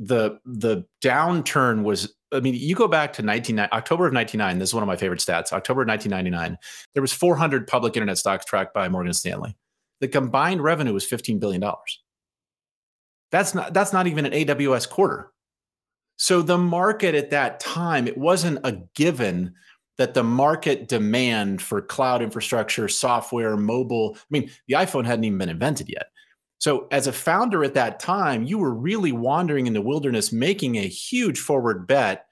the 0.00 0.38
the 0.46 0.84
downturn 1.02 1.82
was 1.82 2.14
I 2.32 2.40
mean, 2.40 2.54
you 2.54 2.74
go 2.74 2.88
back 2.88 3.12
to 3.14 3.22
19, 3.22 3.58
October 3.58 4.06
of 4.06 4.12
99. 4.12 4.58
This 4.58 4.70
is 4.70 4.74
one 4.74 4.82
of 4.82 4.86
my 4.86 4.96
favorite 4.96 5.20
stats. 5.20 5.52
October 5.52 5.82
of 5.82 5.88
1999, 5.88 6.56
there 6.94 7.02
was 7.02 7.12
400 7.12 7.66
public 7.66 7.96
internet 7.96 8.18
stocks 8.18 8.44
tracked 8.44 8.72
by 8.72 8.88
Morgan 8.88 9.12
Stanley. 9.12 9.56
The 10.00 10.08
combined 10.08 10.62
revenue 10.62 10.94
was 10.94 11.04
15 11.04 11.38
billion 11.38 11.60
dollars. 11.60 12.00
That's 13.30 13.54
not 13.54 13.74
that's 13.74 13.92
not 13.92 14.06
even 14.06 14.26
an 14.26 14.32
AWS 14.32 14.88
quarter. 14.88 15.32
So 16.16 16.42
the 16.42 16.58
market 16.58 17.14
at 17.14 17.30
that 17.30 17.60
time, 17.60 18.06
it 18.06 18.18
wasn't 18.18 18.58
a 18.64 18.78
given 18.94 19.54
that 19.98 20.14
the 20.14 20.24
market 20.24 20.88
demand 20.88 21.60
for 21.60 21.80
cloud 21.80 22.22
infrastructure, 22.22 22.88
software, 22.88 23.56
mobile. 23.56 24.16
I 24.16 24.26
mean, 24.30 24.50
the 24.66 24.74
iPhone 24.74 25.04
hadn't 25.04 25.24
even 25.24 25.38
been 25.38 25.48
invented 25.48 25.88
yet. 25.88 26.06
So, 26.60 26.88
as 26.90 27.06
a 27.06 27.12
founder 27.12 27.64
at 27.64 27.72
that 27.74 28.00
time, 28.00 28.44
you 28.44 28.58
were 28.58 28.74
really 28.74 29.12
wandering 29.12 29.66
in 29.66 29.72
the 29.72 29.80
wilderness, 29.80 30.30
making 30.30 30.76
a 30.76 30.86
huge 30.86 31.40
forward 31.40 31.86
bet 31.86 32.26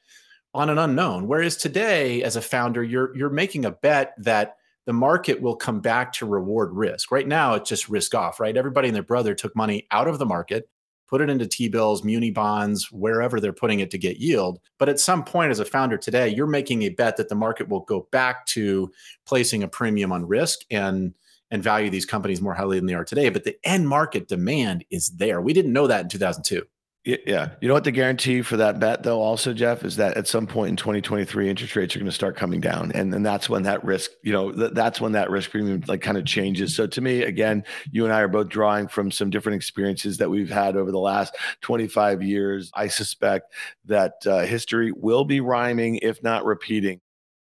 on 0.53 0.69
an 0.69 0.77
unknown. 0.77 1.27
Whereas 1.27 1.57
today, 1.57 2.23
as 2.23 2.37
a 2.37 2.43
founder, 2.43 2.85
you're 2.85 3.17
you're 3.17 3.31
making 3.31 3.65
a 3.65 3.71
bet 3.71 4.13
that 4.19 4.57
the 4.85 4.93
market 4.93 5.41
will 5.41 5.57
come 5.57 5.81
back 5.81 6.13
to 6.13 6.27
reward 6.27 6.75
risk. 6.75 7.11
Right 7.11 7.27
now, 7.27 7.55
it's 7.55 7.71
just 7.71 7.89
risk 7.89 8.15
off. 8.15 8.39
Right, 8.39 8.55
everybody 8.55 8.89
and 8.89 8.95
their 8.95 9.03
brother 9.03 9.35
took 9.35 9.57
money 9.57 9.87
out 9.91 10.09
of 10.09 10.19
the 10.19 10.27
market, 10.27 10.69
put 11.07 11.23
it 11.23 11.31
into 11.31 11.47
T 11.47 11.71
bills, 11.71 12.05
muni 12.05 12.31
bonds, 12.31 12.93
wherever 12.93 13.41
they're 13.41 13.55
putting 13.55 13.81
it 13.81 13.91
to 13.93 13.99
get 13.99 14.19
yield. 14.19 14.61
But 14.79 14.91
at 14.91 15.01
some 15.01 15.25
point, 15.25 15.53
as 15.53 15.61
a 15.61 15.65
founder 15.65 15.97
today, 15.97 16.29
you're 16.29 16.47
making 16.47 16.83
a 16.83 16.91
bet 16.91 17.17
that 17.17 17.31
the 17.31 17.35
market 17.35 17.71
will 17.71 17.81
go 17.81 18.07
back 18.13 18.45
to 18.49 18.93
placing 19.27 19.63
a 19.63 19.69
premium 19.69 20.13
on 20.13 20.29
risk 20.29 20.67
and 20.71 21.15
and 21.51 21.63
value 21.63 21.91
these 21.91 22.07
companies 22.07 22.41
more 22.41 22.55
highly 22.55 22.79
than 22.79 22.87
they 22.87 22.95
are 22.95 23.05
today. 23.05 23.29
But 23.29 23.45
the 23.45 23.57
end 23.65 23.89
market 23.89 24.29
demand 24.29 24.85
is 24.91 25.11
there. 25.11 25.41
We 25.41 25.53
didn't 25.53 25.73
know 25.73 25.87
that 25.87 26.03
in 26.03 26.09
2002. 26.09 26.65
Yeah. 27.05 27.53
You 27.63 27.69
know 27.69 27.75
what 27.75 27.85
the 27.85 27.91
guarantee 27.91 28.43
for 28.43 28.59
that 28.59 28.81
bet 28.81 29.03
though 29.03 29.23
also 29.23 29.55
Jeff 29.55 29.83
is 29.83 29.97
that 29.97 30.19
at 30.19 30.29
some 30.29 30.47
point 30.47 30.71
in 30.71 30.77
2023 30.77 31.49
interest 31.49 31.75
rates 31.75 31.97
are 31.97 32.01
going 32.01 32.11
to 32.11 32.15
start 32.15 32.37
coming 32.37 32.61
down 32.61 32.93
and 32.93 33.15
and 33.15 33.25
that's 33.25 33.49
when 33.49 33.63
that 33.63 33.83
risk, 33.83 34.11
you 34.23 34.33
know, 34.33 34.53
th- 34.53 34.73
that's 34.75 35.01
when 35.01 35.13
that 35.13 35.31
risk 35.31 35.51
premium 35.51 35.83
like 35.87 36.03
kind 36.03 36.19
of 36.19 36.27
changes. 36.27 36.77
So 36.77 36.87
to 36.89 37.01
me 37.01 37.23
again, 37.23 37.65
you 37.91 38.05
and 38.05 38.13
I 38.13 38.21
are 38.21 38.29
both 38.29 38.51
drawing 38.51 38.89
from 38.89 39.11
some 39.11 39.31
different 39.31 39.57
experiences 39.57 40.19
that 40.19 40.29
we've 40.29 40.51
had 40.51 40.77
over 40.77 40.91
the 40.91 40.99
last 40.99 41.35
25 41.63 42.23
years. 42.23 42.71
I 42.75 42.89
suspect 42.89 43.55
that 43.87 44.15
uh, 44.27 44.41
history 44.41 44.93
will 44.93 45.25
be 45.25 45.41
rhyming 45.41 45.97
if 46.03 46.23
not 46.23 46.45
repeating. 46.45 47.01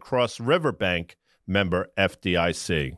Cross 0.00 0.40
River 0.40 0.72
Bank, 0.72 1.16
member 1.46 1.90
FDIC. 1.96 2.96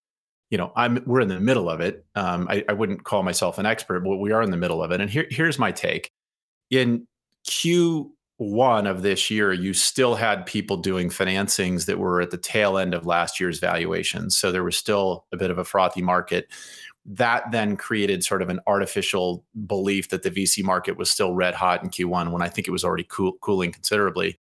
you 0.49 0.57
know, 0.57 0.71
I'm 0.75 1.03
we're 1.05 1.21
in 1.21 1.27
the 1.27 1.39
middle 1.39 1.69
of 1.69 1.81
it. 1.81 2.05
Um, 2.15 2.47
I, 2.49 2.63
I, 2.69 2.73
wouldn't 2.73 3.03
call 3.03 3.23
myself 3.23 3.57
an 3.57 3.65
expert, 3.65 4.01
but 4.01 4.17
we 4.17 4.31
are 4.31 4.41
in 4.41 4.51
the 4.51 4.57
middle 4.57 4.83
of 4.83 4.91
it. 4.91 5.01
And 5.01 5.09
here, 5.09 5.25
here's 5.29 5.57
my 5.57 5.71
take: 5.71 6.11
in 6.69 7.07
Q1 7.47 8.89
of 8.89 9.01
this 9.01 9.29
year, 9.29 9.53
you 9.53 9.73
still 9.73 10.15
had 10.15 10.45
people 10.45 10.77
doing 10.77 11.09
financings 11.09 11.85
that 11.85 11.99
were 11.99 12.21
at 12.21 12.31
the 12.31 12.37
tail 12.37 12.77
end 12.77 12.93
of 12.93 13.05
last 13.05 13.39
year's 13.39 13.59
valuations. 13.59 14.37
So 14.37 14.51
there 14.51 14.63
was 14.63 14.77
still 14.77 15.25
a 15.31 15.37
bit 15.37 15.51
of 15.51 15.57
a 15.57 15.65
frothy 15.65 16.01
market. 16.01 16.47
That 17.05 17.51
then 17.51 17.75
created 17.75 18.23
sort 18.23 18.41
of 18.41 18.49
an 18.49 18.61
artificial 18.65 19.43
belief 19.67 20.09
that 20.09 20.23
the 20.23 20.31
VC 20.31 20.63
market 20.63 20.97
was 20.97 21.11
still 21.11 21.33
red 21.33 21.53
hot 21.53 21.83
in 21.83 21.89
Q1 21.89 22.31
when 22.31 22.41
I 22.41 22.47
think 22.47 22.67
it 22.67 22.71
was 22.71 22.85
already 22.85 23.05
cool, 23.09 23.33
cooling 23.41 23.71
considerably. 23.71 24.39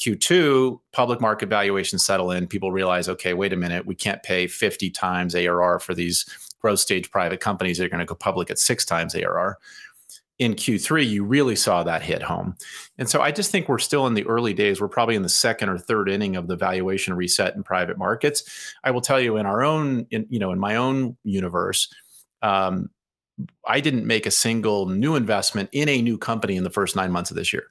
Q2, 0.00 0.80
public 0.92 1.20
market 1.20 1.48
valuations 1.48 2.04
settle 2.04 2.32
in. 2.32 2.48
People 2.48 2.72
realize, 2.72 3.08
okay, 3.08 3.34
wait 3.34 3.52
a 3.52 3.56
minute, 3.56 3.86
we 3.86 3.94
can't 3.94 4.22
pay 4.24 4.48
50 4.48 4.90
times 4.90 5.34
ARR 5.34 5.78
for 5.78 5.94
these 5.94 6.24
growth 6.60 6.80
stage 6.80 7.10
private 7.10 7.40
companies 7.40 7.78
that 7.78 7.84
are 7.84 7.88
going 7.88 8.00
to 8.00 8.06
go 8.06 8.14
public 8.14 8.50
at 8.50 8.58
six 8.58 8.84
times 8.84 9.14
ARR 9.14 9.58
in 10.38 10.54
Q3, 10.54 11.08
you 11.08 11.24
really 11.24 11.54
saw 11.54 11.82
that 11.84 12.02
hit 12.02 12.22
home. 12.22 12.56
And 12.98 13.08
so 13.08 13.20
I 13.20 13.30
just 13.30 13.50
think 13.50 13.68
we're 13.68 13.78
still 13.78 14.06
in 14.06 14.14
the 14.14 14.26
early 14.26 14.54
days. 14.54 14.80
We're 14.80 14.88
probably 14.88 15.14
in 15.14 15.22
the 15.22 15.28
second 15.28 15.68
or 15.68 15.78
third 15.78 16.08
inning 16.08 16.36
of 16.36 16.48
the 16.48 16.56
valuation 16.56 17.14
reset 17.14 17.54
in 17.54 17.62
private 17.62 17.98
markets. 17.98 18.74
I 18.82 18.90
will 18.90 19.02
tell 19.02 19.20
you 19.20 19.36
in 19.36 19.46
our 19.46 19.62
own, 19.62 20.06
in, 20.10 20.26
you 20.30 20.38
know, 20.38 20.50
in 20.50 20.58
my 20.58 20.76
own 20.76 21.16
universe, 21.22 21.92
um, 22.42 22.90
I 23.66 23.80
didn't 23.80 24.06
make 24.06 24.26
a 24.26 24.30
single 24.30 24.86
new 24.86 25.16
investment 25.16 25.68
in 25.72 25.88
a 25.88 26.02
new 26.02 26.18
company 26.18 26.56
in 26.56 26.64
the 26.64 26.70
first 26.70 26.96
nine 26.96 27.12
months 27.12 27.30
of 27.30 27.36
this 27.36 27.52
year. 27.52 27.66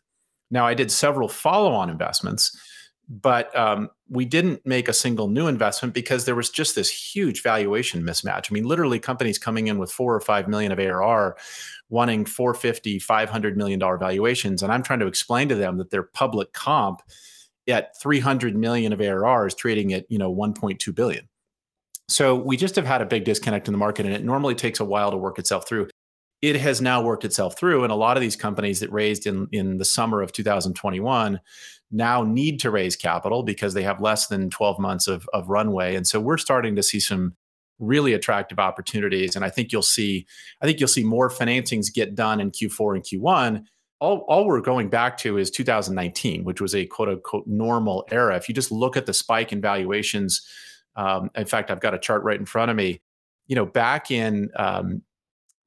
Now 0.49 0.65
I 0.65 0.73
did 0.73 0.91
several 0.91 1.29
follow-on 1.29 1.89
investments, 1.89 2.57
but 3.09 3.55
um, 3.57 3.89
we 4.11 4.25
didn't 4.25 4.65
make 4.65 4.89
a 4.89 4.93
single 4.93 5.29
new 5.29 5.47
investment 5.47 5.93
because 5.93 6.25
there 6.25 6.35
was 6.35 6.49
just 6.49 6.75
this 6.75 6.89
huge 6.89 7.41
valuation 7.41 8.03
mismatch. 8.03 8.51
I 8.51 8.53
mean, 8.53 8.65
literally 8.65 8.99
companies 8.99 9.39
coming 9.39 9.67
in 9.67 9.79
with 9.79 9.89
four 9.89 10.13
or 10.13 10.19
five 10.19 10.49
million 10.49 10.73
of 10.73 10.79
ARR 10.79 11.37
wanting 11.89 12.25
450 12.25 12.99
500 12.99 13.55
million 13.55 13.79
dollar 13.79 13.97
valuations. 13.97 14.63
And 14.63 14.71
i'm 14.71 14.83
trying 14.83 14.99
to 14.99 15.07
explain 15.07 15.47
to 15.49 15.55
them 15.55 15.77
that 15.77 15.91
their 15.91 16.03
public 16.03 16.51
comp 16.51 17.01
at 17.67 17.97
300 18.01 18.55
million 18.55 18.91
of 18.91 18.99
arr 18.99 19.47
is 19.47 19.55
trading 19.55 19.93
at 19.93 20.05
you 20.09 20.17
know 20.17 20.33
1.2 20.33 20.93
billion. 20.93 21.27
So 22.09 22.35
we 22.35 22.57
just 22.57 22.75
have 22.75 22.85
had 22.85 23.01
a 23.01 23.05
big 23.05 23.23
disconnect 23.23 23.69
in 23.69 23.71
the 23.71 23.77
market 23.77 24.05
and 24.05 24.13
it 24.13 24.25
normally 24.25 24.55
takes 24.55 24.81
a 24.81 24.85
while 24.85 25.11
to 25.11 25.17
work 25.17 25.39
itself 25.39 25.69
through. 25.69 25.87
It 26.41 26.57
has 26.57 26.81
now 26.81 27.01
worked 27.01 27.23
itself 27.23 27.57
through. 27.57 27.83
And 27.83 27.93
a 27.93 27.95
lot 27.95 28.17
of 28.17 28.21
these 28.21 28.35
companies 28.35 28.81
that 28.81 28.91
raised 28.91 29.25
in 29.25 29.47
in 29.53 29.77
the 29.77 29.85
summer 29.85 30.21
of 30.21 30.33
2021 30.33 31.39
now 31.91 32.23
need 32.23 32.59
to 32.59 32.71
raise 32.71 32.95
capital 32.95 33.43
because 33.43 33.73
they 33.73 33.83
have 33.83 34.01
less 34.01 34.27
than 34.27 34.49
12 34.49 34.79
months 34.79 35.07
of, 35.07 35.27
of 35.33 35.49
runway 35.49 35.95
and 35.95 36.07
so 36.07 36.19
we're 36.19 36.37
starting 36.37 36.75
to 36.75 36.83
see 36.83 36.99
some 36.99 37.35
really 37.81 38.13
attractive 38.13 38.59
opportunities. 38.59 39.35
And 39.35 39.43
I 39.43 39.49
think 39.49 39.71
you'll 39.71 39.81
see, 39.81 40.25
I 40.61 40.65
think 40.65 40.79
you'll 40.79 40.87
see 40.87 41.03
more 41.03 41.29
financings 41.29 41.93
get 41.93 42.15
done 42.15 42.39
in 42.39 42.51
Q4 42.51 42.95
and 42.95 43.03
Q1. 43.03 43.65
All, 43.99 44.19
all 44.27 44.47
we're 44.47 44.61
going 44.61 44.89
back 44.89 45.17
to 45.19 45.37
is 45.37 45.51
2019, 45.51 46.43
which 46.43 46.61
was 46.61 46.73
a 46.73 46.85
quote 46.85 47.09
unquote 47.09 47.45
normal 47.47 48.07
era. 48.11 48.35
If 48.37 48.47
you 48.47 48.55
just 48.55 48.71
look 48.71 48.95
at 48.95 49.05
the 49.05 49.13
spike 49.13 49.51
in 49.51 49.61
valuations, 49.61 50.47
um, 50.95 51.29
in 51.35 51.45
fact, 51.45 51.69
I've 51.69 51.81
got 51.81 51.93
a 51.93 51.99
chart 51.99 52.23
right 52.23 52.39
in 52.39 52.45
front 52.45 52.71
of 52.71 52.77
me. 52.77 53.01
You 53.47 53.55
know, 53.55 53.65
back 53.65 54.11
in 54.11 54.49
um, 54.55 55.01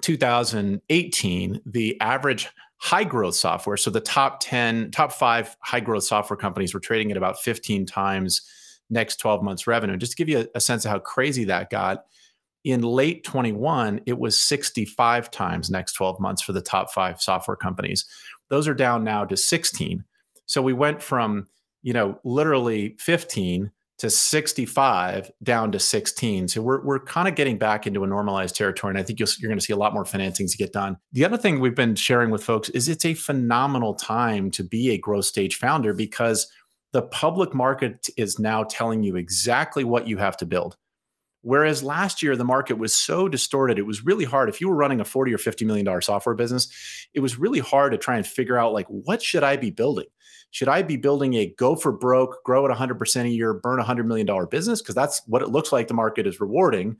2018, 0.02 1.60
the 1.66 2.00
average 2.00 2.48
high 2.84 3.02
growth 3.02 3.34
software, 3.34 3.78
so 3.78 3.88
the 3.88 3.98
top 3.98 4.40
10, 4.40 4.90
top 4.90 5.10
five 5.10 5.56
high 5.60 5.80
growth 5.80 6.04
software 6.04 6.36
companies 6.36 6.74
were 6.74 6.80
trading 6.80 7.10
at 7.10 7.16
about 7.16 7.40
15 7.40 7.86
times 7.86 8.42
next 8.90 9.16
12 9.16 9.42
months 9.42 9.66
revenue. 9.66 9.96
Just 9.96 10.12
to 10.12 10.16
give 10.16 10.28
you 10.28 10.40
a, 10.40 10.46
a 10.56 10.60
sense 10.60 10.84
of 10.84 10.90
how 10.90 10.98
crazy 10.98 11.44
that 11.44 11.70
got, 11.70 12.04
in 12.62 12.82
late 12.82 13.24
21, 13.24 14.02
it 14.04 14.18
was 14.18 14.38
65 14.38 15.30
times 15.30 15.70
next 15.70 15.94
12 15.94 16.20
months 16.20 16.42
for 16.42 16.52
the 16.52 16.60
top 16.60 16.92
five 16.92 17.22
software 17.22 17.56
companies. 17.56 18.04
Those 18.50 18.68
are 18.68 18.74
down 18.74 19.02
now 19.02 19.24
to 19.24 19.36
16. 19.36 20.04
So 20.44 20.60
we 20.60 20.74
went 20.74 21.02
from, 21.02 21.46
you 21.82 21.94
know, 21.94 22.18
literally 22.22 22.96
15 22.98 23.70
to 23.98 24.10
65 24.10 25.30
down 25.42 25.70
to 25.72 25.78
16. 25.78 26.48
So 26.48 26.62
we're, 26.62 26.84
we're 26.84 26.98
kind 26.98 27.28
of 27.28 27.36
getting 27.36 27.58
back 27.58 27.86
into 27.86 28.02
a 28.02 28.06
normalized 28.06 28.56
territory. 28.56 28.90
And 28.90 28.98
I 28.98 29.02
think 29.02 29.20
you 29.20 29.24
are 29.26 29.46
going 29.46 29.58
to 29.58 29.64
see 29.64 29.72
a 29.72 29.76
lot 29.76 29.94
more 29.94 30.04
financings 30.04 30.56
get 30.56 30.72
done. 30.72 30.96
The 31.12 31.24
other 31.24 31.36
thing 31.36 31.60
we've 31.60 31.76
been 31.76 31.94
sharing 31.94 32.30
with 32.30 32.42
folks 32.42 32.68
is 32.70 32.88
it's 32.88 33.04
a 33.04 33.14
phenomenal 33.14 33.94
time 33.94 34.50
to 34.52 34.64
be 34.64 34.90
a 34.90 34.98
growth 34.98 35.26
stage 35.26 35.56
founder 35.56 35.94
because 35.94 36.50
the 36.92 37.02
public 37.02 37.54
market 37.54 38.08
is 38.16 38.38
now 38.38 38.64
telling 38.64 39.02
you 39.02 39.16
exactly 39.16 39.84
what 39.84 40.08
you 40.08 40.16
have 40.18 40.36
to 40.38 40.46
build. 40.46 40.76
Whereas 41.42 41.82
last 41.82 42.22
year, 42.22 42.36
the 42.36 42.44
market 42.44 42.78
was 42.78 42.94
so 42.94 43.28
distorted, 43.28 43.78
it 43.78 43.82
was 43.86 44.02
really 44.02 44.24
hard. 44.24 44.48
If 44.48 44.62
you 44.62 44.68
were 44.68 44.74
running 44.74 45.00
a 45.00 45.04
40 45.04 45.34
or 45.34 45.36
$50 45.36 45.66
million 45.66 46.00
software 46.00 46.34
business, 46.34 46.68
it 47.12 47.20
was 47.20 47.38
really 47.38 47.58
hard 47.58 47.92
to 47.92 47.98
try 47.98 48.16
and 48.16 48.26
figure 48.26 48.56
out, 48.56 48.72
like, 48.72 48.86
what 48.86 49.22
should 49.22 49.42
I 49.42 49.56
be 49.56 49.70
building? 49.70 50.06
Should 50.54 50.68
I 50.68 50.82
be 50.82 50.96
building 50.96 51.34
a 51.34 51.52
go 51.58 51.74
for 51.74 51.90
broke, 51.90 52.44
grow 52.44 52.64
at 52.64 52.70
100% 52.70 53.24
a 53.24 53.28
year, 53.28 53.54
burn 53.54 53.80
a 53.80 53.84
$100 53.84 54.06
million 54.06 54.28
business? 54.48 54.80
Because 54.80 54.94
that's 54.94 55.20
what 55.26 55.42
it 55.42 55.48
looks 55.48 55.72
like 55.72 55.88
the 55.88 55.94
market 55.94 56.28
is 56.28 56.38
rewarding. 56.38 56.96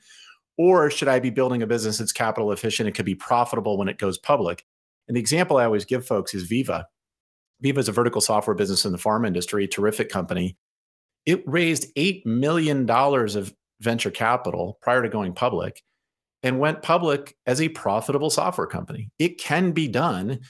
Or 0.59 0.91
should 0.91 1.07
I 1.07 1.21
be 1.21 1.31
building 1.31 1.63
a 1.63 1.67
business 1.69 1.99
that's 1.99 2.11
capital 2.11 2.51
efficient 2.51 2.89
and 2.89 2.97
could 2.97 3.07
be 3.07 3.15
profitable 3.15 3.79
when 3.79 3.87
it 3.87 3.97
goes 3.99 4.19
public? 4.19 4.65
And 5.07 5.17
the 5.17 5.21
example 5.21 5.59
I 5.59 5.67
always 5.67 5.85
give 5.85 6.05
folks 6.05 6.35
is 6.35 6.51
Veeva. 6.51 6.87
Veeva 7.63 7.79
is 7.79 7.89
a 7.89 7.93
vertical 7.93 8.21
software 8.21 8.57
business 8.57 8.85
in 8.85 8.91
the 8.91 8.99
pharma 8.99 9.29
industry, 9.29 9.69
terrific 9.69 10.09
company. 10.09 10.57
It 11.25 11.45
raised 11.47 11.95
$8 11.95 12.27
million 12.27 12.91
of 12.91 13.55
venture 13.81 14.11
capital 14.11 14.79
prior 14.83 15.01
to 15.01 15.09
going 15.09 15.33
public 15.33 15.85
and 16.43 16.59
went 16.59 16.83
public 16.83 17.37
as 17.47 17.61
a 17.61 17.69
profitable 17.69 18.31
software 18.31 18.67
company. 18.67 19.13
It 19.21 19.39
can 19.39 19.71
be 19.71 19.87
done. 19.87 20.41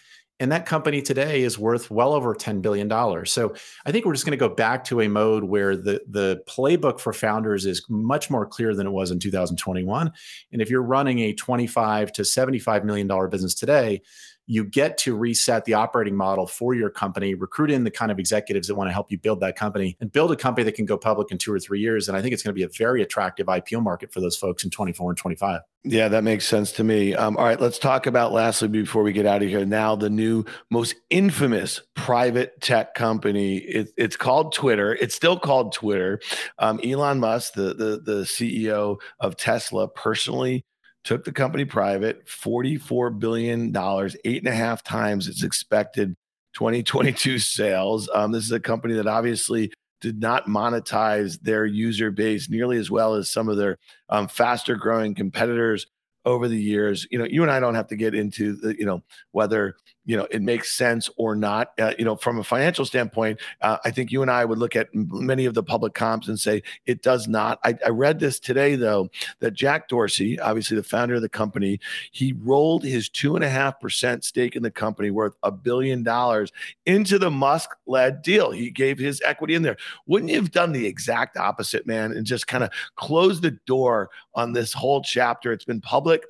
And 0.44 0.52
that 0.52 0.66
company 0.66 1.00
today 1.00 1.40
is 1.40 1.58
worth 1.58 1.90
well 1.90 2.12
over 2.12 2.34
$10 2.34 2.60
billion. 2.60 2.90
So 3.24 3.54
I 3.86 3.92
think 3.92 4.04
we're 4.04 4.12
just 4.12 4.26
going 4.26 4.38
to 4.38 4.48
go 4.48 4.54
back 4.54 4.84
to 4.84 5.00
a 5.00 5.08
mode 5.08 5.44
where 5.44 5.74
the, 5.74 6.02
the 6.06 6.42
playbook 6.46 7.00
for 7.00 7.14
founders 7.14 7.64
is 7.64 7.82
much 7.88 8.28
more 8.28 8.44
clear 8.44 8.74
than 8.74 8.86
it 8.86 8.90
was 8.90 9.10
in 9.10 9.18
2021. 9.18 10.12
And 10.52 10.60
if 10.60 10.68
you're 10.68 10.82
running 10.82 11.20
a 11.20 11.32
25 11.32 12.12
to 12.12 12.22
$75 12.22 12.84
million 12.84 13.08
business 13.30 13.54
today, 13.54 14.02
you 14.46 14.64
get 14.64 14.98
to 14.98 15.16
reset 15.16 15.64
the 15.64 15.74
operating 15.74 16.14
model 16.14 16.46
for 16.46 16.74
your 16.74 16.90
company, 16.90 17.34
recruit 17.34 17.70
in 17.70 17.84
the 17.84 17.90
kind 17.90 18.12
of 18.12 18.18
executives 18.18 18.68
that 18.68 18.74
want 18.74 18.88
to 18.88 18.92
help 18.92 19.10
you 19.10 19.18
build 19.18 19.40
that 19.40 19.56
company 19.56 19.96
and 20.00 20.12
build 20.12 20.30
a 20.32 20.36
company 20.36 20.64
that 20.64 20.74
can 20.74 20.84
go 20.84 20.98
public 20.98 21.30
in 21.30 21.38
two 21.38 21.52
or 21.52 21.58
three 21.58 21.80
years. 21.80 22.08
And 22.08 22.16
I 22.16 22.22
think 22.22 22.34
it's 22.34 22.42
going 22.42 22.52
to 22.52 22.54
be 22.54 22.62
a 22.62 22.68
very 22.68 23.02
attractive 23.02 23.46
IPO 23.46 23.82
market 23.82 24.12
for 24.12 24.20
those 24.20 24.36
folks 24.36 24.64
in 24.64 24.70
24 24.70 25.10
and 25.10 25.18
25. 25.18 25.60
Yeah, 25.86 26.08
that 26.08 26.24
makes 26.24 26.46
sense 26.46 26.72
to 26.72 26.84
me. 26.84 27.14
Um, 27.14 27.36
all 27.36 27.44
right, 27.44 27.60
let's 27.60 27.78
talk 27.78 28.06
about 28.06 28.32
lastly 28.32 28.68
before 28.68 29.02
we 29.02 29.12
get 29.12 29.26
out 29.26 29.42
of 29.42 29.48
here. 29.48 29.66
Now, 29.66 29.94
the 29.94 30.08
new 30.08 30.44
most 30.70 30.94
infamous 31.10 31.82
private 31.94 32.58
tech 32.62 32.94
company. 32.94 33.58
It, 33.58 33.88
it's 33.96 34.16
called 34.16 34.54
Twitter. 34.54 34.94
It's 34.94 35.14
still 35.14 35.38
called 35.38 35.72
Twitter. 35.72 36.20
Um, 36.58 36.80
Elon 36.82 37.20
Musk, 37.20 37.52
the, 37.54 37.74
the 37.74 38.00
the 38.02 38.22
CEO 38.22 38.98
of 39.20 39.36
Tesla, 39.36 39.88
personally 39.88 40.64
took 41.04 41.24
the 41.24 41.32
company 41.32 41.64
private, 41.64 42.26
$44 42.26 43.18
billion, 43.18 43.76
eight 44.24 44.42
and 44.42 44.48
a 44.48 44.54
half 44.54 44.82
times 44.82 45.28
its 45.28 45.44
expected 45.44 46.16
2022 46.54 47.38
sales. 47.40 48.08
Um, 48.14 48.32
this 48.32 48.44
is 48.44 48.52
a 48.52 48.60
company 48.60 48.94
that 48.94 49.06
obviously 49.06 49.72
did 50.00 50.20
not 50.20 50.46
monetize 50.46 51.40
their 51.40 51.64
user 51.64 52.10
base 52.10 52.50
nearly 52.50 52.76
as 52.76 52.90
well 52.90 53.14
as 53.14 53.30
some 53.30 53.48
of 53.48 53.56
their 53.56 53.78
um, 54.08 54.28
faster 54.28 54.76
growing 54.76 55.14
competitors 55.14 55.86
over 56.24 56.48
the 56.48 56.60
years. 56.60 57.06
You 57.10 57.18
know, 57.18 57.24
you 57.24 57.42
and 57.42 57.50
I 57.50 57.60
don't 57.60 57.74
have 57.74 57.88
to 57.88 57.96
get 57.96 58.14
into 58.14 58.56
the, 58.56 58.78
you 58.78 58.86
know, 58.86 59.02
whether 59.32 59.76
you 60.04 60.16
know 60.16 60.26
it 60.30 60.42
makes 60.42 60.72
sense 60.72 61.08
or 61.16 61.34
not 61.34 61.72
uh, 61.78 61.92
you 61.98 62.04
know 62.04 62.16
from 62.16 62.38
a 62.38 62.44
financial 62.44 62.84
standpoint 62.84 63.40
uh, 63.62 63.78
i 63.84 63.90
think 63.90 64.12
you 64.12 64.22
and 64.22 64.30
i 64.30 64.44
would 64.44 64.58
look 64.58 64.76
at 64.76 64.88
many 64.94 65.44
of 65.44 65.54
the 65.54 65.62
public 65.62 65.94
comps 65.94 66.28
and 66.28 66.38
say 66.38 66.62
it 66.86 67.02
does 67.02 67.28
not. 67.28 67.58
I, 67.64 67.76
I, 67.84 67.88
read 67.90 68.18
this 68.18 68.38
today 68.38 68.76
though 68.76 69.08
that 69.40 69.52
jack 69.52 69.88
dorsey 69.88 70.38
obviously 70.40 70.76
the 70.76 70.82
founder 70.82 71.14
of 71.14 71.22
the 71.22 71.28
company 71.28 71.80
he 72.10 72.34
rolled 72.42 72.84
his 72.84 73.08
two 73.08 73.36
and 73.36 73.44
a 73.44 73.48
half 73.48 73.80
percent 73.80 74.24
stake 74.24 74.56
in 74.56 74.62
the 74.62 74.70
company 74.70 75.10
worth 75.10 75.34
a 75.42 75.50
billion 75.50 76.02
dollars 76.02 76.52
into 76.86 77.18
the 77.18 77.30
musk 77.30 77.70
led 77.86 78.22
deal. 78.22 78.50
He 78.50 78.70
gave 78.70 78.98
his 78.98 79.22
equity 79.24 79.54
in 79.54 79.62
there. 79.62 79.76
Wouldn't 80.06 80.30
you 80.30 80.36
have 80.36 80.50
done 80.50 80.72
the 80.72 80.86
exact 80.86 81.36
opposite 81.36 81.86
man 81.86 82.12
and 82.12 82.26
just 82.26 82.46
kind 82.46 82.64
of 82.64 82.70
closed 82.96 83.42
the 83.42 83.52
door 83.66 84.10
on 84.34 84.52
this 84.52 84.72
whole 84.72 85.02
chapter? 85.02 85.52
It's 85.52 85.64
been 85.64 85.80
public 85.80 86.24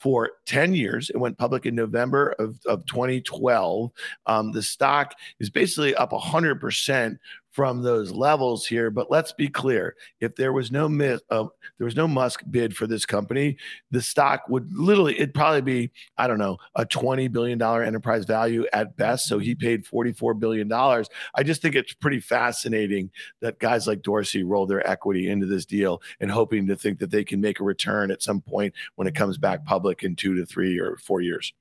for 0.00 0.30
10 0.46 0.74
years. 0.74 1.10
It 1.10 1.18
went 1.18 1.38
public 1.38 1.66
in 1.66 1.74
November 1.74 2.30
of, 2.38 2.58
of 2.66 2.86
2012. 2.86 3.90
Um, 4.26 4.50
the 4.50 4.62
stock 4.62 5.14
is 5.38 5.50
basically 5.50 5.94
up 5.94 6.10
100% 6.10 7.18
from 7.50 7.82
those 7.82 8.12
levels 8.12 8.66
here. 8.66 8.90
But 8.90 9.10
let's 9.10 9.32
be 9.32 9.48
clear: 9.48 9.96
if 10.20 10.34
there 10.36 10.52
was 10.52 10.70
no 10.70 10.86
uh, 11.30 11.46
there 11.78 11.84
was 11.84 11.96
no 11.96 12.08
Musk 12.08 12.42
bid 12.50 12.76
for 12.76 12.86
this 12.86 13.04
company, 13.04 13.56
the 13.90 14.02
stock 14.02 14.42
would 14.48 14.72
literally 14.72 15.14
it'd 15.14 15.34
probably 15.34 15.60
be 15.60 15.90
I 16.18 16.26
don't 16.26 16.38
know 16.38 16.58
a 16.74 16.84
twenty 16.84 17.28
billion 17.28 17.58
dollar 17.58 17.82
enterprise 17.82 18.24
value 18.24 18.66
at 18.72 18.96
best. 18.96 19.26
So 19.26 19.38
he 19.38 19.54
paid 19.54 19.86
forty 19.86 20.12
four 20.12 20.34
billion 20.34 20.68
dollars. 20.68 21.08
I 21.34 21.42
just 21.42 21.62
think 21.62 21.74
it's 21.74 21.92
pretty 21.94 22.20
fascinating 22.20 23.10
that 23.40 23.58
guys 23.58 23.86
like 23.86 24.02
Dorsey 24.02 24.42
roll 24.42 24.66
their 24.66 24.86
equity 24.88 25.28
into 25.28 25.46
this 25.46 25.66
deal 25.66 26.02
and 26.20 26.30
hoping 26.30 26.66
to 26.66 26.76
think 26.76 26.98
that 27.00 27.10
they 27.10 27.24
can 27.24 27.40
make 27.40 27.60
a 27.60 27.64
return 27.64 28.10
at 28.10 28.22
some 28.22 28.40
point 28.40 28.74
when 28.96 29.08
it 29.08 29.14
comes 29.14 29.38
back 29.38 29.64
public 29.64 30.02
in 30.02 30.16
two 30.16 30.34
to 30.34 30.46
three 30.46 30.78
or 30.78 30.96
four 30.96 31.20
years. 31.20 31.52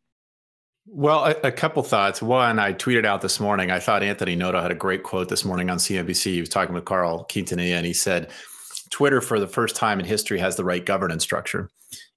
Well, 0.91 1.25
a, 1.25 1.35
a, 1.47 1.51
couple 1.51 1.83
thoughts. 1.83 2.19
One, 2.19 2.57
I 2.57 2.73
tweeted 2.73 3.05
out 3.05 3.21
this 3.21 3.39
morning. 3.39 3.69
I 3.69 3.79
thought 3.79 4.01
Anthony 4.01 4.35
Noto 4.35 4.59
had 4.59 4.71
a 4.71 4.75
great 4.75 5.03
quote 5.03 5.29
this 5.29 5.45
morning 5.45 5.69
on 5.69 5.77
CNBC. 5.77 6.33
He 6.33 6.39
was 6.39 6.49
talking 6.49 6.73
with 6.73 6.85
Carl 6.85 7.27
Quintanilla, 7.29 7.77
and 7.77 7.85
he 7.85 7.93
said, 7.93 8.31
"Twitter, 8.89 9.21
for 9.21 9.39
the 9.39 9.47
first 9.47 9.75
time 9.75 9.99
in 9.99 10.05
history, 10.05 10.39
has 10.39 10.55
the 10.55 10.63
right 10.63 10.83
governance 10.83 11.21
structure." 11.23 11.69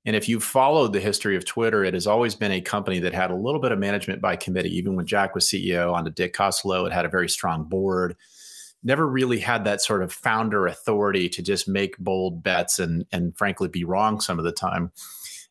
And 0.06 0.16
if 0.16 0.26
you 0.26 0.40
followed 0.40 0.94
the 0.94 1.00
history 1.00 1.36
of 1.36 1.44
Twitter, 1.44 1.84
it 1.84 1.92
has 1.92 2.06
always 2.06 2.34
been 2.34 2.50
a 2.50 2.62
company 2.62 2.98
that 3.00 3.12
had 3.12 3.30
a 3.30 3.36
little 3.36 3.60
bit 3.60 3.72
of 3.72 3.78
management 3.78 4.22
by 4.22 4.36
committee. 4.36 4.74
Even 4.76 4.96
when 4.96 5.06
Jack 5.06 5.34
was 5.34 5.46
CEO, 5.46 6.02
the 6.02 6.10
Dick 6.10 6.34
Costolo, 6.34 6.86
it 6.86 6.92
had 6.92 7.04
a 7.04 7.10
very 7.10 7.28
strong 7.28 7.64
board. 7.64 8.16
Never 8.82 9.06
really 9.06 9.38
had 9.38 9.64
that 9.64 9.82
sort 9.82 10.02
of 10.02 10.12
founder 10.12 10.66
authority 10.66 11.28
to 11.28 11.42
just 11.42 11.68
make 11.68 11.98
bold 11.98 12.42
bets 12.42 12.78
and, 12.78 13.04
and 13.12 13.36
frankly, 13.36 13.68
be 13.68 13.84
wrong 13.84 14.18
some 14.18 14.38
of 14.38 14.44
the 14.44 14.50
time. 14.50 14.92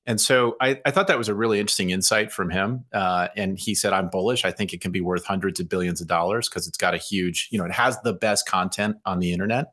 And 0.05 0.19
so 0.19 0.55
I, 0.59 0.81
I, 0.85 0.91
thought 0.91 1.07
that 1.07 1.17
was 1.17 1.29
a 1.29 1.35
really 1.35 1.59
interesting 1.59 1.91
insight 1.91 2.31
from 2.31 2.49
him. 2.49 2.85
Uh, 2.91 3.27
and 3.35 3.57
he 3.59 3.75
said, 3.75 3.93
I'm 3.93 4.09
bullish. 4.09 4.45
I 4.45 4.51
think 4.51 4.73
it 4.73 4.81
can 4.81 4.91
be 4.91 5.01
worth 5.01 5.25
hundreds 5.25 5.59
of 5.59 5.69
billions 5.69 6.01
of 6.01 6.07
dollars 6.07 6.49
because 6.49 6.67
it's 6.67 6.77
got 6.77 6.95
a 6.95 6.97
huge, 6.97 7.49
you 7.51 7.59
know, 7.59 7.65
it 7.65 7.71
has 7.71 7.99
the 8.01 8.13
best 8.13 8.47
content 8.47 8.97
on 9.05 9.19
the 9.19 9.31
internet. 9.31 9.67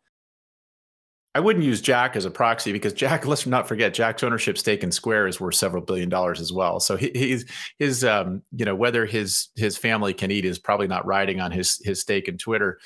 I 1.34 1.40
wouldn't 1.40 1.64
use 1.64 1.80
Jack 1.80 2.16
as 2.16 2.24
a 2.24 2.30
proxy 2.30 2.72
because 2.72 2.92
Jack, 2.92 3.24
let's 3.26 3.46
not 3.46 3.68
forget, 3.68 3.94
Jack's 3.94 4.22
ownership 4.22 4.58
stake 4.58 4.82
in 4.82 4.90
Square 4.92 5.28
is 5.28 5.40
worth 5.40 5.54
several 5.54 5.82
billion 5.82 6.08
dollars 6.08 6.40
as 6.40 6.52
well. 6.52 6.80
So 6.80 6.96
he's 6.96 7.46
his, 7.78 8.04
um, 8.04 8.42
you 8.52 8.64
know, 8.64 8.74
whether 8.74 9.06
his 9.06 9.48
his 9.56 9.78
family 9.78 10.12
can 10.12 10.30
eat 10.30 10.44
is 10.44 10.58
probably 10.58 10.88
not 10.88 11.06
riding 11.06 11.40
on 11.40 11.52
his 11.52 11.80
his 11.84 12.00
stake 12.00 12.28
in 12.28 12.38
Twitter. 12.38 12.78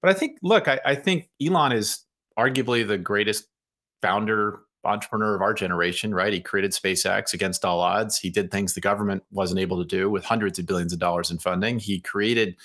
But 0.00 0.10
I 0.10 0.14
think, 0.14 0.38
look, 0.42 0.68
I, 0.68 0.80
I 0.84 0.94
think 0.96 1.28
Elon 1.40 1.72
is 1.72 2.04
arguably 2.36 2.86
the 2.86 2.98
greatest 2.98 3.44
founder 4.00 4.60
entrepreneur 4.84 5.34
of 5.34 5.42
our 5.42 5.54
generation, 5.54 6.14
right? 6.14 6.32
He 6.32 6.40
created 6.40 6.72
SpaceX 6.72 7.34
against 7.34 7.64
all 7.64 7.80
odds. 7.80 8.18
He 8.18 8.30
did 8.30 8.50
things 8.50 8.74
the 8.74 8.80
government 8.80 9.22
wasn't 9.30 9.60
able 9.60 9.78
to 9.78 9.84
do 9.84 10.10
with 10.10 10.24
hundreds 10.24 10.58
of 10.58 10.66
billions 10.66 10.92
of 10.92 10.98
dollars 10.98 11.30
in 11.30 11.38
funding. 11.38 11.78
He 11.78 12.00
created 12.00 12.56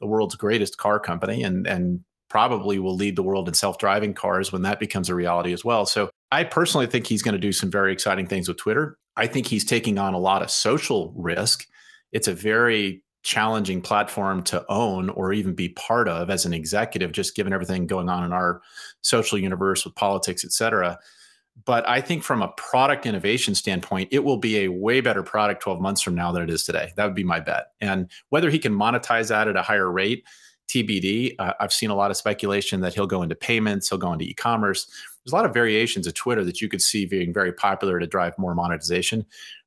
the 0.00 0.06
world's 0.06 0.34
greatest 0.36 0.78
car 0.78 1.00
company 1.00 1.42
and 1.42 1.66
and 1.66 2.00
probably 2.28 2.78
will 2.78 2.96
lead 2.96 3.14
the 3.14 3.22
world 3.22 3.46
in 3.46 3.54
self-driving 3.54 4.12
cars 4.12 4.50
when 4.50 4.62
that 4.62 4.80
becomes 4.80 5.08
a 5.08 5.14
reality 5.14 5.52
as 5.52 5.64
well. 5.64 5.86
So 5.86 6.10
I 6.32 6.42
personally 6.42 6.88
think 6.88 7.06
he's 7.06 7.22
going 7.22 7.34
to 7.34 7.38
do 7.40 7.52
some 7.52 7.70
very 7.70 7.92
exciting 7.92 8.26
things 8.26 8.48
with 8.48 8.56
Twitter. 8.56 8.98
I 9.16 9.28
think 9.28 9.46
he's 9.46 9.64
taking 9.64 9.96
on 9.96 10.12
a 10.12 10.18
lot 10.18 10.42
of 10.42 10.50
social 10.50 11.14
risk. 11.16 11.66
It's 12.12 12.26
a 12.26 12.34
very 12.34 13.04
challenging 13.22 13.80
platform 13.80 14.42
to 14.42 14.64
own 14.68 15.08
or 15.10 15.32
even 15.32 15.54
be 15.54 15.70
part 15.70 16.08
of 16.08 16.28
as 16.30 16.44
an 16.44 16.52
executive 16.52 17.12
just 17.12 17.34
given 17.34 17.52
everything 17.52 17.86
going 17.86 18.08
on 18.08 18.24
in 18.24 18.32
our 18.32 18.60
social 19.02 19.36
universe 19.36 19.84
with 19.84 19.94
politics 19.96 20.44
et 20.44 20.52
cetera 20.52 20.96
but 21.64 21.88
I 21.88 22.00
think 22.00 22.22
from 22.22 22.42
a 22.42 22.48
product 22.56 23.06
innovation 23.06 23.54
standpoint, 23.54 24.08
it 24.12 24.22
will 24.22 24.36
be 24.36 24.58
a 24.58 24.68
way 24.68 25.00
better 25.00 25.22
product 25.22 25.62
12 25.62 25.80
months 25.80 26.02
from 26.02 26.14
now 26.14 26.30
than 26.30 26.42
it 26.42 26.50
is 26.50 26.64
today. 26.64 26.92
That 26.96 27.06
would 27.06 27.14
be 27.14 27.24
my 27.24 27.40
bet. 27.40 27.72
And 27.80 28.10
whether 28.28 28.50
he 28.50 28.58
can 28.58 28.74
monetize 28.74 29.28
that 29.28 29.48
at 29.48 29.56
a 29.56 29.62
higher 29.62 29.90
rate, 29.90 30.24
TBD. 30.68 31.36
Uh, 31.38 31.52
I've 31.60 31.72
seen 31.72 31.90
a 31.90 31.94
lot 31.94 32.10
of 32.10 32.16
speculation 32.16 32.80
that 32.80 32.94
he'll 32.94 33.06
go 33.06 33.22
into 33.22 33.34
payments, 33.34 33.88
he'll 33.88 33.98
go 33.98 34.12
into 34.12 34.24
e 34.24 34.34
commerce. 34.34 34.86
There's 35.24 35.32
a 35.32 35.36
lot 35.36 35.44
of 35.44 35.54
variations 35.54 36.06
of 36.06 36.14
Twitter 36.14 36.44
that 36.44 36.60
you 36.60 36.68
could 36.68 36.82
see 36.82 37.06
being 37.06 37.32
very 37.32 37.52
popular 37.52 37.98
to 37.98 38.06
drive 38.06 38.36
more 38.38 38.54
monetization. 38.54 39.24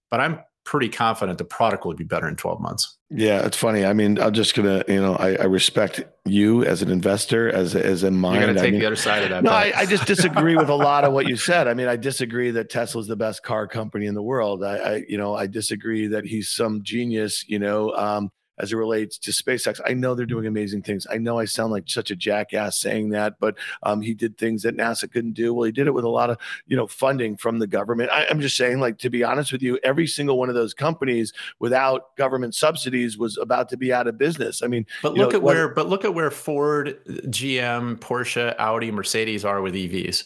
But 0.09 0.19
I'm 0.19 0.39
pretty 0.69 0.87
confident 0.87 1.39
the 1.39 1.43
product 1.43 1.83
will 1.83 1.95
be 1.95 2.03
better 2.03 2.27
in 2.27 2.35
12 2.35 2.61
months. 2.61 2.95
Yeah, 3.09 3.43
it's 3.43 3.57
funny. 3.57 3.85
I 3.85 3.93
mean, 3.93 4.19
I'm 4.19 4.33
just 4.33 4.53
gonna, 4.53 4.83
you 4.87 5.01
know, 5.01 5.15
I, 5.15 5.29
I 5.33 5.45
respect 5.45 6.03
you 6.25 6.63
as 6.63 6.83
an 6.83 6.91
investor, 6.91 7.49
as 7.49 7.75
as 7.75 8.03
in 8.03 8.13
mind. 8.13 8.35
You're 8.35 8.45
gonna 8.49 8.59
take 8.59 8.67
I 8.67 8.71
mean, 8.71 8.79
the 8.81 8.85
other 8.85 8.95
side 8.95 9.23
of 9.23 9.29
that. 9.31 9.43
No, 9.43 9.49
I, 9.49 9.73
I, 9.75 9.85
just 9.87 10.05
disagree 10.05 10.55
with 10.55 10.69
a 10.69 10.75
lot 10.75 11.05
of 11.05 11.11
what 11.11 11.27
you 11.27 11.37
said. 11.37 11.67
I 11.67 11.73
mean, 11.73 11.87
I 11.87 11.95
disagree 11.95 12.51
that 12.51 12.69
Tesla's 12.69 13.07
the 13.07 13.15
best 13.15 13.41
car 13.41 13.67
company 13.67 14.05
in 14.05 14.13
the 14.13 14.21
world. 14.21 14.63
I, 14.63 14.77
I 14.77 15.03
you 15.09 15.17
know, 15.17 15.33
I 15.33 15.47
disagree 15.47 16.05
that 16.05 16.23
he's 16.23 16.51
some 16.51 16.83
genius. 16.83 17.43
You 17.47 17.57
know, 17.57 17.91
um, 17.95 18.29
as 18.59 18.73
it 18.73 18.77
relates 18.77 19.17
to 19.17 19.31
SpaceX. 19.31 19.79
I 19.85 19.93
know 19.93 20.15
they're 20.15 20.25
doing 20.25 20.45
amazing 20.45 20.81
things. 20.81 21.07
I 21.09 21.17
know 21.17 21.39
I 21.39 21.45
sound 21.45 21.71
like 21.71 21.83
such 21.87 22.11
a 22.11 22.15
jackass 22.15 22.77
saying 22.77 23.09
that, 23.09 23.39
but 23.39 23.55
um, 23.83 24.01
he 24.01 24.13
did 24.13 24.37
things 24.37 24.63
that 24.63 24.75
NASA 24.75 25.11
couldn't 25.11 25.33
do. 25.33 25.53
Well, 25.53 25.65
he 25.65 25.71
did 25.71 25.87
it 25.87 25.93
with 25.93 26.03
a 26.03 26.09
lot 26.09 26.29
of 26.29 26.37
you 26.67 26.75
know 26.75 26.87
funding 26.87 27.37
from 27.37 27.59
the 27.59 27.67
government. 27.67 28.09
I, 28.11 28.27
I'm 28.29 28.41
just 28.41 28.57
saying, 28.57 28.79
like 28.79 28.97
to 28.99 29.09
be 29.09 29.23
honest 29.23 29.51
with 29.51 29.61
you, 29.61 29.79
every 29.83 30.07
single 30.07 30.37
one 30.37 30.49
of 30.49 30.55
those 30.55 30.73
companies 30.73 31.33
without 31.59 32.15
government 32.17 32.55
subsidies 32.55 33.17
was 33.17 33.37
about 33.37 33.69
to 33.69 33.77
be 33.77 33.93
out 33.93 34.07
of 34.07 34.17
business. 34.17 34.61
I 34.61 34.67
mean, 34.67 34.85
but 35.01 35.13
look 35.13 35.31
know, 35.31 35.37
at 35.37 35.43
where, 35.43 35.69
but 35.69 35.87
look 35.87 36.05
at 36.05 36.13
where 36.13 36.31
Ford, 36.31 36.97
GM, 37.07 37.97
Porsche, 37.99 38.55
Audi, 38.57 38.91
Mercedes 38.91 39.45
are 39.45 39.61
with 39.61 39.73
EVs. 39.73 40.25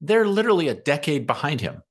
They're 0.00 0.26
literally 0.26 0.68
a 0.68 0.74
decade 0.74 1.26
behind 1.26 1.60
him. 1.60 1.82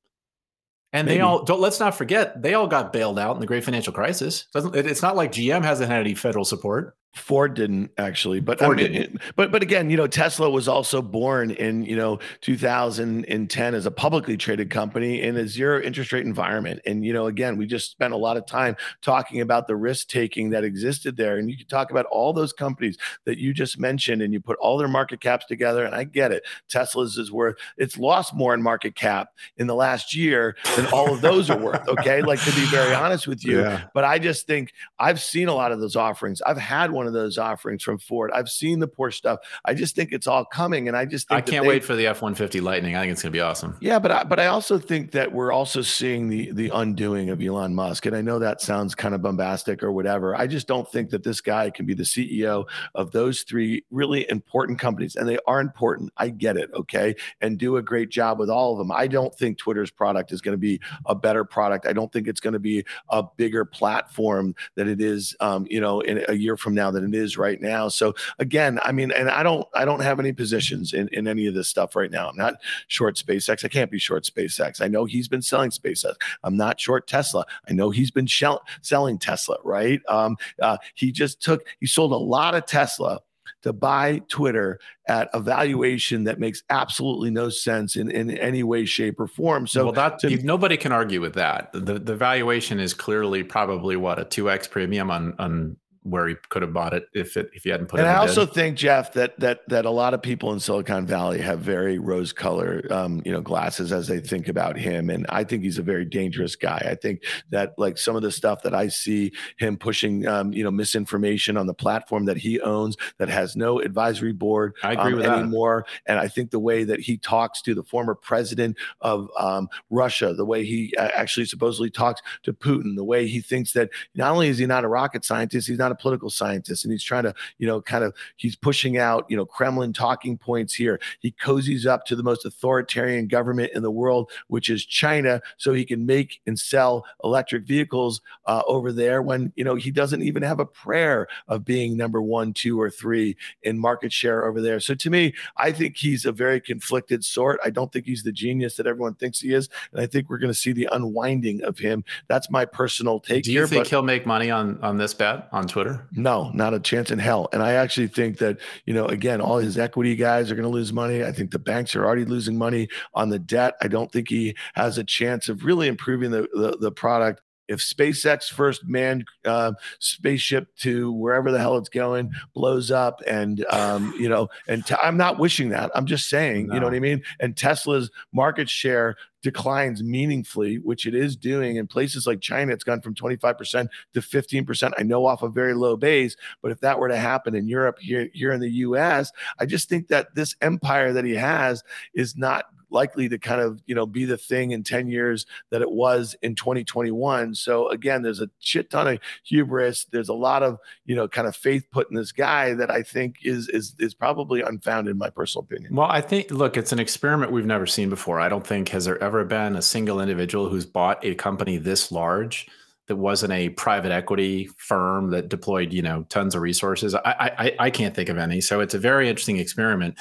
And 0.93 1.05
Maybe. 1.05 1.17
they 1.17 1.21
all 1.21 1.43
don't. 1.43 1.59
Let's 1.59 1.79
not 1.79 1.95
forget 1.95 2.41
they 2.41 2.53
all 2.53 2.67
got 2.67 2.93
bailed 2.93 3.19
out 3.19 3.35
in 3.35 3.41
the 3.41 3.45
Great 3.47 3.63
Financial 3.63 3.91
Crisis. 3.91 4.47
Doesn't 4.53 4.75
it's 4.75 5.01
not 5.01 5.15
like 5.15 5.31
GM 5.33 5.63
hasn't 5.63 5.91
had 5.91 5.99
any 5.99 6.15
federal 6.15 6.45
support. 6.45 6.95
Ford 7.15 7.55
didn't 7.55 7.91
actually, 7.97 8.39
but 8.39 8.59
Ford 8.59 8.79
I 8.79 8.83
mean, 8.83 8.91
didn't. 8.91 9.21
but 9.35 9.51
but 9.51 9.63
again, 9.63 9.89
you 9.89 9.97
know, 9.97 10.05
Tesla 10.07 10.49
was 10.49 10.67
also 10.67 11.01
born 11.01 11.51
in 11.51 11.83
you 11.83 11.95
know 11.95 12.19
2010 12.41 13.75
as 13.75 13.85
a 13.85 13.91
publicly 13.91 14.37
traded 14.37 14.69
company 14.69 15.21
in 15.21 15.35
a 15.37 15.47
zero 15.47 15.81
interest 15.81 16.11
rate 16.11 16.25
environment, 16.25 16.79
and 16.85 17.05
you 17.05 17.13
know, 17.13 17.27
again, 17.27 17.57
we 17.57 17.65
just 17.65 17.91
spent 17.91 18.13
a 18.13 18.17
lot 18.17 18.37
of 18.37 18.45
time 18.45 18.75
talking 19.01 19.41
about 19.41 19.67
the 19.67 19.75
risk 19.75 20.07
taking 20.09 20.49
that 20.51 20.63
existed 20.63 21.17
there, 21.17 21.37
and 21.37 21.49
you 21.49 21.57
could 21.57 21.69
talk 21.69 21.91
about 21.91 22.05
all 22.07 22.33
those 22.33 22.53
companies 22.53 22.97
that 23.25 23.37
you 23.37 23.53
just 23.53 23.79
mentioned, 23.79 24.21
and 24.21 24.33
you 24.33 24.39
put 24.39 24.57
all 24.59 24.77
their 24.77 24.87
market 24.87 25.19
caps 25.19 25.45
together, 25.45 25.85
and 25.85 25.95
I 25.95 26.03
get 26.03 26.31
it, 26.31 26.43
Tesla's 26.69 27.17
is 27.17 27.31
worth 27.31 27.55
it's 27.77 27.97
lost 27.97 28.33
more 28.35 28.53
in 28.53 28.61
market 28.61 28.95
cap 28.95 29.29
in 29.57 29.67
the 29.67 29.75
last 29.75 30.15
year 30.15 30.55
than 30.75 30.85
all 30.87 31.13
of 31.13 31.21
those 31.21 31.49
are 31.49 31.57
worth. 31.57 31.87
Okay, 31.87 32.21
like 32.21 32.39
to 32.41 32.51
be 32.51 32.65
very 32.65 32.93
honest 33.03 33.27
with 33.27 33.43
you, 33.45 33.61
Yeah. 33.61 33.85
but 33.93 34.03
I 34.03 34.19
just 34.19 34.45
think 34.47 34.73
I've 34.99 35.21
seen 35.21 35.47
a 35.47 35.53
lot 35.53 35.71
of 35.71 35.79
those 35.79 35.95
offerings. 35.95 36.41
I've 36.41 36.57
had 36.57 36.91
one 36.97 37.07
of 37.07 37.13
those 37.13 37.37
offerings 37.37 37.83
from 37.83 37.97
Ford. 37.97 38.31
I've 38.33 38.49
seen 38.49 38.79
the 38.79 38.87
Porsche 38.87 39.13
stuff. 39.13 39.39
I 39.63 39.73
just 39.73 39.95
think 39.95 40.11
it's 40.11 40.27
all 40.27 40.43
coming, 40.43 40.87
and 40.87 40.97
I 40.97 41.05
just 41.05 41.29
think 41.29 41.37
I 41.37 41.41
can't 41.41 41.63
they- 41.63 41.69
wait 41.69 41.83
for 41.83 41.95
the 41.95 42.07
F 42.07 42.21
one 42.21 42.35
fifty 42.35 42.59
Lightning. 42.59 42.95
I 42.95 43.01
think 43.01 43.13
it's 43.13 43.21
going 43.21 43.31
to 43.31 43.37
be 43.37 43.41
awesome. 43.41 43.77
Yeah, 43.79 43.99
but 43.99 44.11
I, 44.11 44.23
but 44.23 44.39
I 44.39 44.47
also 44.47 44.77
think 44.77 45.11
that 45.11 45.31
we're 45.31 45.51
also 45.51 45.81
seeing 45.81 46.27
the 46.27 46.51
the 46.51 46.69
undoing 46.73 47.29
of 47.29 47.41
Elon 47.41 47.73
Musk, 47.73 48.05
and 48.05 48.15
I 48.15 48.21
know 48.21 48.39
that 48.39 48.61
sounds 48.61 48.95
kind 48.95 49.15
of 49.15 49.21
bombastic 49.21 49.83
or 49.83 49.91
whatever. 49.91 50.35
I 50.35 50.47
just 50.47 50.67
don't 50.67 50.89
think 50.91 51.11
that 51.11 51.23
this 51.23 51.39
guy 51.39 51.69
can 51.69 51.85
be 51.85 51.93
the 51.93 52.03
CEO 52.03 52.65
of 52.95 53.11
those 53.11 53.43
three 53.43 53.83
really 53.91 54.29
important 54.29 54.79
companies, 54.79 55.15
and 55.15 55.29
they 55.29 55.37
are 55.47 55.61
important. 55.61 56.11
I 56.17 56.29
get 56.29 56.57
it, 56.57 56.69
okay, 56.73 57.15
and 57.41 57.57
do 57.57 57.77
a 57.77 57.81
great 57.81 58.09
job 58.09 58.39
with 58.39 58.49
all 58.49 58.73
of 58.73 58.79
them. 58.79 58.91
I 58.91 59.07
don't 59.07 59.33
think 59.35 59.57
Twitter's 59.57 59.91
product 59.91 60.31
is 60.31 60.41
going 60.41 60.53
to 60.53 60.59
be 60.59 60.81
a 61.05 61.15
better 61.15 61.45
product. 61.45 61.85
I 61.85 61.93
don't 61.93 62.11
think 62.11 62.27
it's 62.27 62.39
going 62.39 62.53
to 62.53 62.59
be 62.59 62.83
a 63.09 63.23
bigger 63.23 63.65
platform 63.65 64.55
than 64.75 64.87
it 64.87 65.01
is, 65.01 65.35
um, 65.39 65.67
you 65.69 65.79
know, 65.79 66.01
in 66.01 66.23
a 66.27 66.33
year 66.33 66.57
from 66.57 66.73
now 66.73 66.86
than 66.91 67.03
it 67.03 67.15
is 67.15 67.37
right 67.37 67.61
now. 67.61 67.87
So 67.87 68.13
again, 68.39 68.79
I 68.83 68.91
mean, 68.91 69.11
and 69.11 69.29
I 69.29 69.43
don't 69.43 69.67
I 69.73 69.85
don't 69.85 70.01
have 70.01 70.19
any 70.19 70.33
positions 70.33 70.93
in 70.93 71.07
in 71.09 71.27
any 71.27 71.47
of 71.47 71.53
this 71.53 71.67
stuff 71.67 71.95
right 71.95 72.11
now. 72.11 72.29
I'm 72.29 72.37
not 72.37 72.55
short 72.87 73.15
SpaceX. 73.15 73.63
I 73.63 73.67
can't 73.67 73.91
be 73.91 73.99
short 73.99 74.23
SpaceX. 74.23 74.81
I 74.81 74.87
know 74.87 75.05
he's 75.05 75.27
been 75.27 75.41
selling 75.41 75.71
SpaceX. 75.71 76.15
I'm 76.43 76.57
not 76.57 76.79
short 76.79 77.07
Tesla. 77.07 77.45
I 77.69 77.73
know 77.73 77.89
he's 77.89 78.11
been 78.11 78.27
shell- 78.27 78.63
selling 78.81 79.17
Tesla, 79.17 79.57
right? 79.63 80.01
Um, 80.07 80.37
uh, 80.61 80.77
he 80.95 81.11
just 81.11 81.41
took, 81.41 81.67
he 81.79 81.87
sold 81.87 82.11
a 82.11 82.17
lot 82.17 82.55
of 82.55 82.65
Tesla 82.65 83.19
to 83.63 83.73
buy 83.73 84.21
Twitter 84.29 84.79
at 85.07 85.29
a 85.33 85.39
valuation 85.39 86.23
that 86.25 86.39
makes 86.39 86.63
absolutely 86.69 87.29
no 87.29 87.49
sense 87.49 87.95
in, 87.95 88.11
in 88.11 88.31
any 88.31 88.63
way, 88.63 88.85
shape, 88.85 89.19
or 89.19 89.27
form. 89.27 89.67
So 89.67 89.85
well, 89.85 89.93
that 89.93 90.19
to- 90.19 90.43
nobody 90.43 90.77
can 90.77 90.91
argue 90.91 91.21
with 91.21 91.33
that. 91.33 91.71
The 91.73 91.99
the 91.99 92.15
valuation 92.15 92.79
is 92.79 92.93
clearly 92.93 93.43
probably 93.43 93.95
what 93.95 94.19
a 94.19 94.25
two 94.25 94.49
x 94.49 94.67
premium 94.67 95.09
on 95.11 95.33
on 95.39 95.77
where 96.09 96.27
he 96.27 96.35
could 96.49 96.61
have 96.61 96.73
bought 96.73 96.93
it 96.93 97.07
if 97.13 97.35
it 97.37 97.49
if 97.53 97.63
he 97.63 97.69
hadn't 97.69 97.87
put 97.87 97.99
and 97.99 98.07
it. 98.07 98.09
And 98.09 98.17
I 98.17 98.21
also 98.21 98.45
bid. 98.45 98.55
think 98.55 98.77
Jeff 98.77 99.13
that 99.13 99.39
that 99.39 99.67
that 99.67 99.85
a 99.85 99.89
lot 99.89 100.13
of 100.13 100.21
people 100.21 100.53
in 100.53 100.59
Silicon 100.59 101.05
Valley 101.05 101.39
have 101.41 101.59
very 101.59 101.99
rose 101.99 102.31
color, 102.31 102.85
um, 102.89 103.21
you 103.25 103.31
know, 103.31 103.41
glasses 103.41 103.91
as 103.91 104.07
they 104.07 104.19
think 104.19 104.47
about 104.47 104.77
him, 104.77 105.09
and 105.09 105.25
I 105.29 105.43
think 105.43 105.63
he's 105.63 105.77
a 105.77 105.83
very 105.83 106.05
dangerous 106.05 106.55
guy. 106.55 106.87
I 106.89 106.95
think 106.95 107.23
that 107.49 107.73
like 107.77 107.97
some 107.97 108.15
of 108.15 108.21
the 108.21 108.31
stuff 108.31 108.63
that 108.63 108.73
I 108.73 108.87
see 108.87 109.31
him 109.57 109.77
pushing, 109.77 110.25
um, 110.27 110.53
you 110.53 110.63
know, 110.63 110.71
misinformation 110.71 111.57
on 111.57 111.67
the 111.67 111.73
platform 111.73 112.25
that 112.25 112.37
he 112.37 112.61
owns 112.61 112.95
that 113.17 113.29
has 113.29 113.55
no 113.55 113.79
advisory 113.79 114.33
board 114.33 114.75
I 114.83 114.93
agree 114.93 115.11
um, 115.11 115.17
with 115.17 115.25
that. 115.25 115.39
anymore, 115.39 115.85
and 116.05 116.19
I 116.19 116.27
think 116.27 116.51
the 116.51 116.59
way 116.59 116.83
that 116.85 117.01
he 117.01 117.17
talks 117.17 117.61
to 117.63 117.75
the 117.75 117.83
former 117.83 118.15
president 118.15 118.77
of 119.01 119.29
um, 119.37 119.67
Russia, 119.89 120.33
the 120.33 120.45
way 120.45 120.63
he 120.63 120.93
uh, 120.97 121.09
actually 121.13 121.45
supposedly 121.45 121.89
talks 121.89 122.21
to 122.43 122.53
Putin, 122.53 122.95
the 122.95 123.03
way 123.03 123.27
he 123.27 123.41
thinks 123.41 123.73
that 123.73 123.89
not 124.15 124.31
only 124.31 124.47
is 124.47 124.57
he 124.57 124.65
not 124.65 124.85
a 124.85 124.87
rocket 124.87 125.25
scientist, 125.25 125.67
he's 125.67 125.77
not 125.77 125.91
a 125.91 125.96
political 125.99 126.29
scientist, 126.29 126.83
and 126.83 126.91
he's 126.91 127.03
trying 127.03 127.23
to, 127.23 127.33
you 127.57 127.67
know, 127.67 127.81
kind 127.81 128.03
of 128.03 128.13
he's 128.35 128.55
pushing 128.55 128.97
out, 128.97 129.25
you 129.29 129.37
know, 129.37 129.45
Kremlin 129.45 129.93
talking 129.93 130.37
points 130.37 130.73
here. 130.73 130.99
He 131.19 131.31
cozies 131.31 131.85
up 131.85 132.05
to 132.05 132.15
the 132.15 132.23
most 132.23 132.45
authoritarian 132.45 133.27
government 133.27 133.71
in 133.73 133.83
the 133.83 133.91
world, 133.91 134.31
which 134.47 134.69
is 134.69 134.85
China, 134.85 135.41
so 135.57 135.73
he 135.73 135.85
can 135.85 136.05
make 136.05 136.41
and 136.45 136.59
sell 136.59 137.05
electric 137.23 137.63
vehicles 137.63 138.21
uh, 138.45 138.61
over 138.67 138.91
there. 138.91 139.21
When 139.21 139.51
you 139.55 139.63
know 139.63 139.75
he 139.75 139.91
doesn't 139.91 140.23
even 140.23 140.43
have 140.43 140.59
a 140.59 140.65
prayer 140.65 141.27
of 141.47 141.65
being 141.65 141.97
number 141.97 142.21
one, 142.21 142.53
two, 142.53 142.79
or 142.79 142.89
three 142.89 143.35
in 143.63 143.77
market 143.79 144.11
share 144.11 144.45
over 144.45 144.61
there. 144.61 144.79
So 144.79 144.93
to 144.95 145.09
me, 145.09 145.33
I 145.57 145.71
think 145.71 145.97
he's 145.97 146.25
a 146.25 146.31
very 146.31 146.61
conflicted 146.61 147.23
sort. 147.23 147.59
I 147.63 147.69
don't 147.69 147.91
think 147.91 148.05
he's 148.05 148.23
the 148.23 148.31
genius 148.31 148.75
that 148.77 148.87
everyone 148.87 149.15
thinks 149.15 149.39
he 149.39 149.53
is, 149.53 149.69
and 149.91 150.01
I 150.01 150.07
think 150.07 150.29
we're 150.29 150.37
going 150.37 150.53
to 150.53 150.59
see 150.59 150.71
the 150.71 150.89
unwinding 150.91 151.63
of 151.63 151.77
him. 151.77 152.03
That's 152.27 152.49
my 152.49 152.65
personal 152.65 153.19
take 153.19 153.43
Do 153.43 153.51
you 153.51 153.59
here. 153.59 153.67
think 153.67 153.87
he'll 153.87 154.03
make 154.03 154.25
money 154.25 154.51
on 154.51 154.79
on 154.81 154.97
this 154.97 155.13
bet 155.13 155.47
on 155.51 155.67
Twitter? 155.67 155.86
No, 156.11 156.51
not 156.53 156.73
a 156.73 156.79
chance 156.79 157.11
in 157.11 157.19
hell. 157.19 157.49
And 157.53 157.61
I 157.61 157.73
actually 157.73 158.07
think 158.07 158.37
that, 158.39 158.59
you 158.85 158.93
know, 158.93 159.05
again, 159.05 159.41
all 159.41 159.57
his 159.57 159.77
equity 159.77 160.15
guys 160.15 160.51
are 160.51 160.55
going 160.55 160.63
to 160.63 160.69
lose 160.69 160.93
money. 160.93 161.23
I 161.23 161.31
think 161.31 161.51
the 161.51 161.59
banks 161.59 161.95
are 161.95 162.05
already 162.05 162.25
losing 162.25 162.57
money 162.57 162.87
on 163.13 163.29
the 163.29 163.39
debt. 163.39 163.75
I 163.81 163.87
don't 163.87 164.11
think 164.11 164.29
he 164.29 164.55
has 164.75 164.97
a 164.97 165.03
chance 165.03 165.49
of 165.49 165.63
really 165.63 165.87
improving 165.87 166.31
the 166.31 166.47
the, 166.53 166.77
the 166.79 166.91
product. 166.91 167.41
If 167.67 167.81
SpaceX 167.81 168.49
first 168.49 168.87
manned 168.87 169.25
uh, 169.43 169.73
spaceship 169.99 170.73
to 170.77 171.11
wherever 171.11 171.51
the 171.51 171.59
hell 171.59 171.77
it's 171.77 171.89
going 171.89 172.31
blows 172.53 172.91
up, 172.91 173.21
and 173.27 173.65
um, 173.69 174.13
you 174.17 174.29
know, 174.29 174.47
and 174.69 174.85
i 174.89 174.95
I'm 175.03 175.17
not 175.17 175.37
wishing 175.37 175.69
that. 175.69 175.91
I'm 175.93 176.05
just 176.05 176.29
saying, 176.29 176.69
you 176.71 176.79
know 176.79 176.85
what 176.85 176.95
I 176.95 176.99
mean. 176.99 177.23
And 177.41 177.57
Tesla's 177.57 178.09
market 178.31 178.69
share 178.69 179.17
declines 179.47 180.03
meaningfully, 180.03 180.75
which 180.79 181.05
it 181.05 181.15
is 181.15 181.37
doing 181.37 181.77
in 181.77 181.87
places 181.87 182.27
like 182.27 182.41
China. 182.41 182.73
It's 182.73 182.83
gone 182.83 182.99
from 182.99 183.15
25% 183.15 183.87
to 184.13 184.19
15%. 184.19 184.91
I 184.97 185.03
know 185.03 185.25
off 185.25 185.41
a 185.41 185.47
very 185.47 185.73
low 185.73 185.95
base, 185.95 186.35
but 186.61 186.73
if 186.73 186.81
that 186.81 186.99
were 186.99 187.07
to 187.07 187.15
happen 187.15 187.55
in 187.55 187.65
Europe, 187.65 187.97
here, 187.97 188.27
here 188.33 188.51
in 188.51 188.59
the 188.59 188.69
US, 188.69 189.31
I 189.57 189.65
just 189.65 189.87
think 189.87 190.09
that 190.09 190.35
this 190.35 190.57
empire 190.61 191.13
that 191.13 191.23
he 191.23 191.33
has 191.35 191.81
is 192.13 192.35
not 192.35 192.65
likely 192.89 193.29
to 193.29 193.37
kind 193.37 193.61
of 193.61 193.81
you 193.85 193.95
know 193.95 194.05
be 194.05 194.25
the 194.25 194.37
thing 194.37 194.71
in 194.71 194.83
10 194.83 195.07
years 195.07 195.45
that 195.69 195.81
it 195.81 195.91
was 195.91 196.35
in 196.41 196.55
2021 196.55 197.55
so 197.55 197.89
again 197.89 198.21
there's 198.21 198.41
a 198.41 198.49
shit 198.59 198.89
ton 198.89 199.07
of 199.07 199.19
hubris 199.43 200.05
there's 200.11 200.29
a 200.29 200.33
lot 200.33 200.63
of 200.63 200.77
you 201.05 201.15
know 201.15 201.27
kind 201.27 201.47
of 201.47 201.55
faith 201.55 201.85
put 201.91 202.09
in 202.09 202.15
this 202.15 202.31
guy 202.31 202.73
that 202.73 202.91
i 202.91 203.01
think 203.01 203.37
is 203.43 203.69
is 203.69 203.95
is 203.99 204.13
probably 204.13 204.61
unfounded 204.61 205.11
in 205.11 205.17
my 205.17 205.29
personal 205.29 205.63
opinion 205.63 205.95
Well, 205.95 206.07
I 206.09 206.21
think 206.21 206.51
look, 206.51 206.77
it's 206.77 206.91
an 206.91 206.99
experiment 206.99 207.51
we've 207.51 207.65
never 207.65 207.85
seen 207.85 208.09
before. 208.09 208.39
I 208.39 208.49
don't 208.49 208.65
think 208.65 208.89
has 208.89 209.05
there 209.05 209.21
ever 209.23 209.43
been 209.45 209.75
a 209.75 209.81
single 209.81 210.19
individual 210.19 210.69
who's 210.69 210.85
bought 210.85 211.23
a 211.23 211.35
company 211.35 211.77
this 211.77 212.11
large 212.11 212.67
that 213.07 213.15
wasn't 213.15 213.53
a 213.53 213.69
private 213.69 214.11
equity 214.11 214.69
firm 214.77 215.31
that 215.31 215.47
deployed, 215.47 215.93
you 215.93 216.01
know, 216.01 216.25
tons 216.29 216.55
of 216.55 216.61
resources. 216.61 217.15
I 217.15 217.51
I, 217.57 217.75
I 217.79 217.89
can't 217.89 218.15
think 218.15 218.29
of 218.29 218.37
any. 218.37 218.61
So 218.61 218.79
it's 218.79 218.93
a 218.93 218.99
very 218.99 219.29
interesting 219.29 219.57
experiment. 219.57 220.17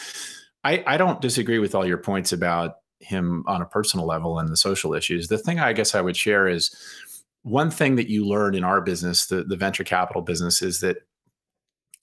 I, 0.66 0.82
I 0.86 0.96
don't 0.96 1.20
disagree 1.20 1.60
with 1.60 1.76
all 1.76 1.86
your 1.86 1.98
points 1.98 2.32
about 2.32 2.78
him 2.98 3.44
on 3.46 3.62
a 3.62 3.66
personal 3.66 4.04
level 4.04 4.40
and 4.40 4.48
the 4.48 4.56
social 4.56 4.94
issues. 4.94 5.28
The 5.28 5.38
thing 5.38 5.60
I 5.60 5.72
guess 5.72 5.94
I 5.94 6.00
would 6.00 6.16
share 6.16 6.48
is 6.48 6.74
one 7.42 7.70
thing 7.70 7.94
that 7.96 8.10
you 8.10 8.26
learn 8.26 8.56
in 8.56 8.64
our 8.64 8.80
business, 8.80 9.26
the, 9.26 9.44
the 9.44 9.56
venture 9.56 9.84
capital 9.84 10.22
business, 10.22 10.62
is 10.62 10.80
that 10.80 10.98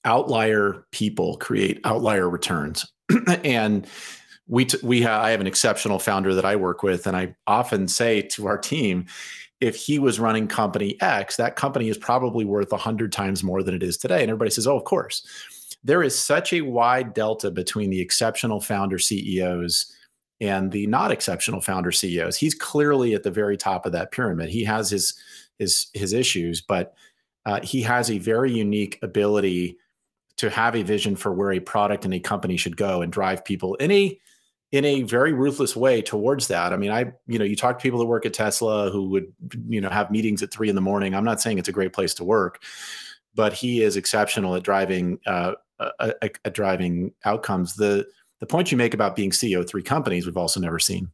outlier 0.06 0.86
people 0.92 1.36
create 1.36 1.78
outlier 1.84 2.30
returns. 2.30 2.90
and 3.44 3.86
we 4.46 4.64
t- 4.64 4.78
we 4.82 5.02
ha- 5.02 5.22
I 5.22 5.30
have 5.30 5.42
an 5.42 5.46
exceptional 5.46 5.98
founder 5.98 6.34
that 6.34 6.46
I 6.46 6.56
work 6.56 6.82
with, 6.82 7.06
and 7.06 7.16
I 7.16 7.34
often 7.46 7.86
say 7.86 8.22
to 8.22 8.46
our 8.46 8.56
team, 8.56 9.06
if 9.60 9.76
he 9.76 9.98
was 9.98 10.20
running 10.20 10.48
company 10.48 11.00
X, 11.02 11.36
that 11.36 11.56
company 11.56 11.88
is 11.88 11.98
probably 11.98 12.44
worth 12.44 12.70
hundred 12.72 13.12
times 13.12 13.42
more 13.42 13.62
than 13.62 13.74
it 13.74 13.82
is 13.82 13.96
today. 13.98 14.22
And 14.22 14.30
everybody 14.30 14.50
says, 14.50 14.66
"Oh, 14.66 14.76
of 14.76 14.84
course." 14.84 15.26
There 15.84 16.02
is 16.02 16.18
such 16.18 16.52
a 16.52 16.62
wide 16.62 17.12
delta 17.14 17.50
between 17.50 17.90
the 17.90 18.00
exceptional 18.00 18.60
founder 18.60 18.98
CEOs 18.98 19.94
and 20.40 20.72
the 20.72 20.86
not 20.86 21.12
exceptional 21.12 21.60
founder 21.60 21.92
CEOs. 21.92 22.36
He's 22.36 22.54
clearly 22.54 23.14
at 23.14 23.22
the 23.22 23.30
very 23.30 23.56
top 23.56 23.86
of 23.86 23.92
that 23.92 24.10
pyramid. 24.10 24.48
He 24.48 24.64
has 24.64 24.90
his 24.90 25.14
his 25.58 25.86
his 25.94 26.12
issues, 26.12 26.60
but 26.60 26.94
uh, 27.46 27.60
he 27.62 27.82
has 27.82 28.10
a 28.10 28.18
very 28.18 28.52
unique 28.52 28.98
ability 29.02 29.76
to 30.36 30.50
have 30.50 30.74
a 30.74 30.82
vision 30.82 31.14
for 31.14 31.32
where 31.32 31.52
a 31.52 31.60
product 31.60 32.04
and 32.04 32.14
a 32.14 32.20
company 32.20 32.56
should 32.56 32.76
go 32.76 33.02
and 33.02 33.12
drive 33.12 33.44
people 33.44 33.74
in 33.76 33.90
a 33.90 34.18
in 34.72 34.84
a 34.84 35.02
very 35.02 35.32
ruthless 35.32 35.76
way 35.76 36.02
towards 36.02 36.48
that. 36.48 36.72
I 36.72 36.76
mean, 36.76 36.90
I 36.90 37.12
you 37.26 37.38
know, 37.38 37.44
you 37.44 37.54
talk 37.54 37.78
to 37.78 37.82
people 37.82 38.00
that 38.00 38.06
work 38.06 38.26
at 38.26 38.34
Tesla 38.34 38.90
who 38.90 39.08
would 39.10 39.32
you 39.68 39.80
know 39.80 39.90
have 39.90 40.10
meetings 40.10 40.42
at 40.42 40.50
three 40.50 40.68
in 40.68 40.74
the 40.74 40.80
morning. 40.80 41.14
I'm 41.14 41.24
not 41.24 41.40
saying 41.40 41.58
it's 41.58 41.68
a 41.68 41.72
great 41.72 41.92
place 41.92 42.14
to 42.14 42.24
work, 42.24 42.62
but 43.34 43.52
he 43.52 43.82
is 43.82 43.96
exceptional 43.96 44.56
at 44.56 44.64
driving 44.64 45.20
uh, 45.26 45.52
at, 45.80 46.38
at 46.44 46.54
driving 46.54 47.12
outcomes. 47.24 47.74
The 47.74 48.06
the 48.40 48.46
point 48.46 48.70
you 48.70 48.76
make 48.76 48.94
about 48.94 49.16
being 49.16 49.30
CEO 49.30 49.60
of 49.60 49.68
three 49.68 49.82
companies, 49.82 50.26
we've 50.26 50.36
also 50.36 50.60
never 50.60 50.78
seen. 50.78 51.10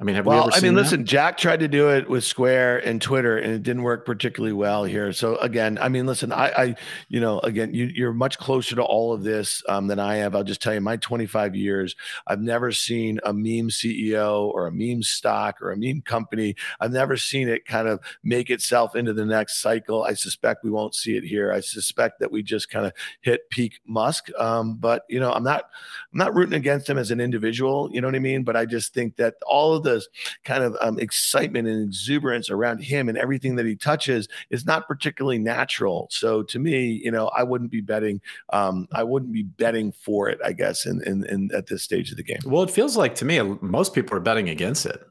I 0.00 0.02
mean, 0.02 0.16
have 0.16 0.26
well, 0.26 0.46
we 0.46 0.52
I 0.54 0.60
mean, 0.60 0.74
that? 0.74 0.82
listen, 0.82 1.06
Jack 1.06 1.38
tried 1.38 1.60
to 1.60 1.68
do 1.68 1.88
it 1.88 2.10
with 2.10 2.24
Square 2.24 2.78
and 2.78 3.00
Twitter, 3.00 3.38
and 3.38 3.52
it 3.52 3.62
didn't 3.62 3.84
work 3.84 4.04
particularly 4.04 4.52
well 4.52 4.82
here. 4.82 5.12
So 5.12 5.36
again, 5.36 5.78
I 5.80 5.88
mean, 5.88 6.04
listen, 6.04 6.32
I, 6.32 6.48
I 6.48 6.74
you 7.08 7.20
know, 7.20 7.38
again, 7.40 7.72
you, 7.72 8.08
are 8.08 8.12
much 8.12 8.36
closer 8.38 8.74
to 8.74 8.82
all 8.82 9.12
of 9.12 9.22
this 9.22 9.62
um, 9.68 9.86
than 9.86 10.00
I 10.00 10.16
have. 10.16 10.34
I'll 10.34 10.42
just 10.42 10.60
tell 10.60 10.74
you, 10.74 10.80
my 10.80 10.96
25 10.96 11.54
years, 11.54 11.94
I've 12.26 12.40
never 12.40 12.72
seen 12.72 13.20
a 13.22 13.32
meme 13.32 13.68
CEO 13.68 14.48
or 14.48 14.66
a 14.66 14.72
meme 14.72 15.04
stock 15.04 15.62
or 15.62 15.70
a 15.70 15.76
meme 15.76 16.00
company. 16.00 16.56
I've 16.80 16.92
never 16.92 17.16
seen 17.16 17.48
it 17.48 17.64
kind 17.64 17.86
of 17.86 18.00
make 18.24 18.50
itself 18.50 18.96
into 18.96 19.12
the 19.12 19.24
next 19.24 19.62
cycle. 19.62 20.02
I 20.02 20.14
suspect 20.14 20.64
we 20.64 20.70
won't 20.70 20.96
see 20.96 21.16
it 21.16 21.22
here. 21.22 21.52
I 21.52 21.60
suspect 21.60 22.18
that 22.18 22.32
we 22.32 22.42
just 22.42 22.68
kind 22.68 22.84
of 22.84 22.92
hit 23.20 23.48
peak 23.48 23.78
Musk. 23.86 24.28
Um, 24.40 24.74
but 24.74 25.04
you 25.08 25.20
know, 25.20 25.32
I'm 25.32 25.44
not, 25.44 25.70
I'm 26.12 26.18
not 26.18 26.34
rooting 26.34 26.54
against 26.54 26.90
him 26.90 26.98
as 26.98 27.12
an 27.12 27.20
individual. 27.20 27.90
You 27.92 28.00
know 28.00 28.08
what 28.08 28.16
I 28.16 28.18
mean? 28.18 28.42
But 28.42 28.56
I 28.56 28.66
just 28.66 28.92
think 28.92 29.14
that 29.18 29.34
all 29.46 29.72
of 29.72 29.83
this 29.84 30.08
kind 30.44 30.64
of 30.64 30.76
um, 30.80 30.98
excitement 30.98 31.68
and 31.68 31.82
exuberance 31.84 32.50
around 32.50 32.78
him 32.78 33.08
and 33.08 33.16
everything 33.18 33.56
that 33.56 33.66
he 33.66 33.76
touches 33.76 34.28
is 34.50 34.66
not 34.66 34.88
particularly 34.88 35.38
natural. 35.38 36.08
So 36.10 36.42
to 36.44 36.58
me, 36.58 37.00
you 37.04 37.10
know, 37.10 37.28
I 37.28 37.42
wouldn't 37.42 37.70
be 37.70 37.80
betting. 37.80 38.20
Um, 38.52 38.88
I 38.92 39.04
wouldn't 39.04 39.32
be 39.32 39.42
betting 39.42 39.92
for 39.92 40.28
it. 40.28 40.38
I 40.44 40.52
guess 40.52 40.86
in, 40.86 41.02
in, 41.06 41.24
in 41.26 41.50
at 41.54 41.66
this 41.68 41.82
stage 41.82 42.10
of 42.10 42.16
the 42.16 42.22
game. 42.22 42.40
Well, 42.44 42.62
it 42.62 42.70
feels 42.70 42.96
like 42.96 43.14
to 43.16 43.24
me 43.24 43.40
most 43.60 43.94
people 43.94 44.16
are 44.16 44.20
betting 44.20 44.48
against 44.48 44.86
it. 44.86 45.02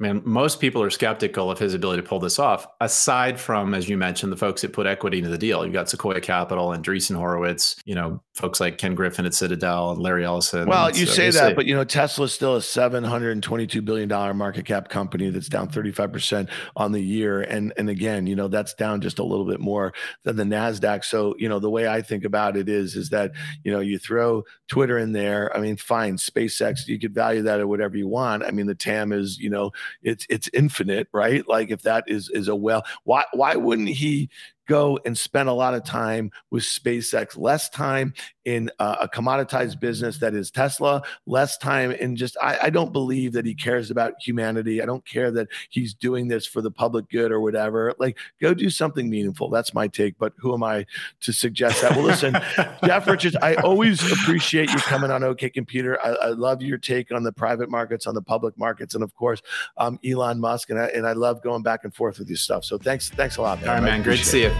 I 0.00 0.04
mean, 0.04 0.22
most 0.24 0.60
people 0.60 0.82
are 0.82 0.88
skeptical 0.88 1.50
of 1.50 1.58
his 1.58 1.74
ability 1.74 2.00
to 2.00 2.08
pull 2.08 2.20
this 2.20 2.38
off, 2.38 2.66
aside 2.80 3.38
from, 3.38 3.74
as 3.74 3.86
you 3.86 3.98
mentioned, 3.98 4.32
the 4.32 4.36
folks 4.36 4.62
that 4.62 4.72
put 4.72 4.86
equity 4.86 5.18
into 5.18 5.28
the 5.28 5.36
deal. 5.36 5.62
You've 5.62 5.74
got 5.74 5.90
Sequoia 5.90 6.20
Capital 6.20 6.72
and 6.72 6.82
Andreessen 6.82 7.16
Horowitz, 7.16 7.76
you 7.84 7.94
know, 7.94 8.22
folks 8.34 8.60
like 8.60 8.78
Ken 8.78 8.94
Griffin 8.94 9.26
at 9.26 9.34
Citadel 9.34 9.90
and 9.90 10.00
Larry 10.00 10.24
Ellison. 10.24 10.66
Well, 10.66 10.90
you 10.90 11.04
so 11.04 11.12
say 11.12 11.30
that, 11.30 11.54
but, 11.54 11.66
you 11.66 11.74
know, 11.74 11.84
Tesla's 11.84 12.32
still 12.32 12.56
a 12.56 12.60
$722 12.60 13.84
billion 13.84 14.08
market 14.36 14.64
cap 14.64 14.88
company 14.88 15.28
that's 15.28 15.48
down 15.48 15.68
35% 15.68 16.48
on 16.76 16.92
the 16.92 17.00
year. 17.00 17.42
And, 17.42 17.74
and 17.76 17.90
again, 17.90 18.26
you 18.26 18.34
know, 18.34 18.48
that's 18.48 18.72
down 18.72 19.02
just 19.02 19.18
a 19.18 19.24
little 19.24 19.44
bit 19.44 19.60
more 19.60 19.92
than 20.22 20.36
the 20.36 20.44
NASDAQ. 20.44 21.04
So, 21.04 21.34
you 21.38 21.50
know, 21.50 21.58
the 21.58 21.68
way 21.68 21.86
I 21.86 22.00
think 22.00 22.24
about 22.24 22.56
it 22.56 22.70
is, 22.70 22.96
is 22.96 23.10
that, 23.10 23.32
you 23.64 23.70
know, 23.70 23.80
you 23.80 23.98
throw 23.98 24.44
Twitter 24.68 24.96
in 24.96 25.12
there. 25.12 25.54
I 25.54 25.60
mean, 25.60 25.76
fine, 25.76 26.16
SpaceX, 26.16 26.88
you 26.88 26.98
could 26.98 27.14
value 27.14 27.42
that 27.42 27.60
at 27.60 27.68
whatever 27.68 27.98
you 27.98 28.08
want. 28.08 28.44
I 28.44 28.50
mean, 28.50 28.66
the 28.66 28.74
TAM 28.74 29.12
is, 29.12 29.38
you 29.38 29.50
know, 29.50 29.72
it's 30.02 30.26
it's 30.28 30.48
infinite, 30.52 31.08
right? 31.12 31.46
Like 31.48 31.70
if 31.70 31.82
that 31.82 32.04
is 32.06 32.30
is 32.30 32.48
a 32.48 32.54
well, 32.54 32.84
why 33.04 33.24
why 33.32 33.56
wouldn't 33.56 33.88
he 33.88 34.28
go 34.70 35.00
and 35.04 35.18
spend 35.18 35.48
a 35.48 35.52
lot 35.52 35.74
of 35.74 35.82
time 35.82 36.30
with 36.52 36.62
SpaceX, 36.62 37.36
less 37.36 37.68
time 37.68 38.14
in 38.44 38.70
uh, 38.78 38.96
a 39.00 39.08
commoditized 39.08 39.80
business 39.80 40.18
that 40.18 40.32
is 40.32 40.48
Tesla, 40.52 41.02
less 41.26 41.58
time 41.58 41.90
in 41.90 42.14
just, 42.14 42.36
I, 42.40 42.58
I, 42.62 42.70
don't 42.70 42.92
believe 42.92 43.32
that 43.32 43.44
he 43.44 43.52
cares 43.52 43.90
about 43.90 44.14
humanity. 44.20 44.80
I 44.80 44.86
don't 44.86 45.04
care 45.04 45.32
that 45.32 45.48
he's 45.70 45.92
doing 45.92 46.28
this 46.28 46.46
for 46.46 46.62
the 46.62 46.70
public 46.70 47.08
good 47.10 47.32
or 47.32 47.40
whatever. 47.40 47.92
Like, 47.98 48.16
go 48.40 48.54
do 48.54 48.70
something 48.70 49.10
meaningful. 49.10 49.50
That's 49.50 49.74
my 49.74 49.88
take. 49.88 50.16
But 50.18 50.34
who 50.38 50.54
am 50.54 50.62
I 50.62 50.86
to 51.22 51.32
suggest 51.32 51.82
that? 51.82 51.96
Well, 51.96 52.04
listen, 52.04 52.34
Jeff 52.84 53.08
Richards, 53.08 53.36
I 53.42 53.56
always 53.56 54.00
appreciate 54.12 54.70
you 54.70 54.78
coming 54.78 55.10
on 55.10 55.24
OK 55.24 55.50
Computer. 55.50 55.98
I, 56.00 56.10
I, 56.10 56.28
love 56.28 56.62
your 56.62 56.78
take 56.78 57.10
on 57.10 57.24
the 57.24 57.32
private 57.32 57.68
markets, 57.68 58.06
on 58.06 58.14
the 58.14 58.22
public 58.22 58.56
markets, 58.56 58.94
and 58.94 59.02
of 59.02 59.14
course, 59.16 59.42
um, 59.78 59.98
Elon 60.08 60.38
Musk. 60.38 60.70
And 60.70 60.78
I, 60.78 60.86
and 60.86 61.08
I 61.08 61.12
love 61.12 61.42
going 61.42 61.64
back 61.64 61.82
and 61.82 61.92
forth 61.92 62.20
with 62.20 62.28
your 62.28 62.36
stuff. 62.36 62.64
So 62.64 62.78
thanks, 62.78 63.10
thanks 63.10 63.36
a 63.36 63.42
lot, 63.42 63.60
man. 63.60 63.68
All 63.68 63.74
right, 63.74 63.82
man. 63.82 64.02
Great 64.02 64.20
to 64.20 64.24
see 64.24 64.42
you. 64.42 64.59